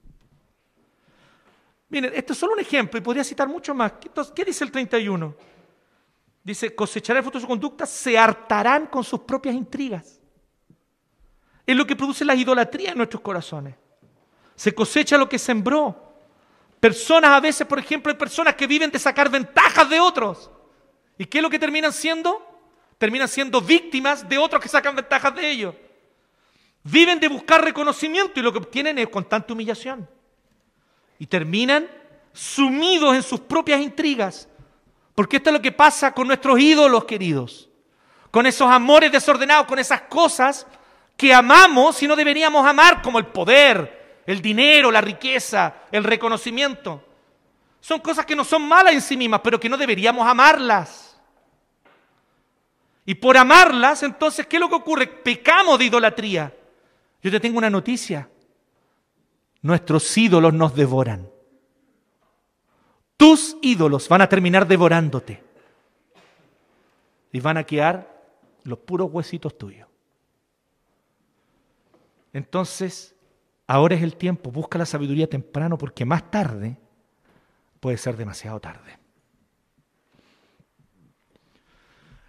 Miren, 1.91 2.14
esto 2.14 2.33
es 2.33 2.39
solo 2.39 2.55
un 2.55 2.61
ejemplo 2.61 2.99
y 2.99 3.03
podría 3.03 3.25
citar 3.25 3.47
mucho 3.47 3.75
más. 3.75 3.93
¿Qué 4.35 4.43
dice 4.43 4.64
el 4.64 4.71
31? 4.71 5.35
Dice, 6.43 6.75
cosecharán 6.75 7.18
el 7.18 7.25
fruto 7.25 7.37
de 7.37 7.43
su 7.43 7.47
conducta, 7.47 7.85
se 7.85 8.16
hartarán 8.16 8.87
con 8.87 9.05
sus 9.05 9.21
propias 9.21 9.55
intrigas. 9.55 10.20
Es 11.71 11.77
lo 11.77 11.87
que 11.87 11.95
produce 11.95 12.25
la 12.25 12.35
idolatría 12.35 12.91
en 12.91 12.97
nuestros 12.97 13.23
corazones. 13.23 13.77
Se 14.57 14.75
cosecha 14.75 15.16
lo 15.16 15.29
que 15.29 15.39
sembró. 15.39 16.16
Personas 16.81 17.31
a 17.31 17.39
veces, 17.39 17.64
por 17.64 17.79
ejemplo, 17.79 18.11
hay 18.11 18.18
personas 18.18 18.57
que 18.57 18.66
viven 18.66 18.91
de 18.91 18.99
sacar 18.99 19.31
ventajas 19.31 19.89
de 19.89 20.01
otros. 20.01 20.51
¿Y 21.16 21.27
qué 21.27 21.39
es 21.39 21.43
lo 21.43 21.49
que 21.49 21.61
terminan 21.61 21.93
siendo? 21.93 22.45
Terminan 22.99 23.29
siendo 23.29 23.61
víctimas 23.61 24.29
de 24.29 24.37
otros 24.37 24.61
que 24.61 24.68
sacan 24.68 24.97
ventajas 24.97 25.33
de 25.33 25.49
ellos. 25.49 25.77
Viven 26.83 27.21
de 27.21 27.29
buscar 27.29 27.62
reconocimiento 27.62 28.41
y 28.41 28.43
lo 28.43 28.51
que 28.53 28.59
obtienen 28.59 28.99
es 28.99 29.09
constante 29.09 29.53
humillación. 29.53 30.11
Y 31.21 31.27
terminan 31.27 31.89
sumidos 32.33 33.14
en 33.14 33.23
sus 33.23 33.39
propias 33.39 33.81
intrigas. 33.81 34.49
Porque 35.14 35.37
esto 35.37 35.51
es 35.51 35.55
lo 35.55 35.62
que 35.62 35.71
pasa 35.71 36.12
con 36.12 36.27
nuestros 36.27 36.59
ídolos 36.59 37.05
queridos. 37.05 37.68
Con 38.33 38.45
esos 38.45 38.68
amores 38.68 39.12
desordenados, 39.12 39.68
con 39.68 39.79
esas 39.79 40.01
cosas 40.01 40.66
que 41.21 41.35
amamos 41.35 42.03
y 42.03 42.09
no 42.09 42.16
deberíamos 42.16 42.66
amar, 42.66 43.03
como 43.03 43.18
el 43.18 43.27
poder, 43.27 44.23
el 44.25 44.41
dinero, 44.41 44.91
la 44.91 45.03
riqueza, 45.03 45.83
el 45.93 46.03
reconocimiento. 46.03 47.05
Son 47.79 48.01
cosas 48.01 48.25
que 48.25 48.35
no 48.35 48.43
son 48.43 48.66
malas 48.66 48.95
en 48.95 49.03
sí 49.03 49.18
mismas, 49.18 49.43
pero 49.45 49.61
que 49.61 49.68
no 49.68 49.77
deberíamos 49.77 50.27
amarlas. 50.27 51.21
Y 53.05 53.16
por 53.16 53.37
amarlas, 53.37 54.03
entonces, 54.03 54.47
¿qué 54.47 54.57
es 54.57 54.61
lo 54.61 54.71
que 54.71 54.77
ocurre? 54.77 55.07
Pecamos 55.09 55.79
de 55.79 55.85
idolatría. 55.85 56.55
Yo 57.23 57.31
te 57.31 57.39
tengo 57.39 57.59
una 57.59 57.68
noticia. 57.68 58.27
Nuestros 59.61 60.16
ídolos 60.16 60.55
nos 60.55 60.75
devoran. 60.75 61.29
Tus 63.18 63.59
ídolos 63.61 64.09
van 64.09 64.23
a 64.23 64.29
terminar 64.31 64.66
devorándote. 64.66 65.45
Y 67.31 67.41
van 67.41 67.59
a 67.59 67.64
quedar 67.64 68.09
los 68.64 68.79
puros 68.79 69.11
huesitos 69.12 69.59
tuyos. 69.59 69.91
Entonces, 72.33 73.14
ahora 73.66 73.95
es 73.95 74.03
el 74.03 74.16
tiempo, 74.16 74.51
busca 74.51 74.78
la 74.78 74.87
sabiduría 74.87 75.28
temprano 75.28 75.76
porque 75.78 76.05
más 76.05 76.31
tarde 76.31 76.76
puede 77.81 77.97
ser 77.97 78.16
demasiado 78.16 78.61
tarde. 78.61 78.99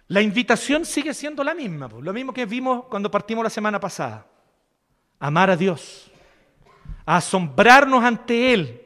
La 0.08 0.20
invitación 0.20 0.84
sigue 0.84 1.14
siendo 1.14 1.42
la 1.42 1.54
misma, 1.54 1.88
lo 1.88 2.12
mismo 2.12 2.34
que 2.34 2.44
vimos 2.44 2.84
cuando 2.86 3.10
partimos 3.10 3.44
la 3.44 3.50
semana 3.50 3.80
pasada. 3.80 4.26
Amar 5.18 5.50
a 5.50 5.56
Dios, 5.56 6.10
asombrarnos 7.06 8.04
ante 8.04 8.52
Él, 8.52 8.82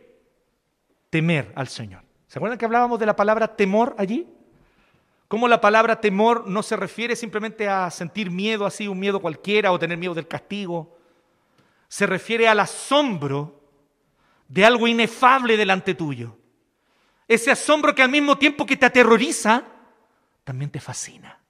temer 1.10 1.52
al 1.56 1.68
Señor. 1.68 2.02
¿Se 2.28 2.38
acuerdan 2.38 2.58
que 2.58 2.64
hablábamos 2.64 3.00
de 3.00 3.06
la 3.06 3.16
palabra 3.16 3.56
temor 3.56 3.94
allí? 3.98 4.28
Cómo 5.28 5.48
la 5.48 5.60
palabra 5.60 6.00
temor 6.00 6.46
no 6.46 6.62
se 6.62 6.76
refiere 6.76 7.16
simplemente 7.16 7.68
a 7.68 7.90
sentir 7.90 8.30
miedo 8.30 8.64
así, 8.64 8.86
un 8.86 9.00
miedo 9.00 9.18
cualquiera, 9.18 9.72
o 9.72 9.78
tener 9.78 9.98
miedo 9.98 10.14
del 10.14 10.28
castigo, 10.28 10.95
se 11.88 12.06
refiere 12.06 12.48
al 12.48 12.60
asombro 12.60 13.56
de 14.48 14.64
algo 14.64 14.86
inefable 14.86 15.56
delante 15.56 15.94
tuyo. 15.94 16.36
Ese 17.28 17.50
asombro 17.50 17.94
que 17.94 18.02
al 18.02 18.10
mismo 18.10 18.38
tiempo 18.38 18.66
que 18.66 18.76
te 18.76 18.86
aterroriza, 18.86 19.64
también 20.44 20.70
te 20.70 20.80
fascina. 20.80 21.40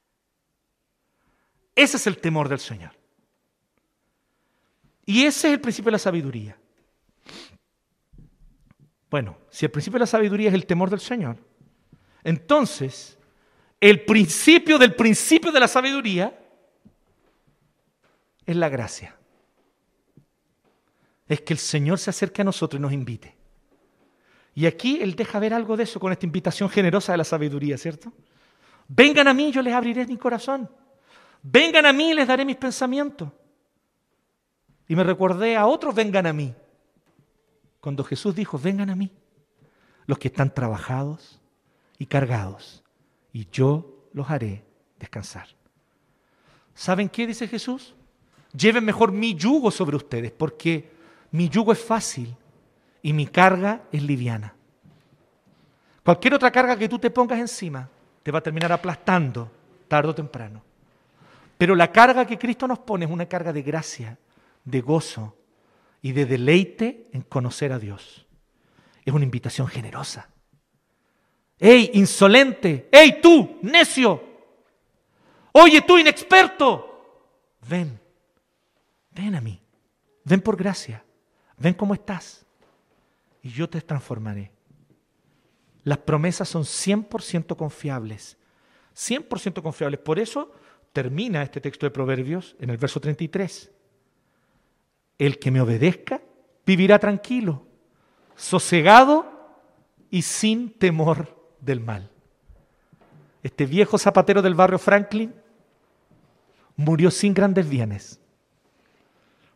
Ese 1.75 1.99
es 1.99 2.07
el 2.07 2.19
temor 2.19 2.49
del 2.49 2.61
Señor. 2.61 2.93
Y 5.05 5.25
ese 5.25 5.49
es 5.49 5.55
el 5.55 5.61
principio 5.61 5.91
de 5.91 5.93
la 5.93 5.99
sabiduría. 5.99 6.59
Bueno, 9.11 9.39
si 9.51 9.67
el 9.67 9.71
principio 9.71 9.99
de 9.99 10.05
la 10.05 10.07
sabiduría 10.07 10.49
es 10.49 10.55
el 10.55 10.67
temor 10.67 10.91
del 10.91 11.01
Señor, 11.01 11.37
entonces 12.25 13.19
el 13.79 14.05
principio 14.05 14.79
del 14.79 14.95
principio 14.95 15.53
de 15.53 15.61
la 15.61 15.69
sabiduría 15.69 16.39
es 18.47 18.57
la 18.57 18.69
gracia 18.69 19.16
es 21.29 21.41
que 21.41 21.53
el 21.53 21.59
Señor 21.59 21.99
se 21.99 22.11
acerque 22.11 22.43
a 22.43 22.45
nosotros 22.45 22.79
y 22.79 22.83
nos 22.83 22.93
invite. 22.93 23.37
Y 24.55 24.67
aquí 24.67 25.01
Él 25.03 25.15
deja 25.15 25.39
ver 25.39 25.53
algo 25.53 25.77
de 25.77 25.85
eso 25.85 26.01
con 26.01 26.13
esta 26.13 26.27
invitación 26.27 26.69
generosa 26.69 27.13
de 27.13 27.19
la 27.19 27.25
sabiduría, 27.25 27.77
¿cierto? 27.77 28.13
Vengan 28.89 29.29
a 29.29 29.35
mí, 29.35 29.53
yo 29.53 29.63
les 29.63 29.75
abriré 29.75 30.07
mi 30.07 30.17
corazón. 30.17 30.71
Vengan 31.43 31.87
a 31.87 31.93
mí, 31.93 32.15
les 32.15 32.27
daré 32.27 32.45
mis 32.45 32.57
pensamientos. 32.57 33.31
Y 34.89 34.97
me 34.97 35.05
recordé 35.05 35.57
a 35.57 35.67
otros, 35.67 35.95
vengan 35.95 36.27
a 36.27 36.33
mí. 36.33 36.55
Cuando 37.81 38.05
Jesús 38.05 38.35
dijo, 38.35 38.59
vengan 38.59 38.91
a 38.91 38.97
mí, 38.97 39.13
los 40.07 40.19
que 40.19 40.29
están 40.29 40.55
trabajados 40.55 41.41
y 41.99 42.07
cargados, 42.07 42.83
y 43.33 43.49
yo 43.51 44.09
los 44.13 44.31
haré 44.31 44.65
descansar. 44.99 45.49
¿Saben 46.75 47.09
qué 47.09 47.27
dice 47.27 47.49
Jesús? 47.49 47.95
Lleven 48.57 48.85
mejor 48.85 49.13
mi 49.13 49.35
yugo 49.35 49.71
sobre 49.71 49.97
ustedes, 49.97 50.33
porque 50.33 50.96
mi 51.31 51.49
yugo 51.49 51.73
es 51.73 51.83
fácil 51.83 52.35
y 53.03 53.13
mi 53.13 53.27
carga 53.27 53.83
es 53.93 54.03
liviana. 54.03 54.55
Cualquier 56.05 56.35
otra 56.35 56.51
carga 56.51 56.77
que 56.77 56.89
tú 56.89 56.99
te 56.99 57.11
pongas 57.11 57.39
encima 57.39 57.89
te 58.23 58.31
va 58.31 58.39
a 58.39 58.43
terminar 58.43 58.73
aplastando 58.73 59.51
tarde 59.89 60.11
o 60.11 60.15
temprano. 60.15 60.63
Pero 61.59 61.75
la 61.75 61.91
carga 61.91 62.27
que 62.27 62.39
Cristo 62.39 62.67
nos 62.67 62.81
pone 62.81 63.05
es 63.05 63.11
una 63.11 63.27
carga 63.27 63.53
de 63.53 63.63
gracia, 63.63 64.19
de 64.65 64.81
gozo 64.81 65.37
y 66.03 66.13
de 66.13 66.27
deleite 66.27 67.09
en 67.13 67.23
conocer 67.23 67.73
a 67.73 67.79
Dios. 67.79 68.27
es 69.05 69.15
una 69.15 69.25
invitación 69.25 69.69
generosa. 69.69 70.29
¡Ey, 71.59 71.93
insolente! 71.95 72.89
¡Ey, 72.93 73.21
tú, 73.23 73.59
necio! 73.63 74.23
Oye, 75.53 75.81
tú, 75.83 75.97
inexperto. 75.97 77.57
Ven, 77.69 77.99
ven 79.11 79.35
a 79.37 79.41
mí. 79.41 79.63
Ven 80.25 80.41
por 80.43 80.57
gracia. 80.57 81.06
Ven 81.59 81.75
cómo 81.75 81.95
estás. 81.95 82.45
Y 83.43 83.51
yo 83.51 83.69
te 83.69 83.81
transformaré. 83.81 84.51
Las 85.85 85.99
promesas 85.99 86.49
son 86.49 86.65
100% 86.65 87.57
confiables. 87.57 88.37
100% 88.95 89.63
confiables. 89.63 90.01
Por 90.01 90.19
eso 90.19 90.53
termina 90.93 91.43
este 91.43 91.61
texto 91.61 91.87
de 91.87 91.91
Proverbios 91.91 92.57
en 92.59 92.71
el 92.71 92.77
verso 92.77 93.01
33. 93.01 93.71
El 95.19 95.39
que 95.39 95.51
me 95.51 95.61
obedezca 95.61 96.21
vivirá 96.67 96.99
tranquilo, 96.99 97.67
sosegado 98.35 99.31
y 100.11 100.23
sin 100.23 100.71
temor 100.73 101.55
del 101.61 101.81
mal. 101.81 102.11
Este 103.43 103.65
viejo 103.65 103.97
zapatero 103.97 104.43
del 104.43 104.55
barrio 104.55 104.79
Franklin 104.79 105.33
murió 106.75 107.11
sin 107.11 107.33
grandes 107.33 107.69
bienes, 107.69 108.19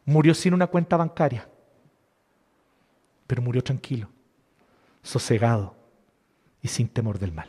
murió 0.05 0.33
sin 0.33 0.55
una 0.55 0.69
cuenta 0.69 0.97
bancaria, 0.97 1.50
pero 3.31 3.43
murió 3.43 3.63
tranquilo, 3.63 4.09
sosegado 5.05 5.77
y 6.61 6.67
sin 6.67 6.89
temor 6.89 7.21
del 7.21 7.31
mal, 7.31 7.49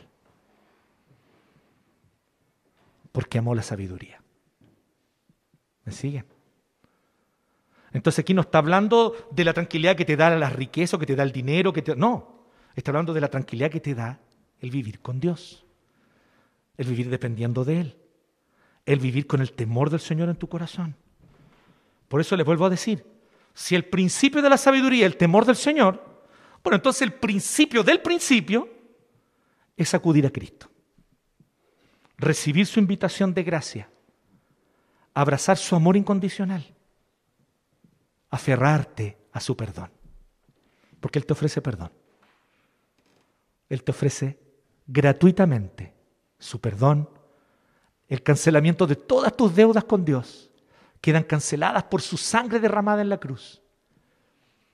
porque 3.10 3.38
amó 3.38 3.52
la 3.52 3.64
sabiduría. 3.64 4.22
¿Me 5.84 5.90
siguen? 5.90 6.24
Entonces 7.92 8.20
aquí 8.20 8.32
no 8.32 8.42
está 8.42 8.58
hablando 8.58 9.28
de 9.32 9.44
la 9.44 9.52
tranquilidad 9.54 9.96
que 9.96 10.04
te 10.04 10.16
da 10.16 10.30
la 10.36 10.50
riqueza, 10.50 10.98
que 10.98 11.06
te 11.06 11.16
da 11.16 11.24
el 11.24 11.32
dinero, 11.32 11.72
que 11.72 11.82
te... 11.82 11.96
no, 11.96 12.46
está 12.76 12.92
hablando 12.92 13.12
de 13.12 13.20
la 13.20 13.28
tranquilidad 13.28 13.72
que 13.72 13.80
te 13.80 13.96
da 13.96 14.20
el 14.60 14.70
vivir 14.70 15.00
con 15.00 15.18
Dios, 15.18 15.66
el 16.76 16.86
vivir 16.86 17.10
dependiendo 17.10 17.64
de 17.64 17.80
Él, 17.80 17.96
el 18.86 19.00
vivir 19.00 19.26
con 19.26 19.40
el 19.40 19.52
temor 19.52 19.90
del 19.90 19.98
Señor 19.98 20.28
en 20.28 20.36
tu 20.36 20.48
corazón. 20.48 20.94
Por 22.06 22.20
eso 22.20 22.36
les 22.36 22.46
vuelvo 22.46 22.66
a 22.66 22.70
decir, 22.70 23.04
si 23.54 23.74
el 23.74 23.84
principio 23.84 24.42
de 24.42 24.50
la 24.50 24.56
sabiduría 24.56 25.06
el 25.06 25.16
temor 25.16 25.44
del 25.44 25.56
Señor, 25.56 26.24
bueno, 26.62 26.76
entonces 26.76 27.02
el 27.02 27.12
principio 27.12 27.82
del 27.82 28.00
principio 28.00 28.68
es 29.76 29.94
acudir 29.94 30.26
a 30.26 30.30
Cristo, 30.30 30.70
recibir 32.16 32.66
su 32.66 32.78
invitación 32.78 33.34
de 33.34 33.42
gracia, 33.42 33.90
abrazar 35.14 35.56
su 35.56 35.74
amor 35.74 35.96
incondicional 35.96 36.64
aferrarte 38.32 39.18
a 39.32 39.40
su 39.40 39.56
perdón. 39.56 39.90
Porque 41.00 41.20
Él 41.20 41.26
te 41.26 41.34
ofrece 41.34 41.62
perdón. 41.62 41.92
Él 43.68 43.84
te 43.84 43.92
ofrece 43.92 44.38
gratuitamente 44.86 45.94
su 46.38 46.60
perdón, 46.60 47.08
el 48.08 48.22
cancelamiento 48.22 48.86
de 48.86 48.96
todas 48.96 49.36
tus 49.36 49.54
deudas 49.54 49.84
con 49.84 50.04
Dios. 50.04 50.50
Quedan 51.02 51.24
canceladas 51.24 51.84
por 51.84 52.00
su 52.00 52.16
sangre 52.16 52.60
derramada 52.60 53.02
en 53.02 53.10
la 53.10 53.18
cruz. 53.18 53.60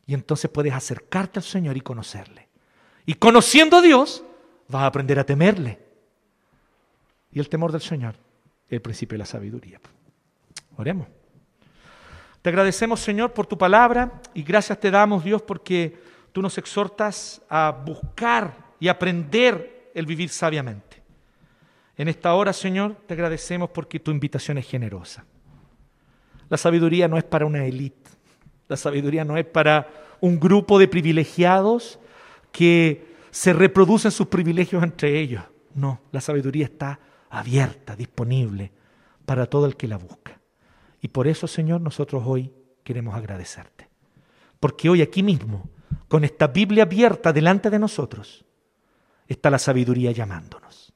Y 0.06 0.14
entonces 0.14 0.48
puedes 0.48 0.72
acercarte 0.72 1.40
al 1.40 1.44
Señor 1.44 1.76
y 1.76 1.80
conocerle. 1.80 2.48
Y 3.04 3.14
conociendo 3.14 3.78
a 3.78 3.82
Dios, 3.82 4.22
vas 4.68 4.82
a 4.82 4.86
aprender 4.86 5.18
a 5.18 5.24
temerle. 5.24 5.80
Y 7.32 7.40
el 7.40 7.48
temor 7.48 7.72
del 7.72 7.80
Señor 7.80 8.14
el 8.68 8.82
principio 8.82 9.14
de 9.14 9.20
la 9.20 9.26
sabiduría. 9.26 9.80
Oremos. 10.76 11.08
Te 12.42 12.50
agradecemos, 12.50 13.00
Señor, 13.00 13.32
por 13.32 13.46
tu 13.46 13.58
palabra 13.58 14.20
y 14.34 14.42
gracias 14.42 14.78
te 14.78 14.90
damos, 14.90 15.24
Dios, 15.24 15.42
porque 15.42 15.98
tú 16.32 16.40
nos 16.40 16.56
exhortas 16.58 17.42
a 17.48 17.70
buscar 17.84 18.74
y 18.78 18.88
aprender 18.88 19.90
el 19.94 20.06
vivir 20.06 20.28
sabiamente. 20.28 21.02
En 21.96 22.08
esta 22.08 22.34
hora, 22.34 22.52
Señor, 22.52 22.96
te 23.06 23.14
agradecemos 23.14 23.70
porque 23.70 23.98
tu 23.98 24.12
invitación 24.12 24.58
es 24.58 24.68
generosa. 24.68 25.24
La 26.48 26.56
sabiduría 26.56 27.08
no 27.08 27.18
es 27.18 27.24
para 27.24 27.46
una 27.46 27.64
élite, 27.64 28.10
la 28.68 28.76
sabiduría 28.76 29.24
no 29.24 29.36
es 29.36 29.46
para 29.46 29.88
un 30.20 30.38
grupo 30.38 30.78
de 30.78 30.88
privilegiados 30.88 31.98
que 32.52 33.06
se 33.30 33.52
reproducen 33.52 34.10
sus 34.10 34.26
privilegios 34.26 34.82
entre 34.82 35.18
ellos. 35.18 35.42
No, 35.74 36.00
la 36.12 36.20
sabiduría 36.20 36.64
está 36.64 36.98
abierta, 37.30 37.94
disponible 37.94 38.72
para 39.24 39.46
todo 39.46 39.66
el 39.66 39.76
que 39.76 39.88
la 39.88 39.98
busca. 39.98 40.40
Y 41.00 41.08
por 41.08 41.28
eso, 41.28 41.46
Señor, 41.46 41.80
nosotros 41.80 42.22
hoy 42.26 42.52
queremos 42.82 43.14
agradecerte. 43.14 43.88
Porque 44.58 44.88
hoy 44.88 45.02
aquí 45.02 45.22
mismo, 45.22 45.68
con 46.08 46.24
esta 46.24 46.48
Biblia 46.48 46.84
abierta 46.84 47.32
delante 47.32 47.70
de 47.70 47.78
nosotros, 47.78 48.44
está 49.28 49.50
la 49.50 49.58
sabiduría 49.58 50.10
llamándonos, 50.10 50.92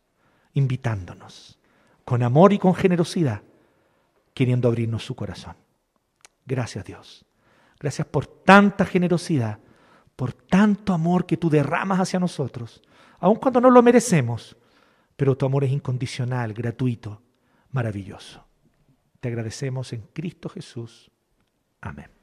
invitándonos, 0.54 1.58
con 2.04 2.22
amor 2.22 2.52
y 2.52 2.58
con 2.58 2.74
generosidad, 2.74 3.42
queriendo 4.34 4.68
abrirnos 4.68 5.04
su 5.04 5.14
corazón. 5.14 5.56
Gracias 6.44 6.84
Dios. 6.84 7.24
Gracias 7.78 8.06
por 8.06 8.26
tanta 8.26 8.84
generosidad, 8.84 9.58
por 10.16 10.32
tanto 10.32 10.92
amor 10.92 11.26
que 11.26 11.36
tú 11.36 11.50
derramas 11.50 12.00
hacia 12.00 12.20
nosotros, 12.20 12.82
aun 13.18 13.36
cuando 13.36 13.60
no 13.60 13.70
lo 13.70 13.82
merecemos, 13.82 14.56
pero 15.16 15.36
tu 15.36 15.46
amor 15.46 15.64
es 15.64 15.72
incondicional, 15.72 16.54
gratuito, 16.54 17.22
maravilloso. 17.70 18.46
Te 19.20 19.28
agradecemos 19.28 19.92
en 19.92 20.02
Cristo 20.12 20.48
Jesús. 20.48 21.10
Amén. 21.80 22.21